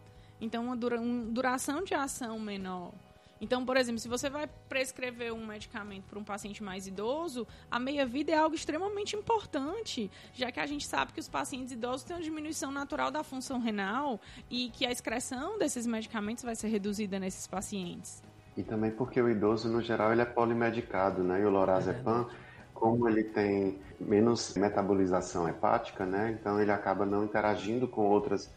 Então, 0.42 0.64
uma, 0.64 0.76
dura, 0.76 1.00
uma 1.00 1.24
duração 1.24 1.84
de 1.84 1.94
ação 1.94 2.38
menor. 2.40 2.92
Então, 3.40 3.64
por 3.64 3.76
exemplo, 3.76 4.00
se 4.00 4.08
você 4.08 4.28
vai 4.28 4.48
prescrever 4.68 5.32
um 5.32 5.46
medicamento 5.46 6.04
para 6.04 6.18
um 6.18 6.24
paciente 6.24 6.62
mais 6.62 6.86
idoso, 6.86 7.46
a 7.70 7.78
meia-vida 7.78 8.32
é 8.32 8.36
algo 8.36 8.54
extremamente 8.54 9.14
importante, 9.16 10.10
já 10.34 10.50
que 10.50 10.58
a 10.58 10.66
gente 10.66 10.84
sabe 10.86 11.12
que 11.12 11.20
os 11.20 11.28
pacientes 11.28 11.72
idosos 11.72 12.02
têm 12.02 12.16
uma 12.16 12.22
diminuição 12.22 12.72
natural 12.72 13.10
da 13.10 13.22
função 13.22 13.60
renal 13.60 14.20
e 14.50 14.68
que 14.70 14.84
a 14.84 14.90
excreção 14.90 15.58
desses 15.58 15.86
medicamentos 15.86 16.42
vai 16.42 16.56
ser 16.56 16.68
reduzida 16.68 17.20
nesses 17.20 17.46
pacientes. 17.46 18.20
E 18.56 18.64
também 18.64 18.90
porque 18.90 19.20
o 19.20 19.28
idoso, 19.28 19.68
no 19.68 19.80
geral, 19.80 20.12
ele 20.12 20.22
é 20.22 20.26
polimedicado, 20.26 21.22
né? 21.22 21.40
E 21.40 21.44
o 21.44 21.50
lorazepam, 21.50 22.28
é 22.28 22.52
como 22.74 23.08
ele 23.08 23.24
tem 23.24 23.78
menos 24.00 24.54
metabolização 24.54 25.48
hepática, 25.48 26.04
né? 26.04 26.36
Então 26.38 26.60
ele 26.60 26.70
acaba 26.70 27.06
não 27.06 27.24
interagindo 27.24 27.88
com 27.88 28.02
outras 28.08 28.52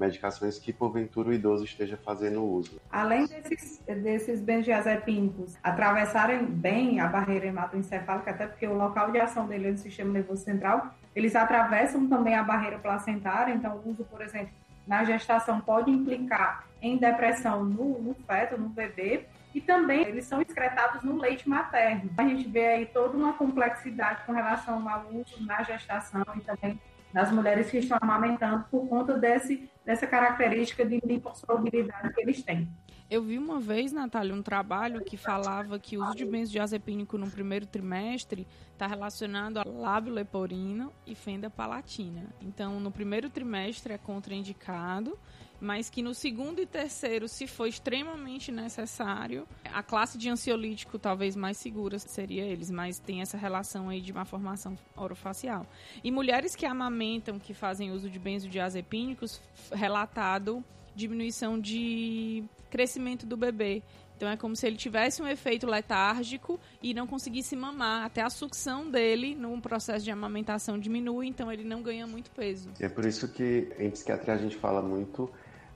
medicações 0.00 0.58
que 0.58 0.72
porventura 0.72 1.28
o 1.28 1.32
idoso 1.32 1.64
esteja 1.64 1.96
fazendo 1.98 2.42
uso. 2.42 2.80
Além 2.90 3.26
desses, 3.26 3.78
desses 3.86 4.40
benzodiazepínicos 4.40 5.56
atravessarem 5.62 6.44
bem 6.46 6.98
a 6.98 7.06
barreira 7.06 7.46
hematoencefálica, 7.46 8.30
até 8.30 8.46
porque 8.46 8.66
o 8.66 8.74
local 8.74 9.12
de 9.12 9.20
ação 9.20 9.46
dele 9.46 9.68
é 9.68 9.70
no 9.72 9.78
sistema 9.78 10.10
nervoso 10.10 10.42
central, 10.42 10.94
eles 11.14 11.36
atravessam 11.36 12.08
também 12.08 12.34
a 12.34 12.42
barreira 12.42 12.78
placentária, 12.78 13.52
então 13.52 13.76
o 13.76 13.90
uso, 13.90 14.04
por 14.04 14.22
exemplo, 14.22 14.50
na 14.86 15.04
gestação 15.04 15.60
pode 15.60 15.90
implicar 15.90 16.64
em 16.80 16.96
depressão 16.96 17.64
no, 17.64 18.00
no 18.00 18.14
feto, 18.26 18.58
no 18.58 18.68
bebê, 18.70 19.26
e 19.54 19.60
também 19.60 20.02
eles 20.02 20.26
são 20.26 20.40
excretados 20.40 21.02
no 21.02 21.18
leite 21.18 21.48
materno. 21.48 22.10
A 22.16 22.22
gente 22.22 22.48
vê 22.48 22.66
aí 22.66 22.86
toda 22.86 23.16
uma 23.16 23.32
complexidade 23.32 24.24
com 24.24 24.32
relação 24.32 24.88
ao 24.88 25.06
uso 25.08 25.44
na 25.44 25.62
gestação 25.62 26.24
e 26.36 26.40
também 26.40 26.80
das 27.12 27.32
mulheres 27.32 27.70
que 27.70 27.78
estão 27.78 27.98
amamentando 28.00 28.64
por 28.70 28.88
conta 28.88 29.16
desse, 29.18 29.68
dessa 29.84 30.06
característica 30.06 30.84
de 30.84 31.00
lipossolubilidade 31.04 32.12
que 32.12 32.20
eles 32.20 32.42
têm. 32.42 32.68
Eu 33.10 33.24
vi 33.24 33.36
uma 33.38 33.58
vez, 33.58 33.90
Natália, 33.90 34.32
um 34.32 34.42
trabalho 34.42 35.04
que 35.04 35.16
falava 35.16 35.80
que 35.80 35.98
o 35.98 36.04
uso 36.04 36.14
de 36.14 36.24
benzodiazepínico 36.24 37.18
no 37.18 37.28
primeiro 37.28 37.66
trimestre 37.66 38.46
está 38.72 38.86
relacionado 38.86 39.58
a 39.58 39.64
lábio 39.64 40.12
leporino 40.12 40.92
e 41.04 41.16
fenda 41.16 41.50
palatina. 41.50 42.26
Então, 42.40 42.78
no 42.78 42.92
primeiro 42.92 43.28
trimestre 43.28 43.92
é 43.92 43.98
contraindicado 43.98 45.18
mas 45.60 45.90
que 45.90 46.02
no 46.02 46.14
segundo 46.14 46.60
e 46.60 46.66
terceiro, 46.66 47.28
se 47.28 47.46
for 47.46 47.66
extremamente 47.66 48.50
necessário, 48.50 49.46
a 49.64 49.82
classe 49.82 50.16
de 50.16 50.28
ansiolítico 50.28 50.98
talvez 50.98 51.36
mais 51.36 51.56
segura 51.58 51.98
seria 51.98 52.44
eles, 52.44 52.70
mas 52.70 52.98
tem 52.98 53.20
essa 53.20 53.36
relação 53.36 53.88
aí 53.88 54.00
de 54.00 54.12
uma 54.12 54.24
formação 54.24 54.78
orofacial. 54.96 55.66
E 56.02 56.10
mulheres 56.10 56.56
que 56.56 56.64
amamentam, 56.64 57.38
que 57.38 57.52
fazem 57.52 57.92
uso 57.92 58.08
de 58.08 58.18
benzodiazepínicos, 58.18 59.40
relatado 59.72 60.64
diminuição 60.94 61.58
de 61.58 62.44
crescimento 62.68 63.26
do 63.26 63.36
bebê. 63.36 63.82
Então 64.16 64.28
é 64.28 64.36
como 64.36 64.54
se 64.54 64.66
ele 64.66 64.76
tivesse 64.76 65.22
um 65.22 65.26
efeito 65.26 65.66
letárgico 65.66 66.60
e 66.82 66.92
não 66.92 67.06
conseguisse 67.06 67.56
mamar. 67.56 68.04
Até 68.04 68.20
a 68.20 68.28
sucção 68.28 68.90
dele 68.90 69.34
no 69.34 69.58
processo 69.62 70.04
de 70.04 70.10
amamentação 70.10 70.78
diminui, 70.78 71.26
então 71.26 71.50
ele 71.50 71.64
não 71.64 71.80
ganha 71.82 72.06
muito 72.06 72.30
peso. 72.32 72.70
É 72.78 72.88
por 72.88 73.06
isso 73.06 73.32
que 73.32 73.72
em 73.78 73.90
psiquiatria 73.90 74.34
a 74.34 74.36
gente 74.36 74.56
fala 74.56 74.82
muito 74.82 75.30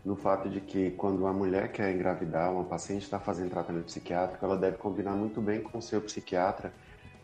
no 0.04 0.14
fato 0.14 0.48
de 0.48 0.60
que 0.60 0.90
quando 0.92 1.20
uma 1.20 1.32
mulher 1.32 1.72
quer 1.72 1.94
engravidar, 1.94 2.52
uma 2.52 2.64
paciente 2.64 3.02
está 3.02 3.18
fazendo 3.18 3.50
tratamento 3.50 3.86
psiquiátrico, 3.86 4.44
ela 4.44 4.56
deve 4.56 4.76
combinar 4.76 5.12
muito 5.12 5.40
bem 5.40 5.62
com 5.62 5.78
o 5.78 5.82
seu 5.82 6.00
psiquiatra 6.00 6.72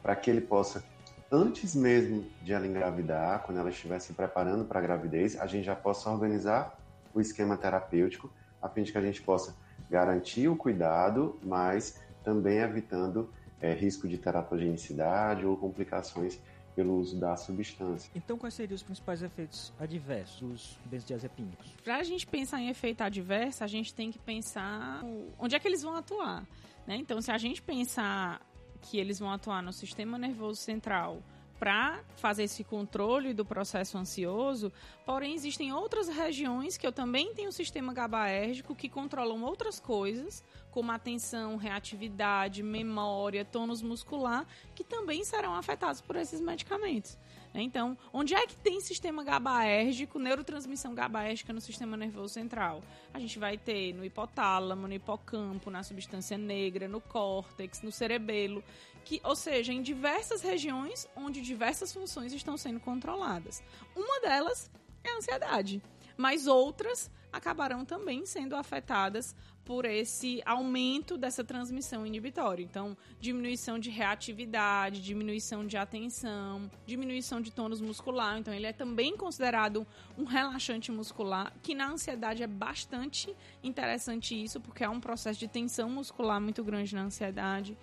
para 0.02 0.16
que 0.16 0.30
ele 0.30 0.40
possa, 0.40 0.82
antes 1.30 1.74
mesmo 1.74 2.24
de 2.42 2.52
ela 2.54 2.66
engravidar, 2.66 3.42
quando 3.42 3.58
ela 3.58 3.68
estiver 3.68 3.98
se 4.00 4.14
preparando 4.14 4.64
para 4.64 4.78
a 4.78 4.82
gravidez, 4.82 5.38
a 5.38 5.46
gente 5.46 5.64
já 5.64 5.76
possa 5.76 6.10
organizar 6.10 6.78
o 7.12 7.20
esquema 7.20 7.56
terapêutico 7.56 8.32
a 8.62 8.68
fim 8.68 8.82
de 8.82 8.92
que 8.92 8.98
a 8.98 9.02
gente 9.02 9.20
possa 9.20 9.54
garantir 9.90 10.48
o 10.48 10.56
cuidado, 10.56 11.38
mas 11.42 12.00
também 12.24 12.58
evitando 12.58 13.30
é, 13.60 13.72
risco 13.74 14.08
de 14.08 14.16
teratogenicidade 14.16 15.44
ou 15.44 15.56
complicações 15.56 16.40
pelo 16.80 16.96
uso 16.96 17.14
da 17.18 17.36
substância. 17.36 18.10
Então, 18.14 18.38
quais 18.38 18.54
seriam 18.54 18.74
os 18.74 18.82
principais 18.82 19.22
efeitos 19.22 19.70
adversos 19.78 20.40
dos 20.40 20.78
benzodiazepínicos? 20.86 21.66
Para 21.84 21.98
a 21.98 22.02
gente 22.02 22.26
pensar 22.26 22.58
em 22.58 22.70
efeito 22.70 23.02
adverso, 23.02 23.62
a 23.62 23.66
gente 23.66 23.92
tem 23.92 24.10
que 24.10 24.18
pensar 24.18 25.02
onde 25.38 25.54
é 25.54 25.60
que 25.60 25.68
eles 25.68 25.82
vão 25.82 25.94
atuar. 25.94 26.46
Né? 26.86 26.96
Então, 26.96 27.20
se 27.20 27.30
a 27.30 27.36
gente 27.36 27.60
pensar 27.60 28.40
que 28.80 28.96
eles 28.98 29.18
vão 29.18 29.30
atuar 29.30 29.62
no 29.62 29.74
sistema 29.74 30.16
nervoso 30.16 30.58
central 30.58 31.22
para 31.60 32.00
fazer 32.16 32.44
esse 32.44 32.64
controle 32.64 33.34
do 33.34 33.44
processo 33.44 33.98
ansioso, 33.98 34.72
porém 35.04 35.34
existem 35.34 35.74
outras 35.74 36.08
regiões 36.08 36.78
que 36.78 36.86
eu 36.86 36.90
também 36.90 37.34
tenho 37.34 37.52
sistema 37.52 37.92
GABAérgico 37.92 38.74
que 38.74 38.88
controlam 38.88 39.42
outras 39.42 39.78
coisas, 39.78 40.42
como 40.70 40.90
atenção, 40.90 41.56
reatividade, 41.56 42.62
memória, 42.62 43.44
tônus 43.44 43.82
muscular, 43.82 44.46
que 44.74 44.82
também 44.82 45.22
serão 45.22 45.54
afetados 45.54 46.00
por 46.00 46.16
esses 46.16 46.40
medicamentos. 46.40 47.18
Né? 47.52 47.62
Então, 47.62 47.98
onde 48.12 48.34
é 48.34 48.46
que 48.46 48.56
tem 48.56 48.80
sistema 48.80 49.22
GABAérgico, 49.22 50.18
neurotransmissão 50.18 50.94
GABAérgica 50.94 51.52
no 51.52 51.60
sistema 51.60 51.96
nervoso 51.96 52.32
central? 52.32 52.82
A 53.12 53.18
gente 53.18 53.38
vai 53.38 53.58
ter 53.58 53.92
no 53.92 54.04
hipotálamo, 54.04 54.86
no 54.86 54.94
hipocampo, 54.94 55.70
na 55.70 55.82
substância 55.82 56.38
negra, 56.38 56.88
no 56.88 57.00
córtex, 57.00 57.82
no 57.82 57.92
cerebelo, 57.92 58.62
que, 59.04 59.20
ou 59.24 59.36
seja, 59.36 59.72
em 59.72 59.82
diversas 59.82 60.42
regiões 60.42 61.08
onde 61.16 61.40
diversas 61.40 61.92
funções 61.92 62.32
estão 62.32 62.56
sendo 62.56 62.80
controladas. 62.80 63.62
Uma 63.94 64.20
delas 64.20 64.70
é 65.02 65.10
a 65.10 65.16
ansiedade, 65.16 65.82
mas 66.16 66.46
outras 66.46 67.10
acabarão 67.32 67.84
também 67.84 68.26
sendo 68.26 68.56
afetadas 68.56 69.34
por 69.64 69.84
esse 69.84 70.42
aumento 70.44 71.16
dessa 71.16 71.44
transmissão 71.44 72.04
inibitória. 72.04 72.62
Então, 72.62 72.96
diminuição 73.20 73.78
de 73.78 73.88
reatividade, 73.88 75.00
diminuição 75.00 75.64
de 75.64 75.76
atenção, 75.76 76.68
diminuição 76.84 77.40
de 77.40 77.52
tônus 77.52 77.80
muscular. 77.80 78.38
Então, 78.38 78.52
ele 78.52 78.66
é 78.66 78.72
também 78.72 79.16
considerado 79.16 79.86
um 80.18 80.24
relaxante 80.24 80.90
muscular, 80.90 81.52
que 81.62 81.72
na 81.74 81.88
ansiedade 81.88 82.42
é 82.42 82.48
bastante 82.48 83.34
interessante 83.62 84.34
isso, 84.34 84.60
porque 84.60 84.82
há 84.82 84.90
um 84.90 85.00
processo 85.00 85.38
de 85.38 85.46
tensão 85.46 85.88
muscular 85.88 86.40
muito 86.40 86.64
grande 86.64 86.94
na 86.94 87.02
ansiedade. 87.02 87.78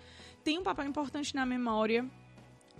Tem 0.48 0.58
um 0.58 0.62
papel 0.62 0.86
importante 0.86 1.34
na 1.34 1.44
memória, 1.44 2.08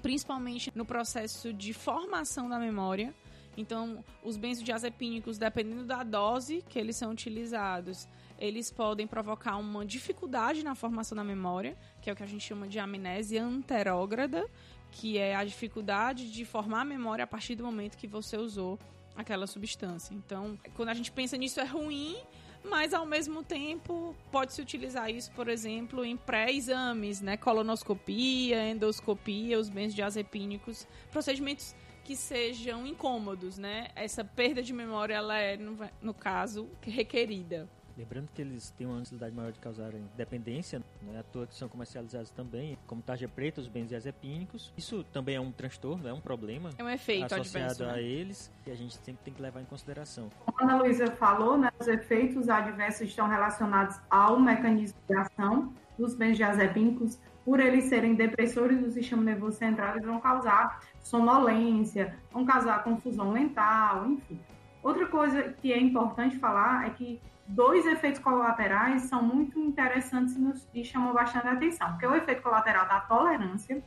principalmente 0.00 0.72
no 0.74 0.86
processo 0.86 1.52
de 1.52 1.74
formação 1.74 2.48
da 2.48 2.58
memória. 2.58 3.14
Então, 3.58 4.02
os 4.24 4.38
benzodiazepínicos, 4.38 5.36
dependendo 5.36 5.84
da 5.84 6.02
dose 6.02 6.64
que 6.66 6.78
eles 6.78 6.96
são 6.96 7.10
utilizados, 7.10 8.08
eles 8.38 8.70
podem 8.70 9.06
provocar 9.06 9.58
uma 9.58 9.84
dificuldade 9.84 10.64
na 10.64 10.74
formação 10.74 11.14
da 11.14 11.22
memória, 11.22 11.76
que 12.00 12.08
é 12.08 12.12
o 12.14 12.16
que 12.16 12.22
a 12.22 12.26
gente 12.26 12.42
chama 12.42 12.66
de 12.66 12.78
amnésia 12.78 13.44
anterógrada, 13.44 14.48
que 14.90 15.18
é 15.18 15.36
a 15.36 15.44
dificuldade 15.44 16.32
de 16.32 16.46
formar 16.46 16.80
a 16.80 16.86
memória 16.86 17.24
a 17.24 17.26
partir 17.26 17.54
do 17.54 17.64
momento 17.64 17.98
que 17.98 18.06
você 18.06 18.38
usou 18.38 18.78
aquela 19.14 19.46
substância. 19.46 20.14
Então, 20.14 20.58
quando 20.74 20.88
a 20.88 20.94
gente 20.94 21.12
pensa 21.12 21.36
nisso 21.36 21.60
é 21.60 21.66
ruim, 21.66 22.16
mas 22.64 22.92
ao 22.92 23.06
mesmo 23.06 23.42
tempo 23.42 24.14
pode-se 24.30 24.61
utilizar 24.61 25.11
isso, 25.11 25.30
por 25.32 25.48
exemplo, 25.48 26.04
em 26.04 26.16
pré-exames, 26.16 27.20
né? 27.20 27.36
Colonoscopia, 27.36 28.68
endoscopia, 28.68 29.59
os 29.59 29.68
benzodiazepínicos, 29.68 30.86
procedimentos 31.11 31.74
que 32.04 32.16
sejam 32.16 32.86
incômodos, 32.86 33.59
né? 33.59 33.88
Essa 33.94 34.24
perda 34.24 34.62
de 34.62 34.72
memória, 34.72 35.14
ela 35.14 35.38
é, 35.38 35.56
no, 35.56 35.78
no 36.00 36.14
caso, 36.14 36.68
requerida. 36.80 37.68
Lembrando 37.99 38.28
que 38.32 38.40
eles 38.40 38.70
têm 38.70 38.86
uma 38.86 39.01
necessidade 39.01 39.34
maior 39.34 39.51
de 39.51 39.59
causarem 39.59 40.01
dependência, 40.16 40.80
não 41.03 41.16
é 41.16 41.18
à 41.18 41.22
toa 41.24 41.49
que 41.49 41.55
são 41.57 41.68
comercializados 41.68 42.30
também, 42.30 42.78
como 42.86 43.03
tarja 43.03 43.26
preta, 43.26 43.61
os 43.61 43.66
benzodiazepínicos. 43.66 44.72
Isso 44.76 45.03
também 45.12 45.34
é 45.34 45.40
um 45.40 45.51
transtorno, 45.51 46.07
é 46.07 46.12
um 46.12 46.20
problema. 46.20 46.70
É 46.78 46.84
um 46.84 46.88
efeito 46.88 47.34
associado 47.34 47.72
adverso, 47.72 47.84
a 47.84 47.92
né? 47.94 48.03
eles 48.03 48.53
e 48.64 48.70
a 48.70 48.74
gente 48.76 48.94
sempre 48.99 49.20
tem 49.24 49.34
que 49.34 49.42
levar 49.42 49.61
em 49.61 49.64
consideração. 49.64 50.30
Como 50.46 50.57
a 50.61 50.62
Ana 50.62 50.80
Luísa 50.80 51.11
falou, 51.11 51.59
né, 51.59 51.72
os 51.80 51.88
efeitos 51.88 52.49
adversos 52.49 53.09
estão 53.09 53.26
relacionados 53.26 53.99
ao 54.09 54.38
mecanismo 54.38 54.96
de 55.09 55.16
ação 55.16 55.72
dos 55.99 56.14
benzodiazepínicos. 56.14 57.18
Por 57.44 57.59
eles 57.59 57.86
serem 57.86 58.14
depressores 58.14 58.78
do 58.78 58.92
sistema 58.92 59.22
nervoso 59.22 59.57
central, 59.57 59.94
eles 59.94 60.07
vão 60.07 60.20
causar 60.20 60.84
sonolência, 61.03 62.14
vão 62.30 62.44
causar 62.44 62.84
confusão 62.84 63.32
mental, 63.32 64.07
enfim. 64.07 64.38
Outra 64.84 65.07
coisa 65.07 65.42
que 65.61 65.72
é 65.72 65.80
importante 65.80 66.38
falar 66.38 66.86
é 66.86 66.90
que 66.90 67.20
dois 67.49 67.86
efeitos 67.86 68.20
colaterais 68.20 69.03
são 69.03 69.22
muito 69.22 69.59
interessantes 69.59 70.36
e, 70.36 70.38
nos, 70.38 70.68
e 70.74 70.84
chamam 70.84 71.14
bastante 71.14 71.49
atenção, 71.49 71.96
que 71.96 72.05
é 72.05 72.09
o 72.09 72.14
efeito 72.14 72.42
colateral 72.42 72.86
da 72.86 73.01
tolerância, 73.01 73.82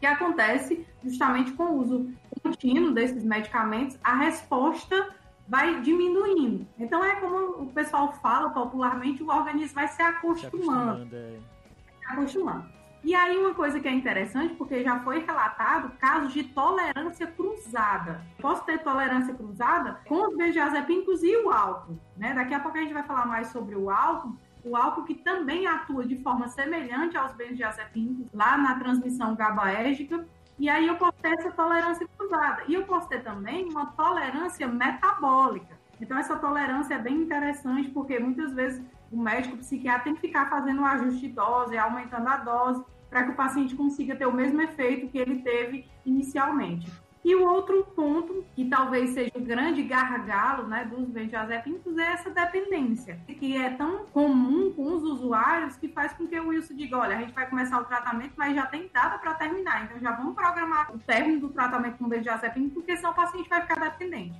que 0.00 0.06
acontece 0.06 0.84
justamente 1.02 1.52
com 1.52 1.62
o 1.64 1.78
uso 1.78 2.12
contínuo 2.42 2.92
desses 2.92 3.22
medicamentos, 3.22 3.96
a 4.02 4.16
resposta 4.16 5.14
vai 5.46 5.80
diminuindo. 5.80 6.66
Então 6.76 7.04
é 7.04 7.14
como 7.16 7.62
o 7.62 7.66
pessoal 7.72 8.12
fala 8.14 8.50
popularmente, 8.50 9.22
o 9.22 9.28
organismo 9.28 9.76
vai 9.76 9.86
se 9.86 10.02
acostumando. 10.02 10.40
Se 10.40 10.46
acostumando 10.46 11.16
é. 11.16 11.38
Se 12.00 12.12
acostumando. 12.12 12.81
E 13.04 13.16
aí 13.16 13.36
uma 13.36 13.52
coisa 13.52 13.80
que 13.80 13.88
é 13.88 13.92
interessante, 13.92 14.54
porque 14.54 14.84
já 14.84 15.00
foi 15.00 15.24
relatado 15.24 15.90
casos 15.98 16.32
de 16.32 16.44
tolerância 16.44 17.26
cruzada. 17.26 18.24
Posso 18.40 18.64
ter 18.64 18.78
tolerância 18.78 19.34
cruzada 19.34 20.00
com 20.06 20.28
os 20.28 20.36
benzodiazepínicos 20.36 21.22
e 21.24 21.36
o 21.36 21.50
álcool. 21.50 21.98
Né? 22.16 22.32
Daqui 22.32 22.54
a 22.54 22.60
pouco 22.60 22.78
a 22.78 22.80
gente 22.80 22.94
vai 22.94 23.02
falar 23.02 23.26
mais 23.26 23.48
sobre 23.48 23.74
o 23.74 23.90
álcool. 23.90 24.36
O 24.64 24.76
álcool 24.76 25.02
que 25.02 25.16
também 25.16 25.66
atua 25.66 26.06
de 26.06 26.16
forma 26.22 26.46
semelhante 26.46 27.16
aos 27.16 27.32
benzodiazepínicos 27.32 28.28
lá 28.32 28.56
na 28.56 28.78
transmissão 28.78 29.34
GABAérgica. 29.34 30.24
E 30.56 30.68
aí 30.68 30.86
eu 30.86 30.94
posso 30.94 31.14
ter 31.20 31.32
essa 31.32 31.50
tolerância 31.50 32.06
cruzada. 32.16 32.62
E 32.68 32.74
eu 32.74 32.84
posso 32.84 33.08
ter 33.08 33.24
também 33.24 33.68
uma 33.68 33.86
tolerância 33.86 34.68
metabólica. 34.68 35.76
Então 36.00 36.16
essa 36.16 36.36
tolerância 36.36 36.94
é 36.94 36.98
bem 36.98 37.16
interessante, 37.16 37.90
porque 37.90 38.20
muitas 38.20 38.52
vezes 38.52 38.80
o 39.10 39.16
médico 39.16 39.56
o 39.56 39.58
psiquiatra 39.58 40.04
tem 40.04 40.14
que 40.14 40.20
ficar 40.20 40.48
fazendo 40.48 40.80
um 40.80 40.86
ajuste 40.86 41.20
de 41.20 41.28
dose, 41.28 41.76
aumentando 41.76 42.28
a 42.28 42.36
dose, 42.38 42.82
para 43.12 43.24
que 43.24 43.30
o 43.30 43.34
paciente 43.34 43.76
consiga 43.76 44.16
ter 44.16 44.26
o 44.26 44.32
mesmo 44.32 44.62
efeito 44.62 45.06
que 45.08 45.18
ele 45.18 45.42
teve 45.42 45.86
inicialmente. 46.04 46.90
E 47.22 47.36
o 47.36 47.46
outro 47.46 47.84
ponto, 47.94 48.44
que 48.56 48.64
talvez 48.64 49.10
seja 49.10 49.30
o 49.36 49.40
grande 49.40 49.82
gargalo 49.82 50.66
né, 50.66 50.84
dos 50.86 51.08
benzodiazepínicos, 51.08 51.96
é 51.96 52.14
essa 52.14 52.30
dependência, 52.30 53.20
que 53.28 53.56
é 53.56 53.70
tão 53.70 54.06
comum 54.06 54.72
com 54.72 54.96
os 54.96 55.04
usuários 55.04 55.76
que 55.76 55.86
faz 55.86 56.12
com 56.14 56.26
que 56.26 56.40
o 56.40 56.48
Wilson 56.48 56.74
diga, 56.74 56.98
olha, 56.98 57.16
a 57.16 57.20
gente 57.20 57.32
vai 57.32 57.48
começar 57.48 57.78
o 57.80 57.84
tratamento, 57.84 58.32
mas 58.36 58.56
já 58.56 58.66
tem 58.66 58.90
data 58.92 59.18
para 59.18 59.34
terminar, 59.34 59.84
então 59.84 60.00
já 60.00 60.10
vamos 60.10 60.34
programar 60.34 60.92
o 60.92 60.98
término 60.98 61.42
do 61.42 61.50
tratamento 61.50 61.98
com 61.98 62.08
benzodiazepínico, 62.08 62.76
porque 62.76 62.96
senão 62.96 63.12
o 63.12 63.14
paciente 63.14 63.48
vai 63.48 63.60
ficar 63.60 63.78
dependente. 63.78 64.34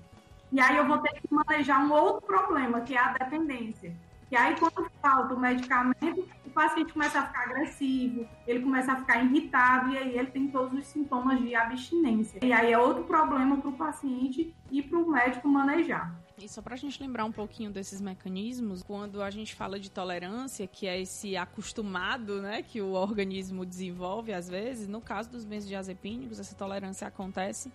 E 0.51 0.61
aí 0.61 0.77
eu 0.77 0.87
vou 0.87 0.99
ter 0.99 1.13
que 1.13 1.33
manejar 1.33 1.85
um 1.85 1.93
outro 1.93 2.27
problema, 2.27 2.81
que 2.81 2.97
é 2.97 2.99
a 2.99 3.13
dependência. 3.13 3.95
E 4.33 4.37
aí, 4.37 4.59
quando 4.59 4.91
falta 5.03 5.35
o 5.35 5.39
medicamento, 5.39 6.27
o 6.47 6.51
paciente 6.53 6.95
começa 6.95 7.19
a 7.19 7.27
ficar 7.27 7.51
agressivo, 7.51 8.27
ele 8.47 8.61
começa 8.61 8.91
a 8.91 8.97
ficar 8.97 9.23
irritado, 9.23 9.91
e 9.91 9.99
aí 9.99 10.19
ele 10.19 10.31
tem 10.31 10.49
todos 10.49 10.73
os 10.73 10.87
sintomas 10.87 11.39
de 11.39 11.55
abstinência. 11.55 12.41
E 12.43 12.51
aí 12.51 12.73
é 12.73 12.79
outro 12.79 13.05
problema 13.05 13.59
para 13.59 13.69
o 13.69 13.75
paciente 13.75 14.55
e 14.71 14.83
para 14.83 14.99
o 14.99 15.07
médico 15.07 15.47
manejar. 15.47 16.19
E 16.39 16.49
só 16.49 16.63
para 16.63 16.73
a 16.73 16.79
gente 16.79 16.99
lembrar 17.03 17.27
um 17.27 17.31
pouquinho 17.31 17.71
desses 17.71 18.01
mecanismos, 18.01 18.83
quando 18.83 19.23
a 19.23 19.29
gente 19.29 19.55
fala 19.55 19.79
de 19.79 19.91
tolerância, 19.91 20.67
que 20.67 20.87
é 20.87 20.99
esse 20.99 21.37
acostumado 21.37 22.41
né, 22.41 22.63
que 22.63 22.81
o 22.81 22.93
organismo 22.93 23.67
desenvolve 23.67 24.33
às 24.33 24.49
vezes, 24.49 24.89
no 24.89 25.03
caso 25.03 25.29
dos 25.29 25.45
benzodiazepínicos, 25.45 26.41
essa 26.41 26.55
tolerância 26.55 27.07
acontece 27.07 27.71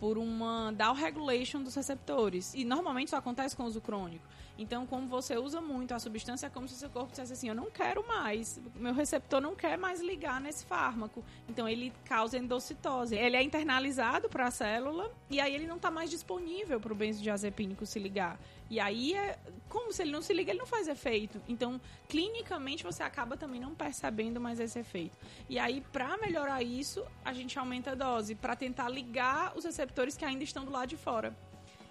por 0.00 0.16
uma 0.16 0.72
down 0.72 0.94
regulation 0.94 1.62
dos 1.62 1.74
receptores. 1.74 2.54
E 2.54 2.64
normalmente 2.64 3.08
isso 3.08 3.16
acontece 3.16 3.54
com 3.54 3.64
o 3.64 3.66
uso 3.66 3.80
crônico. 3.82 4.24
Então, 4.58 4.84
como 4.84 5.06
você 5.06 5.36
usa 5.36 5.60
muito 5.60 5.94
a 5.94 6.00
substância, 6.00 6.48
é 6.48 6.50
como 6.50 6.66
se 6.66 6.74
o 6.74 6.76
seu 6.76 6.90
corpo 6.90 7.10
dissesse 7.10 7.32
assim: 7.32 7.48
eu 7.48 7.54
não 7.54 7.70
quero 7.70 8.06
mais, 8.06 8.60
meu 8.74 8.92
receptor 8.92 9.40
não 9.40 9.54
quer 9.54 9.78
mais 9.78 10.00
ligar 10.00 10.40
nesse 10.40 10.66
fármaco. 10.66 11.24
Então, 11.48 11.68
ele 11.68 11.92
causa 12.04 12.36
endocitose. 12.36 13.14
Ele 13.14 13.36
é 13.36 13.42
internalizado 13.42 14.28
para 14.28 14.48
a 14.48 14.50
célula 14.50 15.12
e 15.30 15.40
aí 15.40 15.54
ele 15.54 15.66
não 15.66 15.76
está 15.76 15.90
mais 15.90 16.10
disponível 16.10 16.80
para 16.80 16.92
o 16.92 16.96
benzodiazepínico 16.96 17.86
se 17.86 18.00
ligar. 18.00 18.38
E 18.70 18.78
aí 18.78 19.14
é 19.14 19.38
como 19.68 19.92
se 19.92 20.02
ele 20.02 20.10
não 20.10 20.20
se 20.20 20.32
liga, 20.34 20.50
ele 20.50 20.58
não 20.58 20.66
faz 20.66 20.88
efeito. 20.88 21.40
Então, 21.48 21.80
clinicamente 22.08 22.84
você 22.84 23.02
acaba 23.02 23.36
também 23.36 23.60
não 23.60 23.74
percebendo 23.74 24.40
mais 24.40 24.60
esse 24.60 24.78
efeito. 24.78 25.16
E 25.48 25.58
aí, 25.58 25.82
para 25.92 26.18
melhorar 26.18 26.62
isso, 26.62 27.04
a 27.24 27.32
gente 27.32 27.58
aumenta 27.58 27.92
a 27.92 27.94
dose 27.94 28.34
para 28.34 28.56
tentar 28.56 28.88
ligar 28.88 29.56
os 29.56 29.64
receptores 29.64 30.16
que 30.16 30.24
ainda 30.24 30.44
estão 30.44 30.64
do 30.64 30.70
lado 30.70 30.88
de 30.88 30.96
fora. 30.96 31.34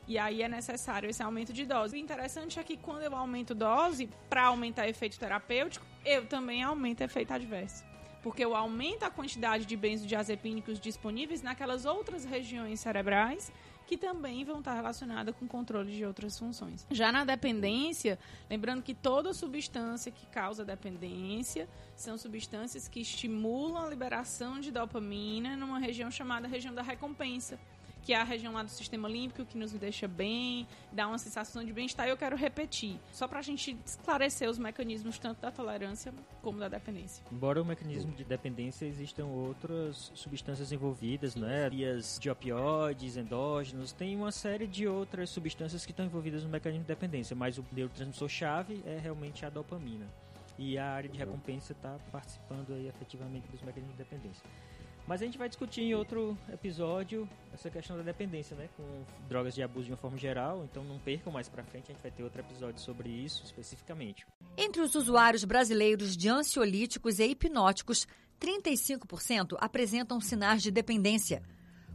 E 0.07 0.17
aí 0.17 0.41
é 0.41 0.47
necessário 0.47 1.09
esse 1.09 1.21
aumento 1.21 1.51
de 1.51 1.65
dose. 1.65 1.95
O 1.95 1.99
interessante 1.99 2.59
é 2.59 2.63
que 2.63 2.77
quando 2.77 3.01
eu 3.01 3.13
aumento 3.13 3.53
dose, 3.53 4.09
para 4.29 4.45
aumentar 4.45 4.87
efeito 4.87 5.19
terapêutico, 5.19 5.85
eu 6.05 6.25
também 6.25 6.63
aumento 6.63 7.01
efeito 7.01 7.33
adverso. 7.33 7.83
Porque 8.23 8.43
eu 8.43 8.55
aumento 8.55 9.03
a 9.03 9.09
quantidade 9.09 9.65
de 9.65 9.75
benzodiazepínicos 9.75 10.79
disponíveis 10.79 11.41
naquelas 11.41 11.85
outras 11.85 12.23
regiões 12.23 12.79
cerebrais 12.79 13.51
que 13.85 13.97
também 13.97 14.43
vão 14.43 14.59
estar 14.59 14.73
relacionadas 14.73 15.33
com 15.35 15.47
controle 15.47 15.95
de 15.95 16.05
outras 16.05 16.37
funções. 16.37 16.85
Já 16.91 17.09
na 17.09 17.23
dependência, 17.23 18.19
lembrando 18.49 18.83
que 18.83 18.93
toda 18.93 19.33
substância 19.33 20.11
que 20.11 20.25
causa 20.25 20.65
dependência 20.65 21.69
são 21.95 22.17
substâncias 22.17 22.87
que 22.89 22.99
estimulam 22.99 23.85
a 23.85 23.89
liberação 23.89 24.59
de 24.59 24.71
dopamina 24.71 25.55
numa 25.55 25.79
região 25.79 26.11
chamada 26.11 26.49
região 26.49 26.75
da 26.75 26.81
recompensa 26.81 27.57
que 28.07 28.13
é 28.13 28.21
a 28.21 28.23
região 28.23 28.53
lá 28.53 28.63
do 28.63 28.69
sistema 28.69 29.09
límbico, 29.09 29.43
que 29.43 29.57
nos 29.57 29.73
deixa 29.73 30.07
bem, 30.07 30.65
dá 30.93 31.05
uma 31.09 31.17
sensação 31.17 31.61
de 31.61 31.73
bem-estar, 31.73 32.07
e 32.07 32.09
eu 32.09 32.15
quero 32.15 32.37
repetir, 32.37 32.97
só 33.11 33.27
para 33.27 33.39
a 33.39 33.41
gente 33.41 33.77
esclarecer 33.85 34.49
os 34.49 34.57
mecanismos 34.57 35.19
tanto 35.19 35.41
da 35.41 35.51
tolerância 35.51 36.13
como 36.41 36.57
da 36.57 36.69
dependência. 36.69 37.21
Embora 37.29 37.61
o 37.61 37.65
mecanismo 37.65 38.13
de 38.13 38.23
dependência 38.23 38.85
existam 38.85 39.25
outras 39.25 40.09
substâncias 40.15 40.71
envolvidas, 40.71 41.35
né? 41.35 41.69
Vias 41.69 42.17
de 42.17 42.29
opioides, 42.29 43.17
endógenos, 43.17 43.91
tem 43.91 44.15
uma 44.15 44.31
série 44.31 44.67
de 44.67 44.87
outras 44.87 45.29
substâncias 45.29 45.85
que 45.85 45.91
estão 45.91 46.05
envolvidas 46.05 46.45
no 46.45 46.49
mecanismo 46.49 46.85
de 46.85 46.87
dependência, 46.87 47.35
mas 47.35 47.57
o 47.57 47.65
neurotransmissor-chave 47.73 48.83
é 48.85 48.97
realmente 48.97 49.45
a 49.45 49.49
dopamina. 49.49 50.07
E 50.57 50.77
a 50.77 50.89
área 50.93 51.09
de 51.09 51.17
recompensa 51.17 51.73
está 51.73 51.99
participando 52.09 52.73
aí 52.73 52.87
efetivamente 52.87 53.49
dos 53.49 53.61
mecanismos 53.61 53.97
de 53.97 54.03
dependência. 54.03 54.45
Mas 55.07 55.21
a 55.21 55.25
gente 55.25 55.37
vai 55.37 55.47
discutir 55.47 55.81
em 55.81 55.95
outro 55.95 56.37
episódio 56.51 57.27
essa 57.53 57.69
questão 57.69 57.95
da 57.95 58.03
dependência, 58.03 58.57
né? 58.57 58.67
Com 58.75 58.83
drogas 59.29 59.55
de 59.55 59.63
abuso 59.63 59.85
de 59.85 59.91
uma 59.91 59.97
forma 59.97 60.17
geral. 60.17 60.65
Então 60.65 60.83
não 60.83 60.99
percam 60.99 61.31
mais 61.31 61.47
pra 61.47 61.63
frente, 61.63 61.91
a 61.91 61.93
gente 61.93 62.01
vai 62.01 62.11
ter 62.11 62.23
outro 62.23 62.41
episódio 62.41 62.81
sobre 62.81 63.09
isso 63.09 63.41
especificamente. 63.45 64.27
Entre 64.57 64.81
os 64.81 64.95
usuários 64.95 65.45
brasileiros 65.45 66.17
de 66.17 66.27
ansiolíticos 66.27 67.19
e 67.19 67.27
hipnóticos, 67.27 68.05
35% 68.37 69.55
apresentam 69.59 70.19
sinais 70.19 70.61
de 70.61 70.71
dependência. 70.71 71.41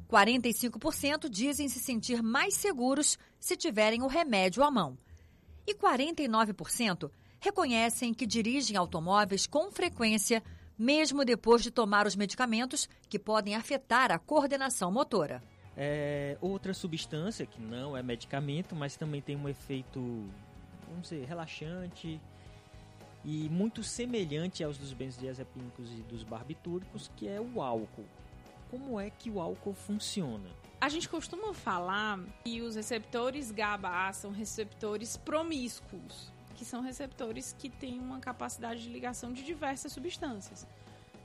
45% 0.09 1.29
dizem 1.29 1.69
se 1.69 1.81
sentir 1.81 2.23
mais 2.23 2.55
seguros 2.55 3.19
se 3.39 3.57
tiverem 3.57 4.03
o 4.03 4.07
remédio 4.07 4.63
à 4.63 4.71
mão. 4.71 4.97
E 5.67 5.75
49% 5.75 7.11
reconhecem 7.41 8.15
que 8.15 8.27
dirigem 8.27 8.77
automóveis 8.77 9.47
com 9.47 9.71
frequência 9.71 10.43
mesmo 10.79 11.25
depois 11.25 11.63
de 11.63 11.71
tomar 11.71 12.07
os 12.07 12.17
medicamentos 12.17 12.89
que 13.09 13.19
podem 13.19 13.55
afetar 13.55 14.11
a 14.11 14.19
coordenação 14.19 14.91
motora. 14.91 15.43
É 15.77 16.37
outra 16.41 16.75
substância 16.75 17.47
que 17.47 17.61
não 17.61 17.97
é 17.97 18.03
medicamento, 18.03 18.75
mas 18.75 18.97
também 18.97 19.23
tem 19.23 19.37
um 19.37 19.49
efeito, 19.49 20.01
vamos 20.89 21.09
dizer, 21.09 21.25
relaxante 21.25 22.21
e 23.25 23.49
muito 23.49 23.83
semelhante 23.83 24.63
aos 24.63 24.77
dos 24.77 24.93
benzodiazepínicos 24.93 25.91
e 25.93 26.03
dos 26.03 26.25
barbitúricos, 26.25 27.11
que 27.17 27.29
é 27.29 27.41
o 27.41 27.63
álcool. 27.63 28.05
Como 28.71 28.99
é 28.99 29.11
que 29.11 29.31
o 29.31 29.41
álcool 29.41 29.75
funciona? 29.75 30.49
A 30.81 30.89
gente 30.89 31.09
costuma 31.09 31.55
falar 31.55 32.19
que 32.45 32.61
os 32.61 32.75
receptores 32.75 33.53
GABA 33.53 34.13
são 34.13 34.33
receptores 34.33 35.17
promíscuos 35.17 36.32
que 36.63 36.69
são 36.69 36.81
receptores 36.81 37.57
que 37.59 37.69
têm 37.69 37.99
uma 37.99 38.21
capacidade 38.21 38.85
de 38.85 38.89
ligação 38.89 39.33
de 39.33 39.43
diversas 39.43 39.91
substâncias. 39.91 40.65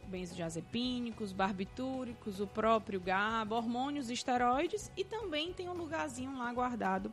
Benzodiazepínicos, 0.07 1.31
barbitúricos, 1.31 2.39
o 2.39 2.47
próprio 2.47 2.99
GABA, 2.99 3.55
hormônios, 3.55 4.09
esteroides 4.09 4.91
e 4.97 5.03
também 5.03 5.53
tem 5.53 5.69
um 5.69 5.73
lugarzinho 5.73 6.35
lá 6.35 6.51
guardado 6.51 7.11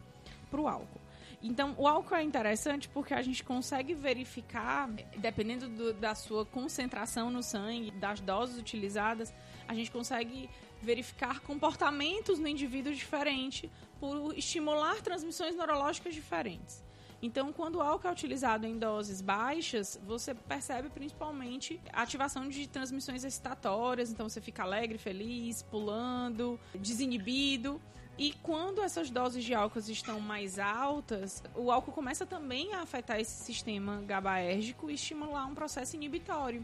para 0.51 0.59
o 0.59 0.67
álcool. 0.67 1.03
Então, 1.43 1.75
o 1.77 1.87
álcool 1.87 2.15
é 2.15 2.23
interessante 2.23 2.89
porque 2.89 3.13
a 3.13 3.21
gente 3.21 3.45
consegue 3.45 3.93
verificar, 3.93 4.89
dependendo 5.19 5.69
do, 5.69 5.93
da 5.93 6.15
sua 6.15 6.47
concentração 6.47 7.31
no 7.31 7.43
sangue, 7.43 7.91
das 7.91 8.21
doses 8.21 8.59
utilizadas, 8.59 9.35
a 9.69 9.75
gente 9.75 9.91
consegue 9.91 10.49
verificar 10.81 11.41
comportamentos 11.41 12.39
no 12.39 12.49
indivíduo 12.49 12.95
diferente 12.95 13.71
por 14.01 14.35
estimular 14.35 15.03
transmissões 15.03 15.55
neurológicas 15.55 16.15
diferentes. 16.15 16.83
Então, 17.25 17.55
quando 17.55 17.77
o 17.77 17.81
álcool 17.81 18.09
é 18.09 18.13
utilizado 18.13 18.67
em 18.67 18.79
doses 18.79 19.23
baixas, 19.23 19.99
você 20.07 20.35
percebe 20.35 20.91
principalmente 20.91 21.81
a 21.91 22.03
ativação 22.03 22.51
de 22.51 22.69
transmissões 22.69 23.25
excitatórias, 23.25 24.11
então 24.11 24.29
você 24.29 24.43
fica 24.43 24.63
alegre, 24.63 24.99
feliz, 24.99 25.63
pulando, 25.63 26.61
desinibido. 26.75 27.81
E 28.19 28.35
quando 28.43 28.83
essas 28.83 29.09
doses 29.09 29.43
de 29.43 29.55
álcool 29.55 29.79
estão 29.79 30.21
mais 30.21 30.59
altas, 30.59 31.43
o 31.55 31.73
álcool 31.73 31.93
começa 31.93 32.27
também 32.27 32.75
a 32.75 32.83
afetar 32.83 33.19
esse 33.19 33.43
sistema 33.43 34.03
GABAérgico 34.03 34.91
e 34.91 34.95
estimular 34.95 35.47
um 35.47 35.55
processo 35.55 35.97
inibitório. 35.97 36.63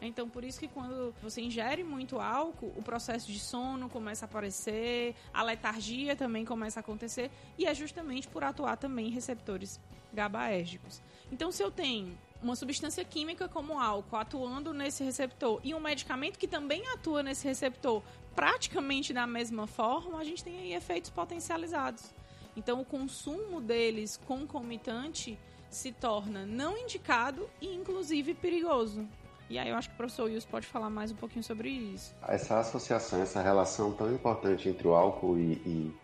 Então, 0.00 0.28
por 0.28 0.44
isso 0.44 0.58
que 0.58 0.68
quando 0.68 1.14
você 1.22 1.42
ingere 1.42 1.84
muito 1.84 2.18
álcool, 2.18 2.72
o 2.76 2.82
processo 2.82 3.30
de 3.30 3.38
sono 3.38 3.88
começa 3.88 4.24
a 4.24 4.28
aparecer, 4.28 5.14
a 5.32 5.42
letargia 5.42 6.16
também 6.16 6.44
começa 6.44 6.80
a 6.80 6.82
acontecer, 6.82 7.30
e 7.58 7.66
é 7.66 7.74
justamente 7.74 8.26
por 8.26 8.42
atuar 8.42 8.76
também 8.76 9.08
em 9.08 9.10
receptores 9.10 9.78
GABAérgicos. 10.12 11.02
Então, 11.30 11.52
se 11.52 11.62
eu 11.62 11.70
tenho 11.70 12.16
uma 12.42 12.56
substância 12.56 13.04
química 13.04 13.48
como 13.48 13.78
álcool 13.78 14.16
atuando 14.16 14.72
nesse 14.72 15.04
receptor 15.04 15.60
e 15.62 15.74
um 15.74 15.80
medicamento 15.80 16.38
que 16.38 16.48
também 16.48 16.88
atua 16.88 17.22
nesse 17.22 17.46
receptor 17.46 18.02
praticamente 18.34 19.12
da 19.12 19.26
mesma 19.26 19.66
forma, 19.66 20.18
a 20.18 20.24
gente 20.24 20.42
tem 20.42 20.58
aí 20.58 20.72
efeitos 20.72 21.10
potencializados. 21.10 22.14
Então, 22.56 22.80
o 22.80 22.84
consumo 22.84 23.60
deles 23.60 24.18
concomitante 24.26 25.38
se 25.68 25.92
torna 25.92 26.44
não 26.46 26.76
indicado 26.76 27.48
e, 27.60 27.68
inclusive, 27.68 28.34
perigoso. 28.34 29.06
E 29.50 29.58
aí 29.58 29.68
eu 29.68 29.74
acho 29.74 29.88
que 29.88 29.94
o 29.94 29.96
professor 29.96 30.26
Wilson 30.26 30.48
pode 30.48 30.66
falar 30.68 30.88
mais 30.88 31.10
um 31.10 31.16
pouquinho 31.16 31.42
sobre 31.42 31.68
isso. 31.68 32.14
Essa 32.28 32.60
associação, 32.60 33.20
essa 33.20 33.42
relação 33.42 33.90
tão 33.92 34.14
importante 34.14 34.68
entre 34.68 34.86
o 34.86 34.94
álcool 34.94 35.36
e, 35.36 35.52
e, 35.66 35.94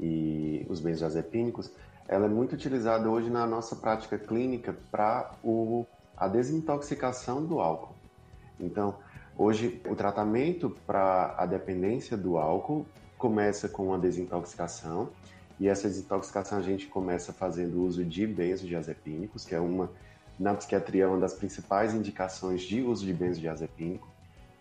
e 0.00 0.66
os 0.68 0.80
benzodiazepínicos, 0.80 1.70
ela 2.08 2.26
é 2.26 2.28
muito 2.28 2.54
utilizada 2.56 3.08
hoje 3.08 3.30
na 3.30 3.46
nossa 3.46 3.76
prática 3.76 4.18
clínica 4.18 4.76
para 4.90 5.30
a 6.16 6.26
desintoxicação 6.26 7.46
do 7.46 7.60
álcool. 7.60 7.94
Então, 8.58 8.96
hoje 9.38 9.80
o 9.88 9.94
tratamento 9.94 10.76
para 10.84 11.36
a 11.38 11.46
dependência 11.46 12.16
do 12.16 12.36
álcool 12.36 12.84
começa 13.16 13.68
com 13.68 13.94
a 13.94 13.96
desintoxicação 13.96 15.08
e 15.60 15.68
essa 15.68 15.86
desintoxicação 15.86 16.58
a 16.58 16.62
gente 16.62 16.88
começa 16.88 17.32
fazendo 17.32 17.80
uso 17.84 18.04
de 18.04 18.26
benzodiazepínicos, 18.26 19.44
que 19.44 19.54
é 19.54 19.60
uma 19.60 19.88
na 20.38 20.54
psiquiatria 20.54 21.08
uma 21.08 21.18
das 21.18 21.34
principais 21.34 21.94
indicações 21.94 22.62
de 22.62 22.82
uso 22.82 23.04
de 23.04 23.12
benzodiazepínico, 23.12 24.08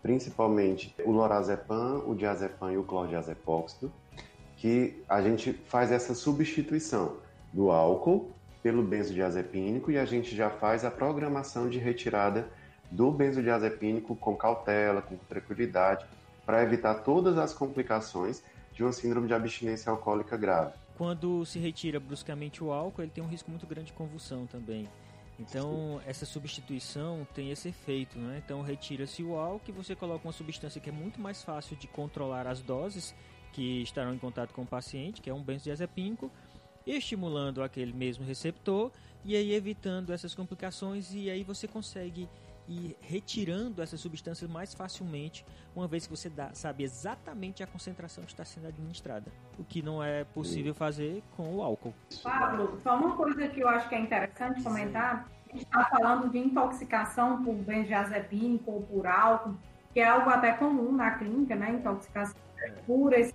principalmente 0.01 0.95
o 1.05 1.11
lorazepam, 1.11 2.03
o 2.07 2.15
diazepam 2.15 2.71
e 2.71 2.77
o 2.77 2.83
clordiazepóxido, 2.83 3.91
que 4.57 5.01
a 5.09 5.21
gente 5.21 5.53
faz 5.53 5.91
essa 5.91 6.13
substituição 6.13 7.17
do 7.51 7.71
álcool 7.71 8.31
pelo 8.61 8.83
benzodiazepínico 8.83 9.91
e 9.91 9.97
a 9.97 10.05
gente 10.05 10.35
já 10.35 10.49
faz 10.49 10.85
a 10.85 10.91
programação 10.91 11.67
de 11.67 11.79
retirada 11.79 12.47
do 12.91 13.11
benzodiazepínico 13.11 14.15
com 14.15 14.35
cautela, 14.35 15.01
com 15.01 15.15
tranquilidade, 15.17 16.05
para 16.45 16.61
evitar 16.61 16.95
todas 16.95 17.37
as 17.37 17.53
complicações 17.53 18.43
de 18.73 18.83
uma 18.83 18.91
síndrome 18.91 19.27
de 19.27 19.33
abstinência 19.33 19.89
alcoólica 19.89 20.35
grave. 20.37 20.73
Quando 20.97 21.45
se 21.45 21.57
retira 21.57 21.99
bruscamente 21.99 22.63
o 22.63 22.71
álcool, 22.71 23.01
ele 23.01 23.11
tem 23.11 23.23
um 23.23 23.27
risco 23.27 23.49
muito 23.49 23.65
grande 23.65 23.87
de 23.87 23.93
convulsão 23.93 24.45
também. 24.45 24.87
Então, 25.39 25.99
essa 26.05 26.25
substituição 26.25 27.27
tem 27.33 27.49
esse 27.49 27.69
efeito, 27.69 28.17
né? 28.19 28.41
Então, 28.43 28.61
retira-se 28.61 29.23
o 29.23 29.35
álcool 29.35 29.69
e 29.69 29.71
você 29.71 29.95
coloca 29.95 30.27
uma 30.27 30.33
substância 30.33 30.79
que 30.79 30.89
é 30.89 30.93
muito 30.93 31.19
mais 31.19 31.43
fácil 31.43 31.75
de 31.75 31.87
controlar 31.87 32.45
as 32.45 32.61
doses 32.61 33.15
que 33.51 33.81
estarão 33.81 34.13
em 34.13 34.17
contato 34.17 34.53
com 34.53 34.61
o 34.61 34.67
paciente, 34.67 35.21
que 35.21 35.29
é 35.29 35.33
um 35.33 35.41
benzodiazepínico, 35.41 36.31
estimulando 36.85 37.63
aquele 37.63 37.93
mesmo 37.93 38.23
receptor 38.23 38.91
e 39.23 39.35
aí 39.35 39.53
evitando 39.53 40.11
essas 40.11 40.33
complicações 40.33 41.13
e 41.13 41.29
aí 41.29 41.43
você 41.43 41.67
consegue 41.67 42.27
ir 42.71 42.97
retirando 43.01 43.81
essas 43.81 43.99
substâncias 43.99 44.49
mais 44.49 44.73
facilmente, 44.73 45.45
uma 45.75 45.87
vez 45.87 46.07
que 46.07 46.15
você 46.15 46.29
dá, 46.29 46.53
sabe 46.53 46.83
exatamente 46.83 47.61
a 47.61 47.67
concentração 47.67 48.23
que 48.23 48.31
está 48.31 48.45
sendo 48.45 48.67
administrada, 48.67 49.31
o 49.59 49.63
que 49.63 49.81
não 49.81 50.03
é 50.03 50.23
possível 50.23 50.73
fazer 50.73 51.21
com 51.35 51.55
o 51.55 51.61
álcool. 51.61 51.93
Pablo, 52.23 52.79
só 52.81 52.97
uma 52.97 53.15
coisa 53.15 53.47
que 53.47 53.59
eu 53.59 53.67
acho 53.67 53.87
que 53.89 53.95
é 53.95 53.99
interessante 53.99 54.63
comentar, 54.63 55.29
a 55.49 55.53
gente 55.53 55.65
está 55.65 55.85
falando 55.85 56.29
de 56.29 56.37
intoxicação 56.37 57.43
por 57.43 57.53
benzodiazepínico 57.55 58.71
ou 58.71 58.81
por 58.83 59.05
álcool, 59.05 59.55
que 59.93 59.99
é 59.99 60.07
algo 60.07 60.29
até 60.29 60.53
comum 60.53 60.93
na 60.93 61.11
clínica, 61.11 61.55
né? 61.55 61.71
Intoxicação 61.71 62.39
por 62.87 63.11
esse 63.11 63.33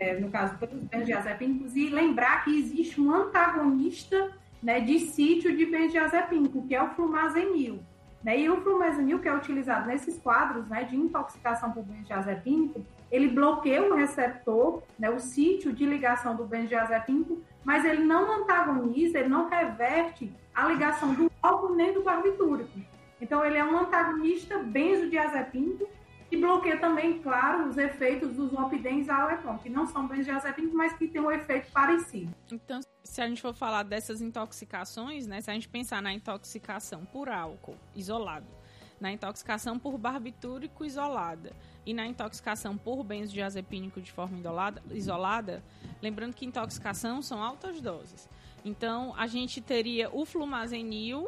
é, 0.00 0.18
no 0.18 0.30
caso 0.30 0.56
pelos 0.58 0.84
benzodiazepínicos, 0.84 1.74
e 1.74 1.88
lembrar 1.88 2.44
que 2.44 2.56
existe 2.56 3.00
um 3.00 3.12
antagonista 3.12 4.30
né, 4.62 4.80
de 4.80 5.00
sítio 5.00 5.56
de 5.56 5.66
benzodiazepínico, 5.66 6.66
que 6.66 6.74
é 6.74 6.82
o 6.82 6.90
flumazenil. 6.90 7.80
Né? 8.22 8.40
E 8.40 8.50
o 8.50 8.60
flumazenil, 8.60 9.20
que 9.20 9.28
é 9.28 9.34
utilizado 9.34 9.86
nesses 9.86 10.18
quadros 10.18 10.66
né, 10.68 10.84
de 10.84 10.96
intoxicação 10.96 11.70
por 11.70 11.84
benzodiazepínico, 11.84 12.84
ele 13.10 13.28
bloqueia 13.28 13.82
o 13.82 13.94
receptor, 13.94 14.82
né, 14.98 15.08
o 15.08 15.18
sítio 15.18 15.72
de 15.72 15.86
ligação 15.86 16.36
do 16.36 16.44
benzodiazepínico, 16.44 17.40
mas 17.64 17.84
ele 17.84 18.02
não 18.02 18.42
antagoniza, 18.42 19.18
ele 19.18 19.28
não 19.28 19.48
reverte 19.48 20.32
a 20.54 20.66
ligação 20.66 21.14
do 21.14 21.30
álcool 21.40 21.74
nem 21.74 21.92
do 21.92 22.02
barbitúrico. 22.02 22.78
Então, 23.20 23.44
ele 23.44 23.56
é 23.56 23.64
um 23.64 23.78
antagonista 23.78 24.58
benzodiazepínico 24.58 25.88
e 26.30 26.36
bloqueia 26.36 26.78
também, 26.78 27.20
claro, 27.20 27.68
os 27.68 27.78
efeitos 27.78 28.34
dos 28.34 28.52
opidens 28.52 29.08
alecron, 29.08 29.56
que 29.58 29.70
não 29.70 29.86
são 29.86 30.06
benzodiazepínicos, 30.06 30.76
mas 30.76 30.92
que 30.92 31.08
têm 31.08 31.22
um 31.22 31.30
efeito 31.30 31.70
parecido. 31.72 32.34
Então, 32.52 32.80
se 33.02 33.22
a 33.22 33.26
gente 33.26 33.40
for 33.40 33.54
falar 33.54 33.82
dessas 33.82 34.20
intoxicações, 34.20 35.26
né, 35.26 35.40
se 35.40 35.50
a 35.50 35.54
gente 35.54 35.68
pensar 35.68 36.02
na 36.02 36.12
intoxicação 36.12 37.04
por 37.06 37.30
álcool 37.30 37.76
isolado, 37.94 38.46
na 39.00 39.10
intoxicação 39.10 39.78
por 39.78 39.96
barbitúrico 39.96 40.84
isolada 40.84 41.52
e 41.86 41.94
na 41.94 42.06
intoxicação 42.06 42.76
por 42.76 43.02
benzodiazepínico 43.02 44.00
de 44.00 44.12
forma 44.12 44.38
isolada, 44.38 44.82
isolada, 44.90 45.64
lembrando 46.02 46.34
que 46.34 46.44
intoxicação 46.44 47.22
são 47.22 47.42
altas 47.42 47.80
doses. 47.80 48.28
Então, 48.64 49.14
a 49.16 49.26
gente 49.26 49.62
teria 49.62 50.10
o 50.14 50.26
flumazenil 50.26 51.26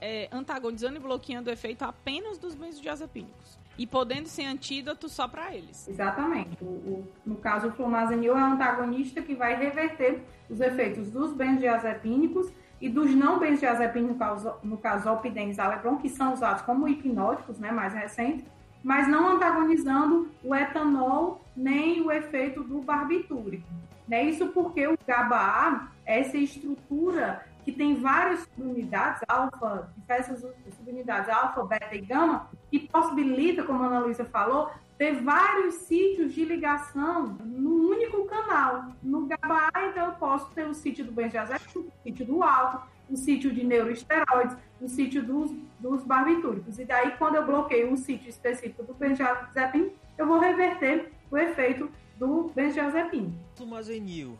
é, 0.00 0.28
antagonizando 0.32 0.96
e 0.96 1.00
bloqueando 1.00 1.50
o 1.50 1.52
efeito 1.52 1.82
apenas 1.82 2.36
dos 2.36 2.54
benzodiazepínicos 2.56 3.62
e 3.78 3.86
podendo 3.86 4.26
ser 4.26 4.44
antídoto 4.44 5.08
só 5.08 5.26
para 5.26 5.54
eles. 5.54 5.88
Exatamente. 5.88 6.56
O, 6.62 6.66
o, 6.66 7.08
no 7.24 7.36
caso, 7.36 7.68
o 7.68 7.72
flumazenil 7.72 8.36
é 8.36 8.44
um 8.44 8.52
antagonista 8.54 9.20
que 9.22 9.34
vai 9.34 9.56
reverter 9.56 10.22
os 10.48 10.60
efeitos 10.60 11.10
dos 11.10 11.32
benzodiazepínicos 11.32 12.52
e 12.80 12.88
dos 12.88 13.14
não 13.14 13.38
benzodiazepínicos, 13.38 14.44
no 14.62 14.76
caso, 14.76 15.10
opidens 15.10 15.58
alepron, 15.58 15.96
que 15.96 16.08
são 16.08 16.34
usados 16.34 16.62
como 16.62 16.88
hipnóticos, 16.88 17.58
né, 17.58 17.70
mais 17.70 17.94
recentes, 17.94 18.44
mas 18.82 19.08
não 19.08 19.36
antagonizando 19.36 20.30
o 20.42 20.54
etanol 20.54 21.40
nem 21.56 22.02
o 22.02 22.12
efeito 22.12 22.62
do 22.62 22.80
barbitúrico. 22.82 23.66
Né? 24.06 24.24
Isso 24.24 24.48
porque 24.48 24.86
o 24.86 24.98
GABA-A, 25.06 25.88
essa 26.04 26.36
estrutura 26.36 27.46
que 27.64 27.72
tem 27.72 27.94
várias 27.94 28.40
subunidades, 28.40 29.22
alfa, 29.26 29.90
diversas 29.96 30.44
subunidades, 30.76 31.30
alfa, 31.30 31.64
beta 31.64 31.96
e 31.96 32.02
gama, 32.02 32.50
que 32.70 32.80
possibilita, 32.88 33.62
como 33.62 33.82
a 33.82 33.86
Ana 33.86 34.00
Luísa 34.00 34.24
falou, 34.24 34.70
ter 34.96 35.22
vários 35.22 35.74
sítios 35.74 36.32
de 36.32 36.44
ligação 36.44 37.36
no 37.44 37.90
único 37.90 38.24
canal. 38.24 38.92
No 39.02 39.26
GABA, 39.26 39.70
então, 39.90 40.06
eu 40.06 40.12
posso 40.12 40.50
ter 40.50 40.66
o 40.66 40.74
sítio 40.74 41.04
do 41.04 41.12
benzodiazepínico, 41.12 41.80
o 41.80 42.02
sítio 42.02 42.26
do 42.26 42.42
álcool, 42.42 42.86
o 43.10 43.16
sítio 43.16 43.52
de 43.52 43.64
neuroesteroides, 43.64 44.56
o 44.80 44.88
sítio 44.88 45.22
dos, 45.22 45.50
dos 45.78 46.04
barbitúricos. 46.04 46.78
E 46.78 46.84
daí, 46.84 47.12
quando 47.18 47.36
eu 47.36 47.44
bloqueio 47.44 47.90
um 47.92 47.96
sítio 47.96 48.28
específico 48.28 48.82
do 48.82 48.94
benzodiazepínico, 48.94 49.94
eu 50.16 50.26
vou 50.26 50.38
reverter 50.38 51.12
o 51.30 51.36
efeito 51.36 51.90
do 52.16 52.50
benzodiazepínico. 52.54 53.34
Flumazenil 53.56 54.38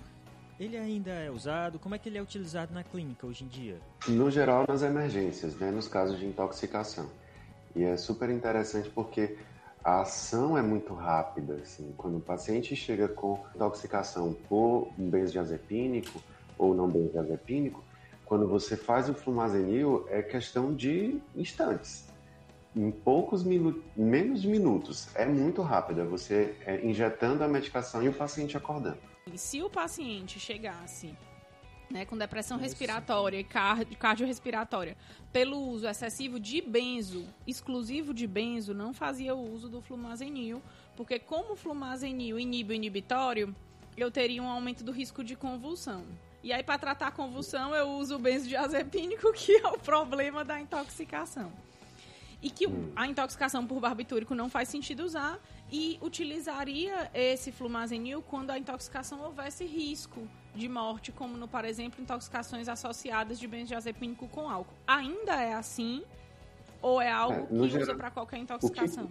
ele 0.59 0.77
ainda 0.77 1.11
é 1.11 1.31
usado? 1.31 1.79
Como 1.79 1.95
é 1.95 1.99
que 1.99 2.09
ele 2.09 2.18
é 2.18 2.22
utilizado 2.22 2.72
na 2.72 2.85
clínica 2.85 3.27
hoje 3.27 3.45
em 3.45 3.49
dia? 3.49 3.81
No 4.07 4.31
geral, 4.31 4.64
nas 4.68 4.83
emergências, 4.83 5.57
né, 5.57 5.70
nos 5.70 5.89
casos 5.89 6.18
de 6.18 6.27
intoxicação. 6.27 7.11
E 7.75 7.83
é 7.83 7.97
super 7.97 8.31
interessante 8.31 8.89
porque 8.91 9.37
a 9.83 10.01
ação 10.01 10.57
é 10.57 10.62
muito 10.62 10.95
rápida. 10.95 11.55
Assim. 11.55 11.93
Quando 11.97 12.16
o 12.16 12.20
paciente 12.20 12.75
chega 12.75 13.09
com 13.09 13.45
intoxicação 13.55 14.33
por 14.49 14.91
um 14.99 15.11
benzodiazepínico 15.11 16.22
ou 16.57 16.75
não 16.75 16.89
benzodiazepínico, 16.89 17.85
quando 18.25 18.49
você 18.49 18.77
faz 18.77 19.09
o 19.09 19.14
flumazenil, 19.14 20.07
é 20.09 20.22
questão 20.22 20.75
de 20.75 21.20
instantes. 21.37 22.09
Em 22.75 22.91
poucos 22.91 23.45
minutos, 23.45 23.83
menos 23.95 24.45
minutos. 24.45 25.14
É 25.14 25.27
muito 25.27 25.62
rápido. 25.62 26.01
É 26.01 26.05
você 26.05 26.57
é, 26.64 26.85
injetando 26.85 27.45
a 27.45 27.49
medicação 27.49 28.03
e 28.03 28.09
o 28.09 28.12
paciente 28.12 28.57
acordando. 28.57 28.99
E 29.33 29.39
se 29.39 29.62
o 29.62 29.70
paciente 29.70 30.41
chegasse 30.41 31.14
né, 31.91 32.05
com 32.05 32.16
depressão 32.16 32.59
respiratória 32.59 33.39
e 33.39 33.95
cardiorrespiratória, 33.97 34.97
pelo 35.32 35.59
uso 35.59 35.87
excessivo 35.87 36.41
de 36.41 36.61
benzo, 36.61 37.26
exclusivo 37.47 38.14
de 38.14 38.26
benzo, 38.26 38.74
não 38.74 38.93
fazia 38.93 39.35
o 39.35 39.53
uso 39.53 39.68
do 39.68 39.80
flumazenil, 39.80 40.62
porque 40.97 41.18
como 41.18 41.53
o 41.53 41.57
flumazenil 41.57 42.39
inibe 42.39 42.72
o 42.72 42.76
inibitório, 42.76 43.55
eu 43.97 44.11
teria 44.11 44.43
um 44.43 44.49
aumento 44.49 44.82
do 44.82 44.93
risco 44.93 45.22
de 45.22 45.37
convulsão. 45.37 46.05
E 46.43 46.53
aí, 46.53 46.62
para 46.62 46.78
tratar 46.78 47.07
a 47.07 47.11
convulsão, 47.11 47.74
eu 47.74 47.89
uso 47.89 48.16
o 48.16 48.18
benzodiazepínico, 48.18 49.32
que 49.35 49.57
é 49.57 49.66
o 49.68 49.78
problema 49.78 50.45
da 50.45 50.61
intoxicação. 50.61 51.51
E 52.43 52.51
que 52.51 52.66
hum. 52.66 52.93
a 52.95 53.07
intoxicação 53.07 53.66
por 53.66 53.80
barbitúrico 53.80 54.35
não 54.35 54.51
faz 54.51 54.68
sentido 54.68 55.05
usar 55.05 55.41
e 55.72 55.99
utilizaria 56.03 57.11
esse 57.14 57.51
flumazenil 57.51 58.20
quando 58.20 58.51
a 58.51 58.59
intoxicação 58.59 59.22
houvesse 59.22 59.64
risco 59.64 60.28
de 60.55 60.68
morte, 60.68 61.12
como, 61.12 61.36
no, 61.36 61.48
por 61.48 61.64
exemplo, 61.64 62.00
intoxicações 62.00 62.68
associadas 62.68 63.38
de 63.38 63.46
benzodiazepínico 63.46 64.28
com 64.28 64.48
álcool. 64.48 64.74
Ainda 64.86 65.42
é 65.42 65.55
assim? 65.55 66.02
Ou 66.80 67.00
é 67.00 67.11
algo 67.11 67.40
é, 67.40 67.46
que 67.46 67.68
geral, 67.68 67.82
usa 67.82 67.94
para 67.94 68.11
qualquer 68.11 68.38
intoxicação? 68.38 69.09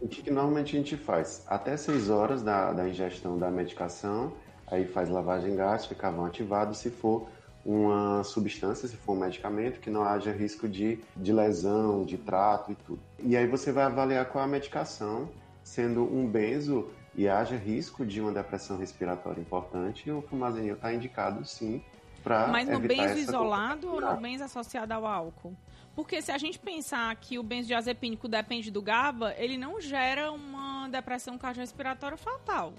O 0.00 0.08
que, 0.08 0.20
o 0.20 0.22
que, 0.24 0.30
normalmente 0.30 0.76
a 0.76 0.78
gente 0.78 0.96
faz? 0.96 1.44
Até 1.46 1.76
6 1.76 2.10
horas 2.10 2.42
da, 2.42 2.72
da 2.72 2.88
ingestão 2.88 3.38
da 3.38 3.50
medicação, 3.50 4.32
aí 4.66 4.86
faz 4.86 5.08
lavagem 5.08 5.56
gástrica, 5.56 5.94
carvão 5.94 6.26
ativado, 6.26 6.74
se 6.74 6.90
for 6.90 7.26
uma 7.64 8.24
substância, 8.24 8.88
se 8.88 8.96
for 8.96 9.12
um 9.12 9.20
medicamento, 9.20 9.80
que 9.80 9.90
não 9.90 10.02
haja 10.02 10.32
risco 10.32 10.68
de, 10.68 10.98
de 11.16 11.32
lesão, 11.32 12.04
de 12.04 12.16
trato 12.16 12.72
e 12.72 12.74
tudo. 12.74 13.00
E 13.18 13.36
aí 13.36 13.46
você 13.46 13.70
vai 13.70 13.84
avaliar 13.84 14.26
qual 14.26 14.44
a 14.44 14.46
medicação, 14.46 15.28
sendo 15.62 16.02
um 16.02 16.26
benzo 16.26 16.88
e 17.20 17.28
haja 17.28 17.54
risco 17.54 18.06
de 18.06 18.18
uma 18.18 18.32
depressão 18.32 18.78
respiratória 18.78 19.42
importante, 19.42 20.10
o 20.10 20.22
fumazenil 20.22 20.74
está 20.74 20.90
indicado 20.90 21.44
sim 21.44 21.84
para 22.24 22.46
Mas 22.46 22.66
no 22.66 22.80
benzo 22.80 23.18
isolado 23.18 23.92
ou 23.92 24.00
no 24.00 24.16
benzo 24.16 24.44
associado 24.44 24.94
ao 24.94 25.04
álcool? 25.04 25.54
Porque 25.94 26.22
se 26.22 26.32
a 26.32 26.38
gente 26.38 26.58
pensar 26.58 27.14
que 27.16 27.38
o 27.38 27.42
benzodiazepínico 27.42 28.26
depende 28.26 28.70
do 28.70 28.80
GABA, 28.80 29.34
ele 29.36 29.58
não 29.58 29.78
gera 29.78 30.32
uma 30.32 30.88
depressão 30.88 31.36
cardiorrespiratória 31.36 32.16
fatal. 32.16 32.72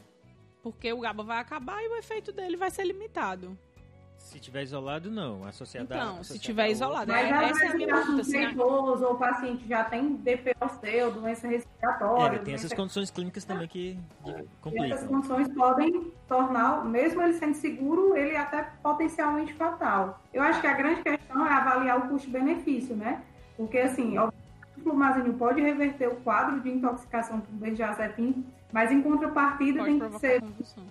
Porque 0.63 0.91
o 0.91 0.99
GABA 0.99 1.21
vai 1.21 1.37
acabar 1.37 1.79
e 1.83 1.89
o 1.89 1.95
efeito 1.95 2.31
dele 2.31 2.57
vai 2.57 2.71
ser 2.71 2.83
limitado. 2.83 3.55
Se 4.23 4.39
tiver 4.39 4.63
isolado, 4.63 5.11
não. 5.11 5.43
Associado 5.43 5.87
então, 5.93 6.23
se 6.23 6.39
tiver 6.39 6.69
isolado. 6.69 7.11
Mas 7.11 7.25
é, 7.25 7.49
essa 7.49 7.65
é 7.65 7.67
a 7.67 7.73
minha 7.75 8.01
dúvida. 8.01 8.23
Se 8.23 8.37
idoso, 8.37 9.05
ou 9.05 9.13
o 9.13 9.17
paciente 9.17 9.67
já 9.67 9.83
tem 9.83 10.15
DPOC, 10.15 11.03
ou 11.03 11.11
doença 11.11 11.47
respiratória. 11.47 12.37
É, 12.37 12.39
tem 12.39 12.53
essas 12.53 12.71
condições 12.71 13.11
clínicas 13.11 13.43
também 13.43 13.67
que 13.67 13.99
complicam. 14.61 14.87
E 14.87 14.91
essas 14.93 15.07
condições 15.09 15.49
podem 15.49 16.13
tornar, 16.29 16.85
mesmo 16.85 17.21
ele 17.21 17.33
sendo 17.33 17.55
seguro, 17.55 18.15
ele 18.15 18.37
até 18.37 18.63
potencialmente 18.81 19.53
fatal. 19.53 20.21
Eu 20.33 20.41
acho 20.43 20.61
que 20.61 20.67
a 20.67 20.73
grande 20.73 21.01
questão 21.01 21.45
é 21.45 21.51
avaliar 21.51 21.97
o 21.97 22.07
custo-benefício, 22.07 22.95
né? 22.95 23.21
Porque, 23.57 23.79
assim, 23.79 24.17
o 24.17 24.31
flumazenil 24.81 25.33
pode 25.33 25.59
reverter 25.61 26.07
o 26.07 26.15
quadro 26.17 26.61
de 26.61 26.69
intoxicação 26.69 27.41
por 27.41 27.51
benzodiazepina, 27.53 28.43
mas 28.71 28.91
em 28.91 29.01
contrapartida 29.01 29.79
pode 29.79 29.99
tem 29.99 30.09
que 30.09 30.19
ser 30.19 30.41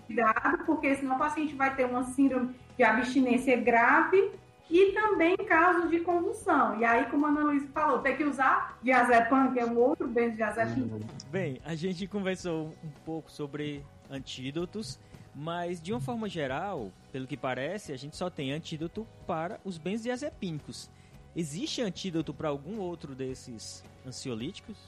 cuidado, 0.07 0.65
porque 0.67 0.95
senão 0.95 1.17
o 1.17 1.19
paciente 1.19 1.55
vai 1.55 1.75
ter 1.75 1.87
uma 1.87 2.05
síndrome 2.05 2.55
de 2.81 2.85
abstinência 2.85 3.59
grave 3.59 4.31
e 4.71 4.93
também 4.93 5.37
casos 5.37 5.91
de 5.91 6.01
convulsão. 6.01 6.81
E 6.81 6.85
aí, 6.85 7.05
como 7.11 7.27
a 7.27 7.29
Ana 7.29 7.41
Luísa 7.41 7.69
falou, 7.75 7.99
tem 7.99 8.17
que 8.17 8.25
usar 8.25 8.79
diazepam, 8.83 9.53
que 9.53 9.61
é 9.61 9.67
um 9.67 9.77
outro 9.77 10.09
benzodiazepina. 10.09 10.99
Bem, 11.31 11.61
a 11.63 11.75
gente 11.75 12.07
conversou 12.07 12.75
um 12.83 12.91
pouco 13.05 13.31
sobre 13.31 13.85
antídotos, 14.11 14.99
mas 15.35 15.79
de 15.79 15.93
uma 15.93 16.01
forma 16.01 16.27
geral, 16.27 16.91
pelo 17.13 17.27
que 17.27 17.37
parece, 17.37 17.93
a 17.93 17.99
gente 17.99 18.17
só 18.17 18.31
tem 18.31 18.51
antídoto 18.51 19.07
para 19.27 19.61
os 19.63 19.77
benzodiazepínicos. 19.77 20.89
Existe 21.37 21.83
antídoto 21.83 22.33
para 22.33 22.49
algum 22.49 22.79
outro 22.79 23.15
desses 23.15 23.85
ansiolíticos? 24.07 24.79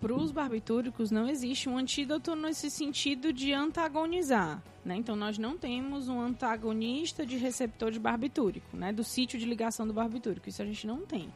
Para 0.00 0.14
os 0.14 0.32
barbitúricos 0.32 1.10
não 1.10 1.28
existe 1.28 1.68
um 1.68 1.76
antídoto 1.76 2.34
nesse 2.34 2.70
sentido 2.70 3.32
de 3.32 3.52
antagonizar. 3.52 4.62
Né? 4.84 4.96
Então, 4.96 5.14
nós 5.14 5.36
não 5.36 5.58
temos 5.58 6.08
um 6.08 6.20
antagonista 6.20 7.26
de 7.26 7.36
receptor 7.36 7.90
de 7.90 7.98
barbitúrico, 7.98 8.76
né? 8.76 8.92
do 8.92 9.04
sítio 9.04 9.38
de 9.38 9.44
ligação 9.44 9.86
do 9.86 9.92
barbitúrico. 9.92 10.48
Isso 10.48 10.62
a 10.62 10.64
gente 10.64 10.86
não 10.86 11.04
tem. 11.04 11.30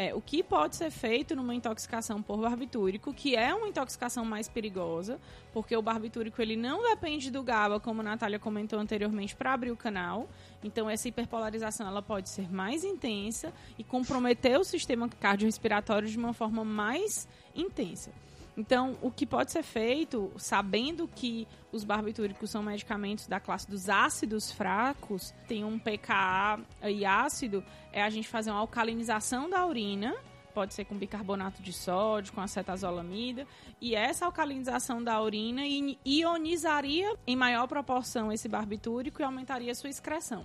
É, 0.00 0.14
o 0.14 0.20
que 0.22 0.42
pode 0.42 0.76
ser 0.76 0.90
feito 0.90 1.36
numa 1.36 1.54
intoxicação 1.54 2.22
por 2.22 2.38
barbitúrico, 2.38 3.12
que 3.12 3.36
é 3.36 3.54
uma 3.54 3.68
intoxicação 3.68 4.24
mais 4.24 4.48
perigosa, 4.48 5.20
porque 5.52 5.76
o 5.76 5.82
barbitúrico 5.82 6.40
ele 6.40 6.56
não 6.56 6.82
depende 6.82 7.30
do 7.30 7.42
GABA, 7.42 7.78
como 7.80 8.00
a 8.00 8.04
Natália 8.04 8.38
comentou 8.38 8.78
anteriormente, 8.78 9.36
para 9.36 9.52
abrir 9.52 9.70
o 9.70 9.76
canal. 9.76 10.26
Então 10.64 10.88
essa 10.88 11.06
hiperpolarização 11.06 11.86
ela 11.86 12.00
pode 12.00 12.30
ser 12.30 12.50
mais 12.50 12.82
intensa 12.82 13.52
e 13.76 13.84
comprometer 13.84 14.58
o 14.58 14.64
sistema 14.64 15.06
cardiorrespiratório 15.06 16.08
de 16.08 16.16
uma 16.16 16.32
forma 16.32 16.64
mais 16.64 17.28
intensa. 17.54 18.10
Então, 18.56 18.96
o 19.00 19.10
que 19.10 19.26
pode 19.26 19.52
ser 19.52 19.62
feito, 19.62 20.30
sabendo 20.36 21.08
que 21.08 21.46
os 21.72 21.84
barbitúricos 21.84 22.50
são 22.50 22.62
medicamentos 22.62 23.26
da 23.26 23.40
classe 23.40 23.68
dos 23.70 23.88
ácidos 23.88 24.50
fracos, 24.50 25.32
tem 25.46 25.64
um 25.64 25.78
pKa 25.78 26.60
e 26.84 27.04
ácido, 27.04 27.64
é 27.92 28.02
a 28.02 28.10
gente 28.10 28.28
fazer 28.28 28.50
uma 28.50 28.60
alcalinização 28.60 29.48
da 29.48 29.64
urina, 29.64 30.14
pode 30.50 30.74
ser 30.74 30.84
com 30.84 30.96
bicarbonato 30.96 31.62
de 31.62 31.72
sódio, 31.72 32.32
com 32.32 32.40
acetazolamida, 32.40 33.46
e 33.80 33.94
essa 33.94 34.26
alcalinização 34.26 35.02
da 35.02 35.20
urina 35.22 35.62
ionizaria 36.04 37.14
em 37.26 37.36
maior 37.36 37.66
proporção 37.66 38.32
esse 38.32 38.48
barbitúrico 38.48 39.22
e 39.22 39.24
aumentaria 39.24 39.74
sua 39.74 39.90
excreção. 39.90 40.44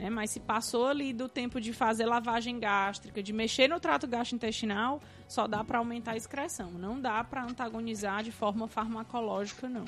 Né? 0.00 0.08
Mas 0.08 0.30
se 0.30 0.40
passou 0.40 0.86
ali 0.86 1.12
do 1.12 1.28
tempo 1.28 1.60
de 1.60 1.74
fazer 1.74 2.06
lavagem 2.06 2.58
gástrica, 2.58 3.22
de 3.22 3.34
mexer 3.34 3.68
no 3.68 3.78
trato 3.78 4.08
gastrointestinal, 4.08 4.98
só 5.28 5.46
dá 5.46 5.62
para 5.62 5.78
aumentar 5.78 6.12
a 6.12 6.16
excreção. 6.16 6.70
Não 6.70 6.98
dá 6.98 7.22
para 7.22 7.44
antagonizar 7.44 8.24
de 8.24 8.32
forma 8.32 8.66
farmacológica, 8.66 9.68
não. 9.68 9.84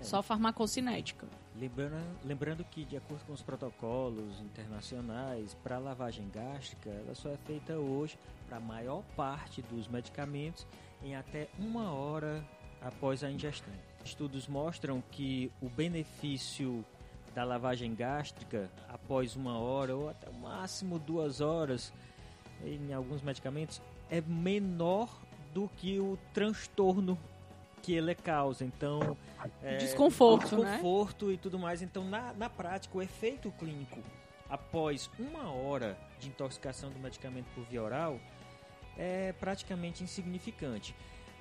Só 0.00 0.22
farmacocinética. 0.22 1.26
Lembrando, 1.56 2.18
lembrando 2.24 2.64
que, 2.64 2.84
de 2.84 2.96
acordo 2.96 3.24
com 3.26 3.32
os 3.32 3.42
protocolos 3.42 4.40
internacionais, 4.40 5.54
para 5.62 5.78
lavagem 5.78 6.28
gástrica, 6.30 6.90
ela 6.90 7.14
só 7.14 7.30
é 7.30 7.36
feita 7.36 7.74
hoje 7.78 8.18
para 8.48 8.58
a 8.58 8.60
maior 8.60 9.02
parte 9.16 9.62
dos 9.62 9.86
medicamentos 9.86 10.66
em 11.02 11.14
até 11.14 11.48
uma 11.58 11.92
hora 11.92 12.44
após 12.80 13.22
a 13.22 13.30
ingestão. 13.30 13.74
Estudos 14.04 14.48
mostram 14.48 15.02
que 15.10 15.50
o 15.60 15.68
benefício 15.68 16.84
da 17.38 17.44
lavagem 17.44 17.94
gástrica 17.94 18.68
após 18.88 19.36
uma 19.36 19.56
hora 19.60 19.94
ou 19.94 20.08
até 20.08 20.28
o 20.28 20.34
máximo 20.34 20.98
duas 20.98 21.40
horas 21.40 21.92
em 22.64 22.92
alguns 22.92 23.22
medicamentos 23.22 23.80
é 24.10 24.20
menor 24.20 25.08
do 25.54 25.70
que 25.76 26.00
o 26.00 26.18
transtorno 26.34 27.16
que 27.80 27.94
ele 27.94 28.12
causa. 28.16 28.64
Então, 28.64 29.16
é, 29.62 29.76
desconforto, 29.76 30.56
desconforto 30.56 31.26
né? 31.26 31.34
e 31.34 31.36
tudo 31.36 31.60
mais. 31.60 31.80
Então, 31.80 32.04
na, 32.04 32.32
na 32.32 32.50
prática, 32.50 32.98
o 32.98 33.00
efeito 33.00 33.52
clínico 33.52 34.00
após 34.50 35.08
uma 35.16 35.52
hora 35.52 35.96
de 36.18 36.26
intoxicação 36.26 36.90
do 36.90 36.98
medicamento 36.98 37.46
por 37.54 37.62
via 37.66 37.84
oral 37.84 38.18
é 38.96 39.32
praticamente 39.34 40.02
insignificante 40.02 40.92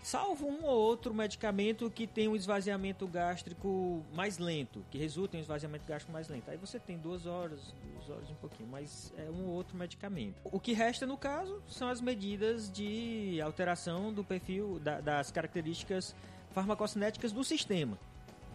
salvo 0.03 0.47
um 0.47 0.65
ou 0.65 0.77
outro 0.77 1.13
medicamento 1.13 1.89
que 1.89 2.07
tem 2.07 2.27
um 2.27 2.35
esvaziamento 2.35 3.07
gástrico 3.07 4.03
mais 4.13 4.37
lento, 4.37 4.83
que 4.89 4.97
resulta 4.97 5.35
em 5.35 5.39
um 5.39 5.41
esvaziamento 5.41 5.85
gástrico 5.85 6.11
mais 6.11 6.27
lento. 6.27 6.49
Aí 6.49 6.57
você 6.57 6.79
tem 6.79 6.97
duas 6.97 7.25
horas, 7.25 7.73
duas 7.93 8.09
horas 8.09 8.29
e 8.29 8.31
um 8.31 8.35
pouquinho, 8.35 8.69
mas 8.69 9.13
é 9.17 9.29
um 9.29 9.45
ou 9.47 9.53
outro 9.53 9.77
medicamento. 9.77 10.35
O 10.45 10.59
que 10.59 10.73
resta, 10.73 11.05
no 11.05 11.17
caso, 11.17 11.61
são 11.67 11.89
as 11.89 12.01
medidas 12.01 12.71
de 12.71 13.39
alteração 13.41 14.13
do 14.13 14.23
perfil, 14.23 14.79
da, 14.79 15.01
das 15.01 15.31
características 15.31 16.15
farmacocinéticas 16.51 17.31
do 17.31 17.43
sistema. 17.43 17.97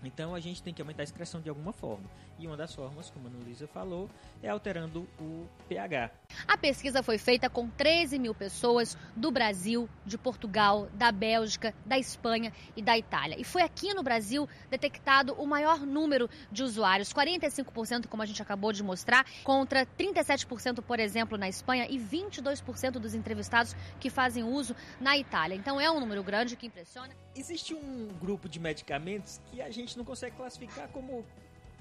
Então 0.05 0.34
a 0.34 0.40
gente 0.40 0.62
tem 0.62 0.74
que 0.74 0.82
aumentar 0.82 1.03
a 1.03 1.05
excreção 1.05 1.40
de 1.40 1.49
alguma 1.49 1.72
forma. 1.72 2.05
E 2.43 2.47
uma 2.49 2.57
das 2.57 2.74
formas, 2.74 3.09
como 3.09 3.28
a 3.28 3.30
Ana 3.30 3.38
Luísa 3.45 3.68
falou, 3.68 4.11
é 4.43 4.49
alterando 4.49 5.07
o 5.20 5.47
pH. 5.68 6.11
A 6.49 6.57
pesquisa 6.57 7.01
foi 7.01 7.16
feita 7.16 7.49
com 7.49 7.68
13 7.68 8.18
mil 8.18 8.34
pessoas 8.34 8.99
do 9.14 9.30
Brasil, 9.30 9.88
de 10.05 10.18
Portugal, 10.18 10.88
da 10.93 11.12
Bélgica, 11.12 11.72
da 11.86 11.97
Espanha 11.97 12.53
e 12.76 12.82
da 12.82 12.99
Itália. 12.99 13.36
E 13.38 13.45
foi 13.45 13.62
aqui 13.62 13.95
no 13.95 14.03
Brasil 14.03 14.49
detectado 14.68 15.34
o 15.34 15.47
maior 15.47 15.86
número 15.86 16.28
de 16.51 16.64
usuários, 16.64 17.12
45%, 17.12 18.09
como 18.09 18.24
a 18.24 18.26
gente 18.26 18.43
acabou 18.43 18.72
de 18.72 18.82
mostrar, 18.82 19.24
contra 19.45 19.86
37%, 19.86 20.82
por 20.82 20.99
exemplo, 20.99 21.38
na 21.38 21.49
Espanha 21.49 21.86
e 21.88 21.97
22% 21.97 22.95
dos 22.95 23.14
entrevistados 23.14 23.76
que 24.01 24.11
fazem 24.11 24.43
uso 24.43 24.74
na 25.01 25.16
Itália. 25.16 25.55
Então 25.55 25.80
é 25.80 25.88
um 25.88 26.01
número 26.01 26.24
grande 26.24 26.57
que 26.57 26.66
impressiona. 26.66 27.14
Existe 27.36 27.72
um 27.72 28.09
grupo 28.20 28.49
de 28.49 28.59
medicamentos 28.59 29.40
que 29.47 29.62
a 29.62 29.70
gente 29.70 29.97
não 29.97 30.05
consegue 30.05 30.34
classificar 30.34 30.88
como 30.88 31.24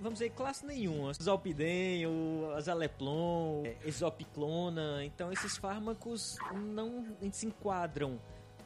vamos 0.01 0.19
dizer, 0.19 0.31
classe 0.31 0.65
nenhuma. 0.65 1.13
Zolpidem, 1.13 2.05
o 2.07 2.51
azaleplon, 2.55 3.63
exopiclona. 3.85 5.05
Então, 5.05 5.31
esses 5.31 5.57
fármacos 5.57 6.37
não 6.53 7.05
se 7.31 7.45
enquadram 7.45 8.19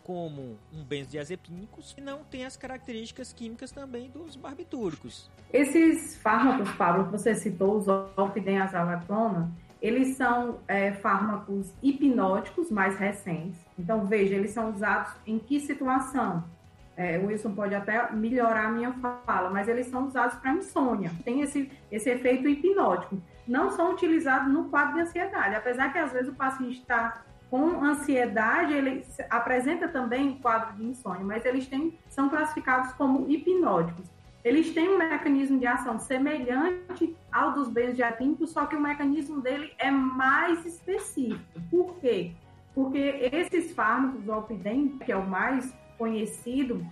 como 0.03 0.57
um 0.71 0.83
benzodiazepínicos 0.83 1.95
e 1.97 2.01
não 2.01 2.23
tem 2.23 2.45
as 2.45 2.55
características 2.55 3.33
químicas 3.33 3.71
também 3.71 4.09
dos 4.09 4.35
barbitúricos. 4.35 5.29
Esses 5.51 6.15
fármacos, 6.17 6.71
Pablo, 6.73 7.05
que 7.05 7.11
você 7.11 7.33
citou, 7.33 7.77
os 7.77 7.85
Zolpidem 7.85 8.57
e 8.57 8.61
azaleplona, 8.61 9.51
eles 9.81 10.15
são 10.15 10.59
é, 10.67 10.93
fármacos 10.93 11.73
hipnóticos 11.81 12.71
mais 12.71 12.97
recentes. 12.97 13.59
Então, 13.77 14.05
veja, 14.05 14.35
eles 14.35 14.51
são 14.51 14.71
usados 14.71 15.11
em 15.25 15.39
que 15.39 15.59
situação? 15.59 16.43
É, 16.97 17.19
o 17.19 17.27
Wilson 17.27 17.53
pode 17.53 17.75
até 17.75 18.11
melhorar 18.13 18.67
a 18.67 18.71
minha 18.71 18.93
fala, 19.25 19.49
mas 19.49 19.67
eles 19.67 19.87
são 19.87 20.05
usados 20.05 20.35
para 20.37 20.53
insônia. 20.53 21.11
Tem 21.23 21.41
esse, 21.41 21.69
esse 21.91 22.09
efeito 22.09 22.47
hipnótico. 22.47 23.21
Não 23.47 23.69
são 23.71 23.91
utilizados 23.91 24.51
no 24.51 24.69
quadro 24.69 24.95
de 24.95 25.01
ansiedade, 25.01 25.55
apesar 25.55 25.91
que 25.91 25.99
às 25.99 26.11
vezes 26.11 26.29
o 26.29 26.35
paciente 26.35 26.79
está 26.79 27.21
com 27.49 27.83
ansiedade, 27.83 28.73
ele 28.73 29.05
apresenta 29.29 29.87
também 29.87 30.29
um 30.29 30.39
quadro 30.39 30.75
de 30.75 30.85
insônia, 30.85 31.23
mas 31.23 31.45
eles 31.45 31.67
têm, 31.67 31.97
são 32.09 32.27
classificados 32.27 32.91
como 32.93 33.29
hipnóticos. 33.29 34.09
Eles 34.43 34.73
têm 34.73 34.89
um 34.89 34.97
mecanismo 34.97 35.59
de 35.59 35.65
ação 35.65 35.97
semelhante 35.97 37.15
ao 37.31 37.53
dos 37.53 37.67
benzodiazepínicos, 37.67 38.51
só 38.51 38.65
que 38.65 38.75
o 38.75 38.79
mecanismo 38.79 39.41
dele 39.41 39.73
é 39.77 39.89
mais 39.89 40.65
específico. 40.65 41.59
Por 41.69 41.95
quê? 41.95 42.31
Porque 42.73 43.29
esses 43.31 43.73
fármacos, 43.73 44.27
o 44.27 44.31
Alpidem, 44.31 44.99
que 45.03 45.11
é 45.11 45.15
o 45.15 45.25
mais 45.25 45.73
conhecido, 45.97 46.85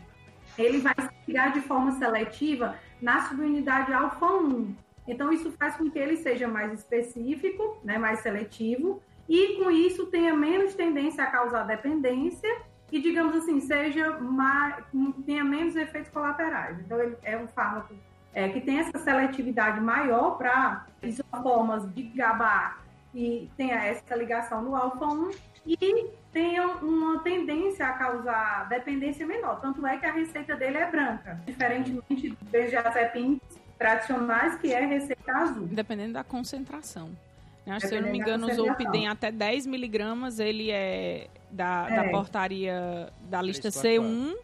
ele 0.57 0.79
vai 0.79 0.93
se 0.99 1.09
ligar 1.27 1.51
de 1.53 1.61
forma 1.61 1.91
seletiva 1.93 2.75
na 3.01 3.27
subunidade 3.27 3.91
alfa-1. 3.91 4.73
Então, 5.07 5.31
isso 5.31 5.51
faz 5.53 5.75
com 5.75 5.89
que 5.89 5.99
ele 5.99 6.17
seja 6.17 6.47
mais 6.47 6.71
específico, 6.73 7.77
né, 7.83 7.97
mais 7.97 8.19
seletivo, 8.19 9.01
e 9.27 9.55
com 9.57 9.71
isso 9.71 10.05
tenha 10.07 10.33
menos 10.35 10.75
tendência 10.75 11.23
a 11.23 11.27
causar 11.27 11.63
dependência 11.63 12.49
e, 12.91 13.01
digamos 13.01 13.35
assim, 13.35 13.59
seja 13.59 14.17
mais, 14.19 14.83
tenha 15.25 15.43
menos 15.43 15.75
efeitos 15.75 16.11
colaterais. 16.11 16.79
Então, 16.79 16.99
ele 17.01 17.17
é 17.23 17.37
um 17.37 17.47
fármaco 17.47 17.93
é, 18.33 18.49
que 18.49 18.61
tem 18.61 18.79
essa 18.79 18.97
seletividade 18.99 19.79
maior 19.79 20.37
para 20.37 20.85
isoformas 21.01 21.91
de 21.93 22.03
GABA 22.03 22.77
e 23.13 23.49
tenha 23.55 23.75
essa 23.75 24.15
ligação 24.15 24.61
no 24.61 24.75
alfa-1 24.75 25.35
e 25.65 26.07
tenha 26.33 26.67
uma 26.77 27.19
tendência 27.19 27.85
a 27.85 27.93
causar 27.93 28.67
dependência 28.67 29.25
menor. 29.25 29.61
Tanto 29.61 29.85
é 29.85 29.97
que 29.97 30.05
a 30.05 30.11
receita 30.11 30.55
dele 30.55 30.77
é 30.77 30.89
branca, 30.89 31.39
diferentemente 31.45 32.29
dos 32.29 32.49
benzodiazepínicos 32.49 33.57
tradicionais, 33.77 34.55
que 34.55 34.73
é 34.73 34.85
receita 34.85 35.31
azul. 35.31 35.67
Dependendo 35.67 36.13
da 36.13 36.23
concentração. 36.23 37.11
Acho, 37.65 37.87
se 37.87 37.95
eu 37.95 38.01
não 38.01 38.11
me 38.11 38.17
engano, 38.17 38.47
o 38.47 38.53
Zolpidem 38.53 39.07
até 39.07 39.31
10 39.31 39.67
miligramas, 39.67 40.39
ele 40.39 40.69
é 40.69 41.27
da, 41.49 41.87
é 41.89 41.95
da 41.95 42.09
portaria 42.09 43.09
da 43.29 43.41
lista 43.41 43.69
C1. 43.69 44.35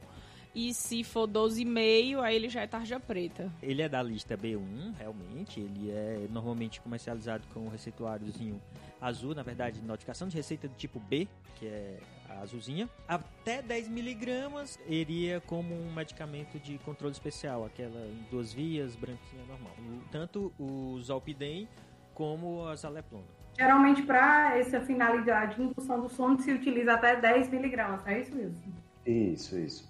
E 0.53 0.73
se 0.73 1.03
for 1.03 1.27
12,5, 1.27 2.21
aí 2.21 2.35
ele 2.35 2.49
já 2.49 2.61
é 2.61 2.67
tarja 2.67 2.99
preta. 2.99 3.51
Ele 3.61 3.81
é 3.81 3.89
da 3.89 4.01
lista 4.01 4.37
B1, 4.37 4.95
realmente. 4.97 5.59
Ele 5.59 5.91
é 5.91 6.27
normalmente 6.29 6.81
comercializado 6.81 7.43
com 7.53 7.61
o 7.61 7.69
receituáriozinho 7.69 8.59
azul, 8.99 9.35
na 9.35 9.43
verdade, 9.43 9.81
notificação 9.81 10.27
de 10.27 10.35
receita 10.35 10.67
do 10.67 10.75
tipo 10.75 10.99
B, 10.99 11.27
que 11.55 11.67
é 11.67 11.99
a 12.29 12.41
azulzinha. 12.41 12.89
Até 13.07 13.61
10 13.61 13.89
miligramas 13.89 14.77
iria 14.87 15.41
como 15.41 15.73
um 15.73 15.93
medicamento 15.93 16.59
de 16.59 16.77
controle 16.79 17.11
especial, 17.11 17.65
aquela 17.65 18.07
em 18.07 18.25
duas 18.29 18.51
vias, 18.51 18.95
branquinha 18.95 19.43
normal. 19.47 19.73
Tanto 20.11 20.51
o 20.59 20.99
Zolpidem 20.99 21.67
como 22.13 22.67
a 22.67 22.75
zaleplona. 22.75 23.25
Geralmente, 23.57 24.01
para 24.03 24.57
essa 24.57 24.79
finalidade 24.81 25.55
de 25.55 25.63
indução 25.63 26.01
do 26.01 26.09
sono, 26.09 26.39
se 26.39 26.51
utiliza 26.51 26.93
até 26.93 27.19
10 27.19 27.49
miligramas, 27.49 28.05
é 28.07 28.21
isso 28.21 28.35
mesmo? 28.35 28.57
Isso, 29.05 29.57
isso. 29.57 29.89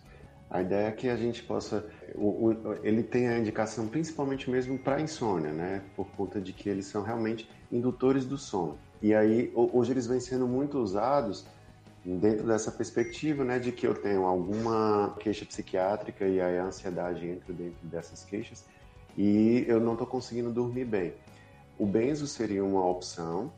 A 0.50 0.62
ideia 0.62 0.88
é 0.88 0.92
que 0.92 1.10
a 1.10 1.16
gente 1.16 1.44
possa. 1.44 1.86
O, 2.16 2.48
o, 2.48 2.74
ele 2.84 3.04
tem 3.04 3.28
a 3.28 3.38
indicação 3.38 3.88
principalmente 3.88 4.50
mesmo 4.50 4.80
para 4.80 5.00
insônia, 5.00 5.52
né? 5.52 5.84
Por 5.96 6.08
conta 6.12 6.42
de 6.42 6.54
que 6.54 6.68
eles 6.68 6.88
são 6.88 7.04
realmente 7.04 7.48
indutores 7.72 8.26
do 8.26 8.38
sono. 8.38 8.78
E 9.02 9.14
aí, 9.14 9.52
hoje 9.56 9.92
eles 9.92 10.08
vêm 10.08 10.20
sendo 10.20 10.48
muito 10.48 10.80
usados 10.80 11.46
dentro 12.04 12.48
dessa 12.48 12.72
perspectiva, 12.72 13.44
né, 13.44 13.60
de 13.60 13.72
que 13.72 13.86
eu 13.86 13.94
tenho 13.94 14.26
alguma 14.26 15.16
queixa 15.20 15.46
psiquiátrica 15.46 16.26
e 16.26 16.40
aí 16.40 16.58
a 16.58 16.64
ansiedade 16.64 17.28
entra 17.28 17.54
dentro 17.54 17.78
dessas 17.84 18.24
queixas 18.24 18.66
e 19.18 19.66
eu 19.68 19.80
não 19.80 19.94
estou 19.94 20.08
conseguindo 20.08 20.52
dormir 20.52 20.86
bem. 20.86 21.14
O 21.78 21.86
benzo 21.86 22.26
seria 22.28 22.64
uma 22.64 22.86
opção, 22.86 23.52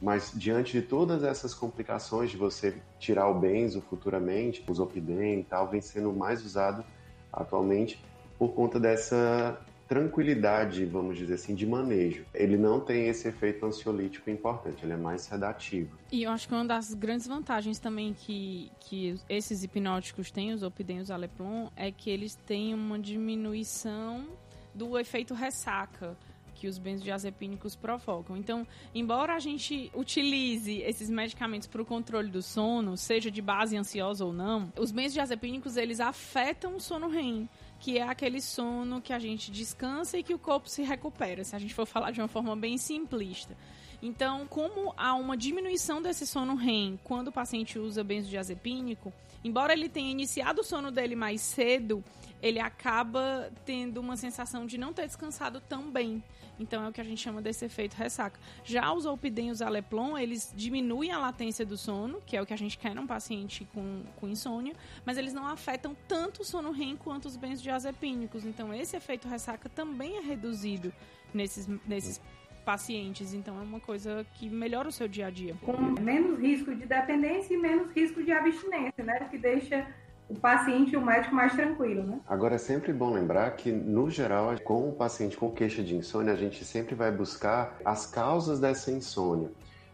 mas 0.00 0.32
diante 0.34 0.72
de 0.72 0.82
todas 0.82 1.24
essas 1.24 1.54
complicações 1.54 2.30
de 2.30 2.36
você 2.36 2.76
tirar 2.98 3.28
o 3.28 3.34
benzo 3.34 3.80
futuramente, 3.80 4.64
o 4.66 4.74
zopidem 4.74 5.40
e 5.40 5.44
tal, 5.44 5.68
vem 5.68 5.80
sendo 5.80 6.12
mais 6.12 6.44
usado 6.44 6.84
atualmente 7.32 8.00
por 8.38 8.54
conta 8.54 8.78
dessa 8.78 9.58
tranquilidade, 9.88 10.84
vamos 10.84 11.16
dizer 11.16 11.34
assim, 11.34 11.54
de 11.54 11.66
manejo. 11.66 12.24
Ele 12.34 12.58
não 12.58 12.78
tem 12.78 13.08
esse 13.08 13.26
efeito 13.26 13.64
ansiolítico 13.64 14.28
importante, 14.28 14.84
ele 14.84 14.92
é 14.92 14.96
mais 14.96 15.22
sedativo. 15.22 15.96
E 16.12 16.24
eu 16.24 16.30
acho 16.30 16.46
que 16.46 16.54
uma 16.54 16.64
das 16.64 16.92
grandes 16.92 17.26
vantagens 17.26 17.78
também 17.78 18.12
que, 18.12 18.70
que 18.80 19.18
esses 19.28 19.64
hipnóticos 19.64 20.30
têm, 20.30 20.52
os 20.52 20.62
Opidem 20.62 20.98
e 20.98 21.00
os 21.00 21.10
Aleplon, 21.10 21.68
é 21.74 21.90
que 21.90 22.10
eles 22.10 22.34
têm 22.34 22.74
uma 22.74 22.98
diminuição 22.98 24.26
do 24.74 24.98
efeito 24.98 25.32
ressaca 25.32 26.14
que 26.58 26.66
os 26.66 26.78
benzodiazepínicos 26.78 27.76
provocam. 27.76 28.36
Então, 28.36 28.66
embora 28.94 29.34
a 29.34 29.38
gente 29.38 29.90
utilize 29.94 30.78
esses 30.82 31.08
medicamentos 31.08 31.68
para 31.68 31.80
o 31.80 31.84
controle 31.84 32.28
do 32.28 32.42
sono, 32.42 32.96
seja 32.96 33.30
de 33.30 33.40
base 33.40 33.76
ansiosa 33.76 34.24
ou 34.24 34.32
não, 34.32 34.72
os 34.76 34.90
benzodiazepínicos 34.90 35.76
eles 35.76 36.00
afetam 36.00 36.76
o 36.76 36.80
sono 36.80 37.08
REM 37.08 37.48
que 37.80 37.98
é 37.98 38.02
aquele 38.02 38.40
sono 38.40 39.00
que 39.00 39.12
a 39.12 39.18
gente 39.18 39.50
descansa 39.50 40.18
e 40.18 40.22
que 40.22 40.34
o 40.34 40.38
corpo 40.38 40.68
se 40.68 40.82
recupera, 40.82 41.44
se 41.44 41.54
a 41.54 41.58
gente 41.58 41.74
for 41.74 41.86
falar 41.86 42.10
de 42.10 42.20
uma 42.20 42.28
forma 42.28 42.56
bem 42.56 42.76
simplista. 42.76 43.56
Então, 44.02 44.46
como 44.46 44.92
há 44.96 45.14
uma 45.14 45.36
diminuição 45.36 46.00
desse 46.00 46.26
sono 46.26 46.54
REM 46.54 46.98
quando 47.02 47.28
o 47.28 47.32
paciente 47.32 47.78
usa 47.78 48.04
benzodiazepínico, 48.04 49.12
embora 49.42 49.72
ele 49.72 49.88
tenha 49.88 50.10
iniciado 50.10 50.60
o 50.60 50.64
sono 50.64 50.90
dele 50.90 51.16
mais 51.16 51.40
cedo, 51.40 52.02
ele 52.40 52.60
acaba 52.60 53.50
tendo 53.64 54.00
uma 54.00 54.16
sensação 54.16 54.66
de 54.66 54.78
não 54.78 54.92
ter 54.92 55.06
descansado 55.06 55.60
tão 55.60 55.90
bem. 55.90 56.22
Então 56.58 56.84
é 56.84 56.88
o 56.88 56.92
que 56.92 57.00
a 57.00 57.04
gente 57.04 57.20
chama 57.20 57.40
desse 57.40 57.64
efeito 57.64 57.94
ressaca. 57.94 58.38
Já 58.64 58.92
os 58.92 59.06
Olpidem 59.06 59.48
e 59.48 59.50
os 59.50 59.62
Aleplon, 59.62 60.16
eles 60.18 60.52
diminuem 60.56 61.12
a 61.12 61.18
latência 61.18 61.64
do 61.64 61.76
sono, 61.76 62.20
que 62.26 62.36
é 62.36 62.42
o 62.42 62.46
que 62.46 62.54
a 62.54 62.58
gente 62.58 62.76
quer 62.76 62.94
num 62.94 63.06
paciente 63.06 63.66
com, 63.72 64.02
com 64.16 64.28
insônia, 64.28 64.74
mas 65.04 65.16
eles 65.16 65.32
não 65.32 65.46
afetam 65.46 65.96
tanto 66.06 66.42
o 66.42 66.44
sono 66.44 66.70
REM 66.70 66.96
quanto 66.96 67.26
os 67.26 67.36
benzodiazepínicos. 67.36 68.44
Então 68.44 68.72
esse 68.72 68.96
efeito 68.96 69.28
ressaca 69.28 69.68
também 69.68 70.18
é 70.18 70.20
reduzido 70.20 70.92
nesses, 71.32 71.68
nesses 71.86 72.20
pacientes. 72.64 73.32
Então 73.32 73.58
é 73.58 73.62
uma 73.62 73.80
coisa 73.80 74.26
que 74.34 74.48
melhora 74.50 74.88
o 74.88 74.92
seu 74.92 75.08
dia 75.08 75.28
a 75.28 75.30
dia. 75.30 75.54
Com 75.62 75.76
menos 76.00 76.38
risco 76.38 76.74
de 76.74 76.84
dependência 76.84 77.54
e 77.54 77.56
menos 77.56 77.90
risco 77.92 78.22
de 78.22 78.30
abstinência, 78.30 79.02
né? 79.02 79.20
Que 79.30 79.38
deixa 79.38 79.86
o 80.28 80.34
paciente 80.34 80.92
e 80.92 80.96
o 80.96 81.04
médico 81.04 81.34
mais 81.34 81.54
tranquilo, 81.54 82.02
né? 82.02 82.20
Agora 82.28 82.56
é 82.56 82.58
sempre 82.58 82.92
bom 82.92 83.12
lembrar 83.12 83.50
que, 83.52 83.72
no 83.72 84.10
geral, 84.10 84.54
com 84.62 84.88
o 84.88 84.92
paciente 84.92 85.36
com 85.36 85.50
queixa 85.50 85.82
de 85.82 85.96
insônia, 85.96 86.32
a 86.32 86.36
gente 86.36 86.64
sempre 86.64 86.94
vai 86.94 87.10
buscar 87.10 87.78
as 87.84 88.04
causas 88.04 88.60
dessa 88.60 88.90
insônia. 88.90 89.50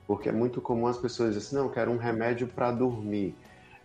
Porque 0.07 0.29
é 0.29 0.33
muito 0.33 0.61
comum 0.61 0.87
as 0.87 0.99
pessoas 0.99 1.35
dizerem 1.35 1.47
assim, 1.47 1.57
não, 1.57 1.65
eu 1.65 1.71
quero 1.71 1.91
um 1.91 1.97
remédio 1.97 2.49
para 2.49 2.73
dormir. 2.73 3.35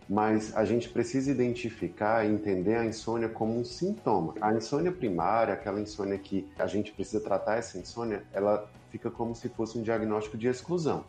Mas 0.08 0.54
a 0.56 0.64
gente 0.64 0.88
precisa 0.88 1.30
identificar 1.30 2.26
e 2.26 2.32
entender 2.32 2.74
a 2.74 2.84
insônia 2.84 3.28
como 3.28 3.56
um 3.56 3.64
sintoma. 3.64 4.34
A 4.40 4.52
insônia 4.52 4.90
primária, 4.90 5.54
aquela 5.54 5.80
insônia 5.80 6.18
que 6.18 6.48
a 6.58 6.66
gente 6.66 6.90
precisa 6.90 7.22
tratar 7.22 7.56
essa 7.58 7.78
insônia, 7.78 8.24
ela 8.32 8.68
fica 8.90 9.08
como 9.08 9.36
se 9.36 9.48
fosse 9.48 9.78
um 9.78 9.82
diagnóstico 9.82 10.36
de 10.36 10.48
exclusão. 10.48 11.04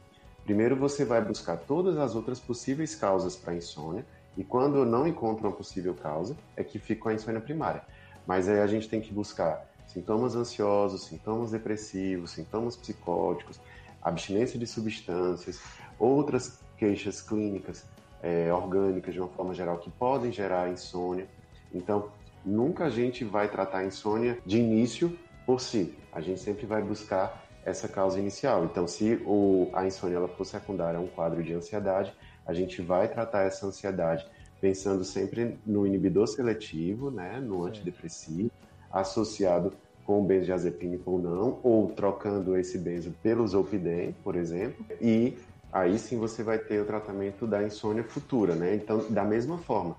Primeiro 0.46 0.76
você 0.76 1.04
vai 1.04 1.20
buscar 1.20 1.58
todas 1.58 1.98
as 1.98 2.16
outras 2.16 2.40
possíveis 2.40 2.96
causas 2.96 3.36
para 3.36 3.56
insônia, 3.56 4.06
e 4.38 4.44
quando 4.44 4.86
não 4.86 5.08
encontra 5.08 5.48
uma 5.48 5.56
possível 5.56 5.94
causa, 5.94 6.36
é 6.56 6.64
que 6.64 6.80
fica 6.80 7.10
a 7.10 7.14
insônia 7.14 7.42
primária. 7.42 7.84
Mas 8.26 8.48
aí 8.48 8.60
a 8.60 8.68
gente 8.68 8.88
tem 8.88 9.02
que 9.02 9.14
buscar 9.14 9.66
sintomas 9.88 10.36
ansiosos, 10.36 11.06
sintomas 11.06 11.52
depressivos, 11.52 12.32
sintomas 12.32 12.76
psicóticos, 12.76 13.60
abstinência 14.02 14.58
de 14.58 14.66
substâncias, 14.66 15.62
outras 16.00 16.60
queixas 16.78 17.22
clínicas, 17.22 17.86
é, 18.24 18.54
orgânicas 18.54 19.14
de 19.14 19.20
uma 19.20 19.30
forma 19.30 19.54
geral, 19.54 19.78
que 19.80 19.92
podem 19.92 20.32
gerar 20.32 20.70
insônia. 20.70 21.28
Então, 21.74 22.10
nunca 22.46 22.86
a 22.86 22.90
gente 22.90 23.24
vai 23.24 23.50
tratar 23.50 23.80
a 23.80 23.86
insônia 23.86 24.38
de 24.46 24.60
início 24.60 25.18
por 25.46 25.60
si. 25.60 25.94
A 26.12 26.22
gente 26.22 26.40
sempre 26.40 26.66
vai 26.66 26.82
buscar 26.82 27.46
essa 27.66 27.88
causa 27.88 28.20
inicial. 28.20 28.66
Então, 28.66 28.88
se 28.88 29.22
o, 29.26 29.70
a 29.74 29.86
insônia 29.86 30.16
ela 30.18 30.28
for 30.28 30.46
secundária 30.46 30.98
a 30.98 31.02
um 31.02 31.08
quadro 31.08 31.44
de 31.44 31.54
ansiedade, 31.54 32.14
a 32.46 32.54
gente 32.54 32.82
vai 32.82 33.08
tratar 33.08 33.44
essa 33.44 33.66
ansiedade 33.66 34.26
pensando 34.60 35.04
sempre 35.04 35.58
no 35.66 35.88
inibidor 35.88 36.28
seletivo, 36.28 37.10
né, 37.10 37.40
no 37.40 37.66
antidepressivo, 37.66 38.52
associado 38.92 39.74
com 40.06 40.24
benzodiazepínico 40.24 41.12
ou 41.12 41.20
não, 41.20 41.60
ou 41.64 41.90
trocando 41.90 42.58
esse 42.58 42.78
benzo 42.78 43.14
pelo 43.24 43.48
zolpidem, 43.48 44.16
por 44.24 44.36
exemplo, 44.36 44.86
e 45.00 45.38
aí 45.72 45.98
sim 45.98 46.18
você 46.18 46.44
vai 46.44 46.60
ter 46.60 46.82
o 46.82 46.86
tratamento 46.86 47.48
da 47.48 47.64
insônia 47.64 48.04
futura, 48.04 48.56
né? 48.56 48.76
Então, 48.76 49.06
da 49.10 49.24
mesma 49.24 49.58
forma, 49.58 49.96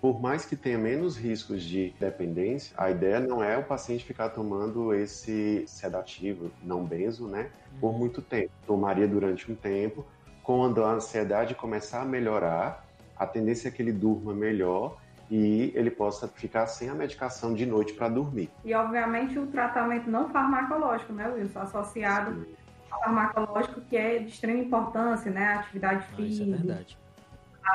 por 0.00 0.20
mais 0.20 0.44
que 0.44 0.56
tenha 0.56 0.78
menos 0.78 1.16
riscos 1.16 1.62
de 1.62 1.94
dependência, 1.98 2.74
a 2.76 2.90
ideia 2.90 3.20
não 3.20 3.42
é 3.42 3.56
o 3.56 3.64
paciente 3.64 4.04
ficar 4.04 4.30
tomando 4.30 4.94
esse 4.94 5.64
sedativo 5.66 6.50
não 6.62 6.84
benzo, 6.84 7.26
né, 7.26 7.50
por 7.80 7.90
uhum. 7.90 7.98
muito 7.98 8.22
tempo. 8.22 8.50
Tomaria 8.66 9.08
durante 9.08 9.50
um 9.50 9.54
tempo, 9.54 10.04
quando 10.44 10.84
a 10.84 10.92
ansiedade 10.92 11.54
começar 11.54 12.02
a 12.02 12.04
melhorar, 12.04 12.84
a 13.16 13.26
tendência 13.26 13.68
é 13.68 13.70
que 13.70 13.80
ele 13.80 13.92
durma 13.92 14.34
melhor 14.34 14.98
e 15.30 15.72
ele 15.74 15.90
possa 15.90 16.28
ficar 16.28 16.66
sem 16.66 16.90
a 16.90 16.94
medicação 16.94 17.54
de 17.54 17.64
noite 17.64 17.94
para 17.94 18.10
dormir. 18.10 18.50
E, 18.62 18.74
obviamente, 18.74 19.38
o 19.38 19.46
tratamento 19.46 20.08
não 20.10 20.28
farmacológico, 20.28 21.14
né, 21.14 21.26
Wilson? 21.28 21.60
Associado 21.60 22.44
Sim. 22.44 22.54
ao 22.90 23.00
farmacológico, 23.00 23.80
que 23.80 23.96
é 23.96 24.18
de 24.18 24.28
extrema 24.28 24.60
importância, 24.60 25.30
né? 25.30 25.46
A 25.46 25.60
atividade 25.60 26.04
ah, 26.12 26.14
física. 26.14 26.84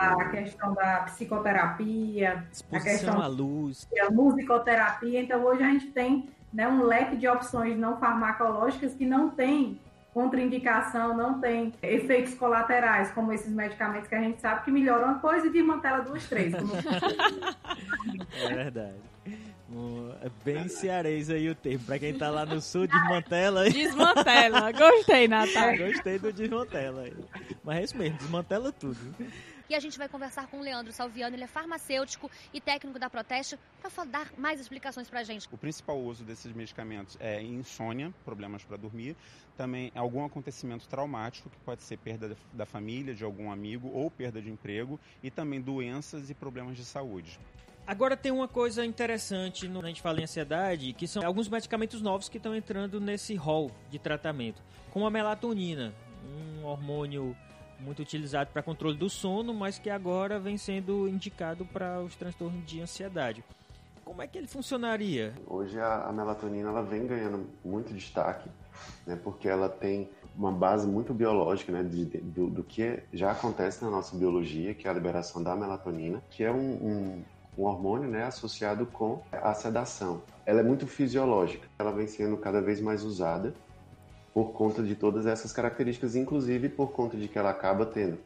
É 0.02 0.06
a 0.06 0.30
questão 0.30 0.74
da 0.76 0.98
psicoterapia, 1.00 2.48
Exposição 2.52 2.78
a 2.78 2.84
questão 2.84 3.22
à 3.22 3.28
luz, 3.28 3.88
a 4.00 4.12
musicoterapia. 4.12 5.20
Então, 5.20 5.44
hoje 5.44 5.64
a 5.64 5.70
gente 5.72 5.88
tem 5.88 6.30
né, 6.54 6.68
um 6.68 6.84
leque 6.84 7.16
de 7.16 7.28
opções 7.28 7.76
não 7.76 7.98
farmacológicas 7.98 8.94
que 8.94 9.06
não 9.08 9.32
tem 9.32 9.80
contraindicação, 10.14 11.16
não 11.16 11.40
tem 11.40 11.74
efeitos 11.82 12.34
colaterais, 12.34 13.12
como 13.12 13.32
esses 13.32 13.52
medicamentos 13.52 14.08
que 14.08 14.16
a 14.16 14.22
gente 14.22 14.42
sabe 14.42 14.64
que 14.66 14.72
melhoram 14.72 15.06
uma 15.06 15.20
coisa 15.20 15.48
e 15.48 15.50
desmantela 15.50 16.00
duas, 16.02 16.28
três. 16.28 16.54
é 18.44 18.54
verdade. 18.54 19.10
É 20.22 20.30
bem 20.44 20.68
cearês 20.68 21.30
aí 21.30 21.48
o 21.50 21.56
termo. 21.56 21.86
Pra 21.86 22.00
quem 22.00 22.14
tá 22.14 22.30
lá 22.30 22.46
no 22.46 22.60
sul, 22.60 22.88
desmantela. 22.88 23.70
Desmantela. 23.70 24.72
Gostei, 24.72 25.28
Natália. 25.28 25.92
Gostei 25.92 26.18
do 26.18 26.34
desmantela. 26.34 27.06
Mas 27.64 27.78
é 27.78 27.84
isso 27.84 27.98
mesmo, 27.98 28.18
desmantela 28.18 28.72
tudo. 28.72 28.98
E 29.70 29.76
a 29.76 29.80
gente 29.80 30.00
vai 30.00 30.10
conversar 30.10 30.48
com 30.48 30.58
o 30.58 30.62
Leandro 30.64 30.92
Salviano, 30.92 31.36
ele 31.36 31.44
é 31.44 31.48
farmacêutico 31.48 32.30
e 32.52 32.60
técnico 32.60 32.98
da 32.98 33.08
Proteste, 33.08 33.56
para 33.80 34.04
dar 34.04 34.34
mais 34.36 34.60
explicações 34.60 35.08
para 35.08 35.20
a 35.20 35.24
gente. 35.24 35.48
O 35.52 35.58
principal 35.60 36.00
uso 36.00 36.24
desses 36.24 36.52
medicamentos 36.52 37.16
é 37.20 37.40
insônia, 37.40 38.12
problemas 38.26 38.64
para 38.64 38.78
dormir, 38.78 39.16
também 39.56 39.92
algum 39.94 40.26
acontecimento 40.26 40.88
traumático, 40.88 41.52
que 41.52 41.60
pode 41.60 41.84
ser 41.84 41.98
perda 41.98 42.36
da 42.52 42.66
família, 42.66 43.14
de 43.14 43.24
algum 43.24 43.52
amigo, 43.52 43.92
ou 43.94 44.10
perda 44.10 44.42
de 44.42 44.50
emprego, 44.50 45.00
e 45.22 45.30
também 45.30 45.62
doenças 45.62 46.32
e 46.32 46.34
problemas 46.34 46.76
de 46.76 46.84
saúde. 46.84 47.40
Agora 47.86 48.18
tem 48.18 48.32
uma 48.32 48.48
coisa 48.48 48.84
interessante, 48.84 49.68
quando 49.68 49.86
a 49.86 49.88
gente 49.88 50.02
fala 50.02 50.20
em 50.20 50.24
ansiedade, 50.24 50.94
que 50.94 51.08
são 51.08 51.24
alguns 51.24 51.48
medicamentos 51.48 52.02
novos 52.02 52.28
que 52.28 52.38
estão 52.38 52.56
entrando 52.56 53.00
nesse 53.00 53.36
hall 53.36 53.70
de 53.92 54.00
tratamento, 54.00 54.64
como 54.90 55.06
a 55.06 55.12
melatonina, 55.12 55.94
um 56.26 56.66
hormônio 56.66 57.38
muito 57.80 58.02
utilizado 58.02 58.50
para 58.52 58.62
controle 58.62 58.98
do 58.98 59.10
sono, 59.10 59.54
mas 59.54 59.80
que 59.80 59.90
agora 59.90 60.40
vem 60.40 60.58
sendo 60.58 61.08
indicado 61.08 61.66
para 61.66 62.02
os 62.02 62.16
transtornos 62.16 62.66
de 62.66 62.82
ansiedade. 62.82 63.44
Como 64.04 64.22
é 64.22 64.28
que 64.28 64.38
ele 64.38 64.48
funcionaria? 64.48 65.34
Hoje 65.46 65.80
a, 65.80 66.06
a 66.06 66.12
melatonina 66.12 66.70
ela 66.70 66.82
vem 66.82 67.06
ganhando 67.06 67.48
muito 67.64 67.94
destaque, 67.94 68.50
né, 69.06 69.16
porque 69.24 69.48
ela 69.48 69.70
tem 69.70 70.10
uma 70.36 70.52
base 70.52 70.88
muito 70.88 71.14
biológica 71.14 71.72
né, 71.72 71.84
de, 71.84 72.06
do, 72.06 72.50
do, 72.50 72.64
que 72.64 73.04
já 73.14 73.32
acontece 73.32 73.84
na 73.84 73.92
nossa 73.92 74.16
biologia, 74.16 74.74
que 74.74 74.88
é 74.88 74.90
a 74.90 74.94
liberação 74.94 75.44
da 75.44 75.56
melatonina, 75.56 76.24
que 76.30 76.44
é 76.44 76.52
um, 76.52 76.58
um, 76.58 77.24
um 77.58 77.64
hormônio 77.64 78.10
né, 78.10 78.24
associado 78.24 78.86
com 78.86 79.22
a 79.32 79.54
sedação. 79.54 80.24
Ela 80.46 80.62
é 80.62 80.64
muito 80.64 80.88
fisiológica, 80.88 81.68
ela 81.78 81.92
vem 81.92 82.08
sendo 82.08 82.38
cada 82.38 82.62
vez 82.62 82.82
mais 82.82 83.04
usada 83.04 83.54
por 84.34 84.52
conta 84.52 84.84
de 84.84 84.96
todas 84.96 85.26
essas 85.26 85.52
características, 85.52 86.16
inclusive 86.16 86.70
por 86.70 86.92
conta 86.92 87.18
de 87.18 87.28
que 87.28 87.38
ela 87.38 87.50
acaba 87.50 87.86
tendo 87.86 88.18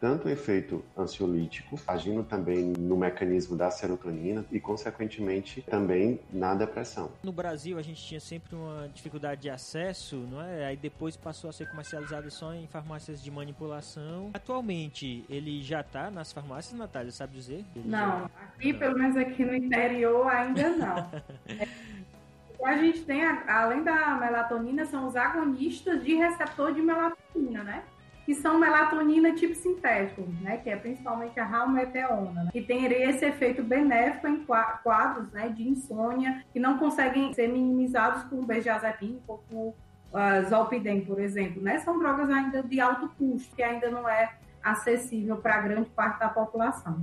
tanto 0.00 0.26
o 0.26 0.30
efeito 0.30 0.82
ansiolítico, 0.96 1.78
agindo 1.86 2.24
também 2.24 2.72
no 2.78 2.96
mecanismo 2.96 3.54
da 3.54 3.70
serotonina 3.70 4.44
e, 4.50 4.58
consequentemente, 4.58 5.60
também 5.62 6.18
na 6.32 6.54
depressão. 6.54 7.10
No 7.22 7.30
Brasil, 7.30 7.78
a 7.78 7.82
gente 7.82 8.02
tinha 8.02 8.18
sempre 8.18 8.56
uma 8.56 8.88
dificuldade 8.88 9.42
de 9.42 9.50
acesso, 9.50 10.16
não 10.16 10.40
é? 10.40 10.64
Aí 10.64 10.76
depois 10.76 11.16
passou 11.16 11.50
a 11.50 11.52
ser 11.52 11.68
comercializado 11.68 12.30
só 12.30 12.54
em 12.54 12.66
farmácias 12.66 13.22
de 13.22 13.30
manipulação. 13.30 14.30
Atualmente, 14.32 15.24
ele 15.28 15.62
já 15.62 15.82
está 15.82 16.10
nas 16.10 16.32
farmácias, 16.32 16.78
Natália, 16.78 17.12
sabe 17.12 17.34
dizer? 17.34 17.64
Ele 17.76 17.86
não, 17.86 18.20
já... 18.20 18.30
aqui, 18.42 18.72
pelo 18.72 18.98
menos 18.98 19.16
aqui 19.18 19.44
no 19.44 19.54
interior, 19.54 20.26
ainda 20.28 20.70
não. 20.70 21.10
a 22.64 22.76
gente 22.76 23.02
tem, 23.04 23.24
além 23.24 23.82
da 23.82 24.16
melatonina, 24.16 24.84
são 24.84 25.06
os 25.06 25.16
agonistas 25.16 26.04
de 26.04 26.14
receptor 26.14 26.72
de 26.72 26.82
melatonina, 26.82 27.64
né? 27.64 27.82
Que 28.26 28.34
são 28.34 28.58
melatonina 28.58 29.34
tipo 29.34 29.54
sintético, 29.54 30.22
né? 30.40 30.58
Que 30.58 30.70
é 30.70 30.76
principalmente 30.76 31.38
a 31.40 31.44
ralmeteona, 31.44 32.44
né? 32.44 32.50
que 32.52 32.60
tem 32.60 32.84
esse 32.84 33.24
efeito 33.24 33.62
benéfico 33.62 34.28
em 34.28 34.44
quadros 34.82 35.32
né, 35.32 35.48
de 35.48 35.68
insônia 35.68 36.44
que 36.52 36.60
não 36.60 36.78
conseguem 36.78 37.32
ser 37.32 37.48
minimizados 37.48 38.24
com 38.24 38.44
benzodiazepina 38.44 39.18
ou 39.26 39.42
com 39.50 39.68
uh, 39.68 40.48
zolpidem, 40.48 41.04
por 41.04 41.18
exemplo, 41.18 41.62
né? 41.62 41.78
São 41.80 41.98
drogas 41.98 42.30
ainda 42.30 42.62
de 42.62 42.80
alto 42.80 43.08
custo, 43.16 43.56
que 43.56 43.62
ainda 43.62 43.90
não 43.90 44.08
é 44.08 44.32
acessível 44.62 45.38
para 45.38 45.60
grande 45.60 45.88
parte 45.90 46.20
da 46.20 46.28
população. 46.28 47.00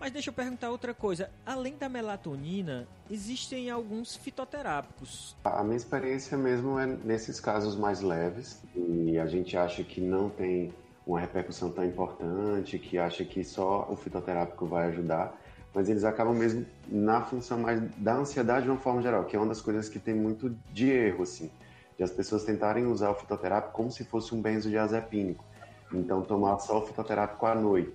Mas 0.00 0.12
deixa 0.12 0.30
eu 0.30 0.34
perguntar 0.34 0.70
outra 0.70 0.94
coisa. 0.94 1.28
Além 1.44 1.76
da 1.76 1.88
melatonina, 1.88 2.86
existem 3.10 3.68
alguns 3.68 4.16
fitoterápicos. 4.16 5.36
A 5.44 5.64
minha 5.64 5.76
experiência 5.76 6.38
mesmo 6.38 6.78
é 6.78 6.86
nesses 6.86 7.40
casos 7.40 7.74
mais 7.74 8.00
leves 8.00 8.62
e 8.76 9.18
a 9.18 9.26
gente 9.26 9.56
acha 9.56 9.82
que 9.82 10.00
não 10.00 10.30
tem 10.30 10.72
uma 11.04 11.18
repercussão 11.18 11.70
tão 11.70 11.84
importante, 11.84 12.78
que 12.78 12.98
acha 12.98 13.24
que 13.24 13.42
só 13.42 13.88
o 13.90 13.96
fitoterápico 13.96 14.66
vai 14.66 14.88
ajudar, 14.88 15.34
mas 15.74 15.88
eles 15.88 16.04
acabam 16.04 16.34
mesmo 16.34 16.66
na 16.86 17.22
função 17.22 17.58
mais 17.58 17.80
da 17.96 18.14
ansiedade 18.14 18.66
de 18.66 18.70
uma 18.70 18.78
forma 18.78 19.02
geral, 19.02 19.24
que 19.24 19.34
é 19.34 19.38
uma 19.38 19.48
das 19.48 19.60
coisas 19.60 19.88
que 19.88 19.98
tem 19.98 20.14
muito 20.14 20.54
de 20.72 20.90
erro, 20.90 21.22
assim, 21.22 21.50
de 21.96 22.04
as 22.04 22.10
pessoas 22.10 22.44
tentarem 22.44 22.86
usar 22.86 23.10
o 23.10 23.14
fitoterápico 23.14 23.72
como 23.72 23.90
se 23.90 24.04
fosse 24.04 24.34
um 24.34 24.40
benzodiazepínico. 24.40 25.44
Então, 25.92 26.22
tomar 26.22 26.58
só 26.58 26.78
o 26.78 26.86
fitoterápico 26.86 27.46
à 27.46 27.54
noite 27.54 27.92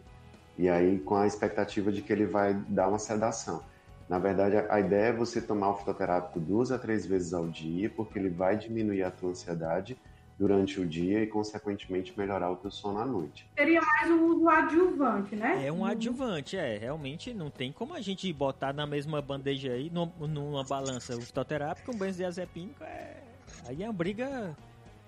e 0.58 0.70
aí 0.70 1.00
com 1.00 1.16
a 1.16 1.28
expectativa 1.28 1.92
de 1.92 2.02
que 2.02 2.12
ele 2.12 2.26
vai 2.26 2.54
dar 2.68 2.88
uma 2.88 3.00
sedação. 3.00 3.64
Na 4.08 4.20
verdade, 4.20 4.58
a 4.70 4.80
ideia 4.80 5.08
é 5.08 5.14
você 5.14 5.42
tomar 5.42 5.70
o 5.70 5.78
fitoterápico 5.78 6.40
duas 6.40 6.72
a 6.72 6.78
três 6.78 7.06
vezes 7.06 7.34
ao 7.34 7.48
dia, 7.48 7.90
porque 7.90 8.20
ele 8.20 8.30
vai 8.30 8.58
diminuir 8.58 9.04
a 9.04 9.12
tua 9.12 9.32
ansiedade 9.32 9.98
durante 10.38 10.80
o 10.80 10.86
dia 10.86 11.24
e, 11.24 11.28
consequentemente, 11.28 12.14
melhorar 12.18 12.52
o 12.52 12.56
teu 12.56 12.70
sono 12.70 13.00
à 13.00 13.06
noite. 13.06 13.48
Seria 13.58 13.82
mais 13.82 14.12
um 14.12 14.26
uso 14.26 14.50
adjuvante, 14.50 15.36
né? 15.36 15.66
É 15.66 15.72
um 15.72 15.86
adjuvante, 15.86 16.58
é. 16.58 16.78
Realmente 16.78 17.34
não 17.34 17.50
tem 17.50 17.72
como 17.72 17.94
a 17.94 18.02
gente 18.02 18.32
botar 18.34 18.74
na 18.74 18.86
mesma 18.86 19.22
bandeja 19.22 19.72
aí, 19.72 19.90
numa 19.90 20.64
balança, 20.64 21.16
o 21.16 21.22
fitoterápico, 21.22 21.92
um 21.92 21.98
benzodiazepínico, 21.98 22.84
é... 22.84 23.22
Aí 23.66 23.84
é 23.84 23.86
uma 23.86 23.94
briga 23.94 24.56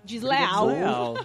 Desleal. 0.06 0.70
Desleal. 0.70 1.16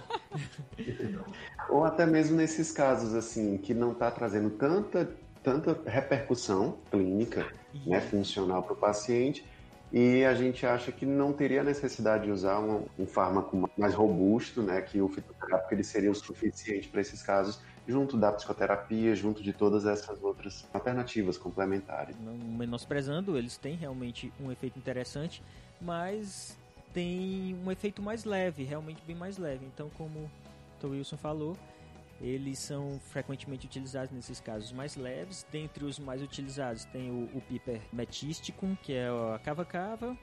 Ou 1.69 1.85
até 1.85 2.05
mesmo 2.05 2.35
nesses 2.35 2.71
casos, 2.71 3.13
assim, 3.13 3.57
que 3.57 3.73
não 3.73 3.93
está 3.93 4.11
trazendo 4.11 4.49
tanta, 4.49 5.09
tanta 5.41 5.79
repercussão 5.85 6.77
clínica, 6.89 7.47
né, 7.85 8.01
funcional 8.01 8.61
para 8.63 8.73
o 8.73 8.75
paciente, 8.75 9.45
e 9.91 10.23
a 10.25 10.33
gente 10.33 10.65
acha 10.65 10.91
que 10.91 11.05
não 11.05 11.31
teria 11.33 11.63
necessidade 11.63 12.25
de 12.25 12.31
usar 12.31 12.59
um, 12.59 12.85
um 12.97 13.05
fármaco 13.05 13.69
mais 13.77 13.93
robusto, 13.93 14.61
né, 14.61 14.81
que 14.81 15.01
o 15.01 15.07
fitoterápico 15.07 15.73
ele 15.73 15.83
seria 15.83 16.11
o 16.11 16.15
suficiente 16.15 16.87
para 16.87 17.01
esses 17.01 17.21
casos, 17.21 17.59
junto 17.87 18.17
da 18.17 18.31
psicoterapia, 18.31 19.15
junto 19.15 19.41
de 19.41 19.53
todas 19.53 19.85
essas 19.85 20.21
outras 20.23 20.67
alternativas 20.73 21.37
complementares. 21.37 22.15
Não 22.19 22.33
menosprezando, 22.33 23.37
eles 23.37 23.57
têm 23.57 23.75
realmente 23.75 24.31
um 24.39 24.51
efeito 24.51 24.77
interessante, 24.77 25.41
mas 25.81 26.57
tem 26.93 27.55
um 27.65 27.71
efeito 27.71 28.01
mais 28.01 28.23
leve, 28.25 28.63
realmente 28.63 29.01
bem 29.05 29.15
mais 29.15 29.37
leve. 29.37 29.65
Então, 29.65 29.89
como 29.97 30.29
o 30.83 30.87
Wilson 30.87 31.17
falou, 31.17 31.57
eles 32.19 32.59
são 32.59 32.99
frequentemente 32.99 33.65
utilizados 33.65 34.11
nesses 34.11 34.39
casos 34.39 34.71
mais 34.71 34.95
leves. 34.95 35.45
Dentre 35.51 35.85
os 35.85 35.99
mais 35.99 36.21
utilizados 36.21 36.85
tem 36.85 37.09
o, 37.09 37.37
o 37.37 37.41
piper 37.41 37.81
metisticum, 37.91 38.75
que 38.75 38.93
é 38.93 39.07
a 39.07 39.39
cava-cava, 39.39 40.17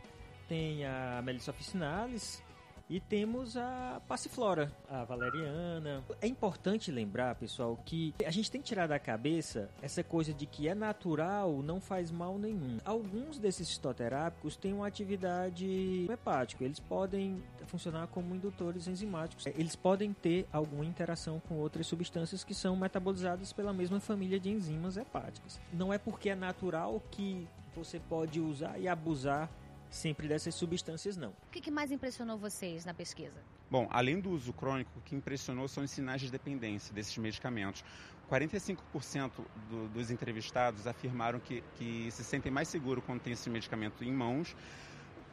tem 0.48 0.84
a 0.84 1.20
Melissa 1.24 1.50
officinalis, 1.50 2.42
e 2.88 3.00
temos 3.00 3.56
a 3.56 4.00
passiflora, 4.08 4.72
a 4.88 5.04
valeriana. 5.04 6.02
É 6.20 6.26
importante 6.26 6.90
lembrar, 6.90 7.34
pessoal, 7.34 7.78
que 7.84 8.14
a 8.24 8.30
gente 8.30 8.50
tem 8.50 8.60
que 8.60 8.66
tirar 8.66 8.86
da 8.86 8.98
cabeça 8.98 9.68
essa 9.82 10.02
coisa 10.02 10.32
de 10.32 10.46
que 10.46 10.68
é 10.68 10.74
natural, 10.74 11.62
não 11.62 11.80
faz 11.80 12.10
mal 12.10 12.38
nenhum. 12.38 12.78
Alguns 12.84 13.38
desses 13.38 13.70
fitoterápicos 13.70 14.56
têm 14.56 14.72
uma 14.72 14.86
atividade 14.86 16.06
hepática. 16.10 16.64
Eles 16.64 16.80
podem 16.80 17.42
funcionar 17.66 18.06
como 18.08 18.34
indutores 18.34 18.86
enzimáticos. 18.86 19.46
Eles 19.46 19.76
podem 19.76 20.12
ter 20.12 20.46
alguma 20.52 20.84
interação 20.84 21.40
com 21.40 21.56
outras 21.56 21.86
substâncias 21.86 22.42
que 22.42 22.54
são 22.54 22.74
metabolizadas 22.74 23.52
pela 23.52 23.72
mesma 23.72 24.00
família 24.00 24.40
de 24.40 24.50
enzimas 24.50 24.96
hepáticas. 24.96 25.60
Não 25.72 25.92
é 25.92 25.98
porque 25.98 26.30
é 26.30 26.34
natural 26.34 27.02
que 27.10 27.46
você 27.76 28.00
pode 28.00 28.40
usar 28.40 28.78
e 28.78 28.88
abusar 28.88 29.50
sempre 29.90 30.28
dessas 30.28 30.54
substâncias 30.54 31.16
não. 31.16 31.30
O 31.30 31.50
que, 31.50 31.70
mais 31.70 31.90
impressionou 31.90 32.38
vocês 32.38 32.84
na 32.84 32.94
pesquisa? 32.94 33.42
Bom, 33.70 33.86
além 33.90 34.20
do 34.20 34.30
uso 34.30 34.52
crônico, 34.52 34.90
o 34.98 35.02
que 35.02 35.14
impressionou 35.14 35.68
são 35.68 35.84
os 35.84 35.90
sinais 35.90 36.20
de 36.20 36.30
dependência 36.30 36.94
desses 36.94 37.16
medicamentos. 37.18 37.84
45% 38.30 39.30
do, 39.70 39.88
dos 39.88 40.10
entrevistados 40.10 40.86
afirmaram 40.86 41.40
que, 41.40 41.62
que 41.76 42.10
se 42.10 42.22
sentem 42.24 42.52
mais 42.52 42.68
seguros 42.68 43.02
quando 43.04 43.20
tem 43.20 43.32
esse 43.32 43.48
medicamento 43.48 44.04
em 44.04 44.12
mãos. 44.12 44.54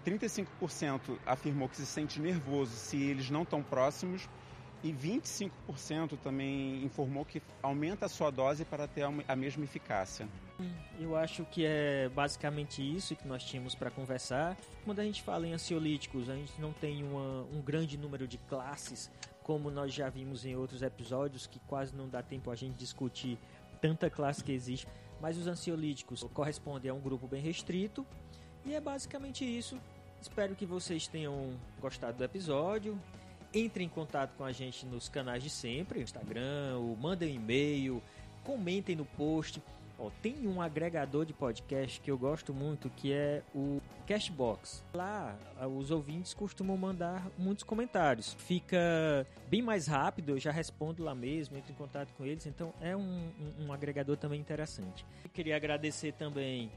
35% 0.05 1.17
afirmou 1.25 1.67
que 1.67 1.77
se 1.77 1.85
sente 1.85 2.19
nervoso 2.21 2.75
se 2.75 3.01
eles 3.01 3.29
não 3.29 3.41
estão 3.41 3.63
próximos 3.63 4.29
e 4.83 4.93
25% 4.93 6.17
também 6.21 6.83
informou 6.83 7.25
que 7.25 7.41
aumenta 7.61 8.05
a 8.05 8.09
sua 8.09 8.29
dose 8.29 8.63
para 8.63 8.87
ter 8.87 9.03
a 9.27 9.35
mesma 9.35 9.63
eficácia. 9.63 10.27
Eu 10.99 11.15
acho 11.15 11.43
que 11.45 11.65
é 11.65 12.09
basicamente 12.09 12.81
isso 12.81 13.15
que 13.15 13.27
nós 13.27 13.43
tínhamos 13.43 13.75
para 13.75 13.91
conversar. 13.91 14.57
Quando 14.85 14.99
a 14.99 15.03
gente 15.03 15.21
fala 15.21 15.45
em 15.45 15.53
ansiolíticos, 15.53 16.29
a 16.29 16.35
gente 16.35 16.59
não 16.59 16.71
tem 16.71 17.03
uma, 17.03 17.43
um 17.53 17.61
grande 17.61 17.97
número 17.97 18.27
de 18.27 18.37
classes, 18.37 19.11
como 19.43 19.69
nós 19.69 19.93
já 19.93 20.09
vimos 20.09 20.45
em 20.45 20.55
outros 20.55 20.81
episódios, 20.81 21.45
que 21.45 21.59
quase 21.67 21.95
não 21.95 22.07
dá 22.07 22.23
tempo 22.23 22.49
a 22.49 22.55
gente 22.55 22.75
discutir 22.75 23.37
tanta 23.81 24.09
classe 24.09 24.43
que 24.43 24.51
existe. 24.51 24.87
Mas 25.21 25.37
os 25.37 25.47
ansiolíticos 25.47 26.23
correspondem 26.33 26.89
a 26.89 26.93
um 26.93 26.99
grupo 26.99 27.27
bem 27.27 27.41
restrito. 27.41 28.05
E 28.65 28.73
é 28.73 28.79
basicamente 28.79 29.45
isso. 29.45 29.79
Espero 30.21 30.55
que 30.55 30.65
vocês 30.65 31.07
tenham 31.07 31.51
gostado 31.79 32.17
do 32.17 32.23
episódio. 32.23 32.99
Entre 33.53 33.83
em 33.83 33.89
contato 33.89 34.35
com 34.35 34.43
a 34.43 34.51
gente 34.51 34.85
nos 34.85 35.07
canais 35.07 35.43
de 35.43 35.49
sempre, 35.49 36.01
Instagram, 36.01 36.77
ou 36.77 36.95
mandem 36.97 37.31
um 37.31 37.35
e-mail, 37.35 38.03
comentem 38.43 38.95
no 38.95 39.05
post. 39.05 39.61
Ó, 39.97 40.09
tem 40.21 40.47
um 40.47 40.61
agregador 40.61 41.25
de 41.25 41.33
podcast 41.33 41.99
que 42.01 42.11
eu 42.11 42.17
gosto 42.17 42.53
muito, 42.53 42.89
que 42.89 43.13
é 43.13 43.41
o 43.53 43.81
Cashbox. 44.05 44.83
Lá, 44.93 45.37
os 45.77 45.89
ouvintes 45.91 46.33
costumam 46.33 46.77
mandar 46.77 47.29
muitos 47.37 47.63
comentários. 47.63 48.33
Fica 48.33 49.25
bem 49.47 49.61
mais 49.61 49.87
rápido, 49.87 50.31
eu 50.31 50.39
já 50.39 50.51
respondo 50.51 51.03
lá 51.03 51.15
mesmo, 51.15 51.57
entro 51.57 51.71
em 51.71 51.75
contato 51.75 52.13
com 52.17 52.25
eles. 52.25 52.45
Então, 52.45 52.73
é 52.81 52.95
um, 52.95 53.31
um, 53.59 53.67
um 53.67 53.73
agregador 53.73 54.17
também 54.17 54.39
interessante. 54.39 55.05
Eu 55.23 55.29
queria 55.29 55.55
agradecer 55.55 56.11
também 56.13 56.69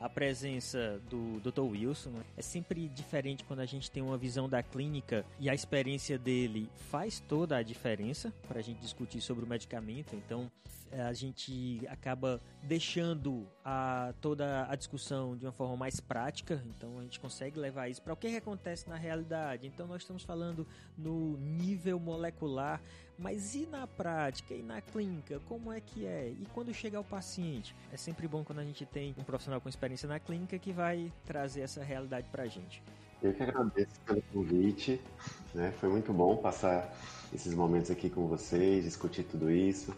a 0.00 0.08
presença 0.08 1.00
do 1.08 1.40
Dr. 1.40 1.60
Wilson. 1.60 2.10
Né? 2.10 2.24
É 2.36 2.42
sempre 2.42 2.88
diferente 2.88 3.44
quando 3.44 3.60
a 3.60 3.66
gente 3.66 3.90
tem 3.90 4.02
uma 4.02 4.16
visão 4.16 4.48
da 4.48 4.62
clínica 4.62 5.24
e 5.38 5.48
a 5.48 5.54
experiência 5.54 6.18
dele 6.18 6.68
faz 6.90 7.20
toda 7.20 7.56
a 7.56 7.62
diferença 7.62 8.32
para 8.46 8.58
a 8.58 8.62
gente 8.62 8.78
discutir 8.80 9.20
sobre 9.20 9.44
o 9.44 9.48
medicamento. 9.48 10.14
Então, 10.14 10.50
é, 10.90 11.02
a 11.02 11.12
gente 11.12 11.82
acaba 11.88 12.40
deixando 12.62 13.46
a, 13.64 14.14
toda 14.20 14.66
a 14.70 14.76
discussão 14.76 15.36
de 15.36 15.44
uma 15.44 15.52
forma 15.52 15.76
mais 15.76 16.00
prática, 16.00 16.62
então 16.68 16.98
a 16.98 17.02
gente 17.02 17.18
consegue 17.18 17.58
levar 17.58 17.88
isso 17.88 18.00
para 18.02 18.12
o 18.12 18.16
que, 18.16 18.30
que 18.30 18.36
acontece 18.36 18.88
na 18.88 18.96
realidade. 18.96 19.66
Então 19.66 19.86
nós 19.86 20.02
estamos 20.02 20.22
falando 20.22 20.66
no 20.96 21.36
nível 21.38 21.98
molecular, 21.98 22.80
mas 23.18 23.54
e 23.54 23.66
na 23.66 23.86
prática, 23.86 24.54
e 24.54 24.62
na 24.62 24.80
clínica, 24.80 25.40
como 25.48 25.72
é 25.72 25.80
que 25.80 26.06
é? 26.06 26.28
E 26.28 26.46
quando 26.52 26.72
chega 26.74 26.98
ao 26.98 27.04
paciente? 27.04 27.74
É 27.92 27.96
sempre 27.96 28.28
bom 28.28 28.44
quando 28.44 28.58
a 28.58 28.64
gente 28.64 28.84
tem 28.84 29.14
um 29.16 29.24
profissional 29.24 29.60
com 29.60 29.68
experiência 29.68 30.08
na 30.08 30.20
clínica 30.20 30.58
que 30.58 30.72
vai 30.72 31.12
trazer 31.24 31.62
essa 31.62 31.82
realidade 31.82 32.28
para 32.28 32.42
a 32.42 32.46
gente. 32.46 32.82
Eu 33.22 33.32
que 33.32 33.42
agradeço 33.42 33.98
pelo 34.00 34.20
convite, 34.32 35.00
né? 35.54 35.72
foi 35.80 35.88
muito 35.88 36.12
bom 36.12 36.36
passar 36.36 36.94
esses 37.32 37.54
momentos 37.54 37.90
aqui 37.90 38.10
com 38.10 38.26
vocês, 38.26 38.84
discutir 38.84 39.24
tudo 39.24 39.50
isso. 39.50 39.94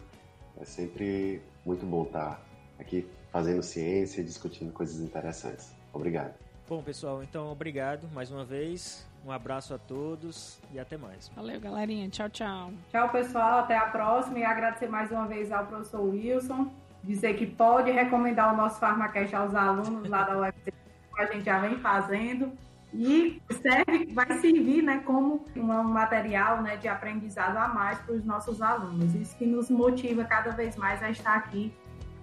É 0.59 0.65
sempre 0.65 1.41
muito 1.65 1.85
bom 1.85 2.03
estar 2.03 2.41
aqui 2.79 3.05
fazendo 3.31 3.61
ciência 3.61 4.21
e 4.21 4.23
discutindo 4.23 4.71
coisas 4.71 4.99
interessantes. 5.01 5.73
Obrigado. 5.93 6.33
Bom, 6.67 6.81
pessoal, 6.81 7.21
então 7.23 7.51
obrigado 7.51 8.07
mais 8.13 8.31
uma 8.31 8.45
vez. 8.45 9.08
Um 9.25 9.31
abraço 9.31 9.73
a 9.73 9.77
todos 9.77 10.59
e 10.73 10.79
até 10.79 10.97
mais. 10.97 11.29
Valeu, 11.35 11.59
galerinha. 11.59 12.09
Tchau, 12.09 12.29
tchau. 12.29 12.71
Tchau, 12.91 13.09
pessoal. 13.09 13.59
Até 13.59 13.77
a 13.77 13.87
próxima. 13.87 14.39
E 14.39 14.43
agradecer 14.43 14.87
mais 14.87 15.11
uma 15.11 15.27
vez 15.27 15.51
ao 15.51 15.65
professor 15.65 16.01
Wilson. 16.01 16.71
Dizer 17.03 17.35
que 17.35 17.45
pode 17.45 17.91
recomendar 17.91 18.53
o 18.53 18.57
nosso 18.57 18.79
Farmacast 18.79 19.35
aos 19.35 19.55
alunos 19.55 20.09
lá 20.09 20.23
da 20.23 20.37
UFC, 20.37 20.71
que 20.71 21.21
a 21.21 21.25
gente 21.25 21.45
já 21.45 21.59
vem 21.59 21.77
fazendo. 21.77 22.51
E 22.93 23.41
serve, 23.61 24.11
vai 24.13 24.39
servir 24.39 24.81
né, 24.81 25.03
como 25.05 25.45
um 25.55 25.83
material 25.83 26.61
né, 26.61 26.75
de 26.77 26.87
aprendizado 26.87 27.57
a 27.57 27.67
mais 27.67 27.99
para 27.99 28.15
os 28.15 28.25
nossos 28.25 28.61
alunos. 28.61 29.13
Isso 29.13 29.37
que 29.37 29.45
nos 29.45 29.69
motiva 29.69 30.23
cada 30.23 30.51
vez 30.51 30.75
mais 30.75 31.03
a 31.03 31.09
estar 31.09 31.35
aqui 31.35 31.73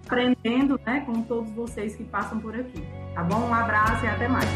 aprendendo 0.07 0.79
né, 0.85 1.03
com 1.05 1.21
todos 1.21 1.51
vocês 1.51 1.95
que 1.95 2.03
passam 2.05 2.39
por 2.39 2.55
aqui. 2.55 2.81
Tá 3.13 3.23
bom? 3.23 3.47
Um 3.47 3.53
abraço 3.53 4.05
e 4.05 4.07
até 4.07 4.27
mais. 4.27 4.47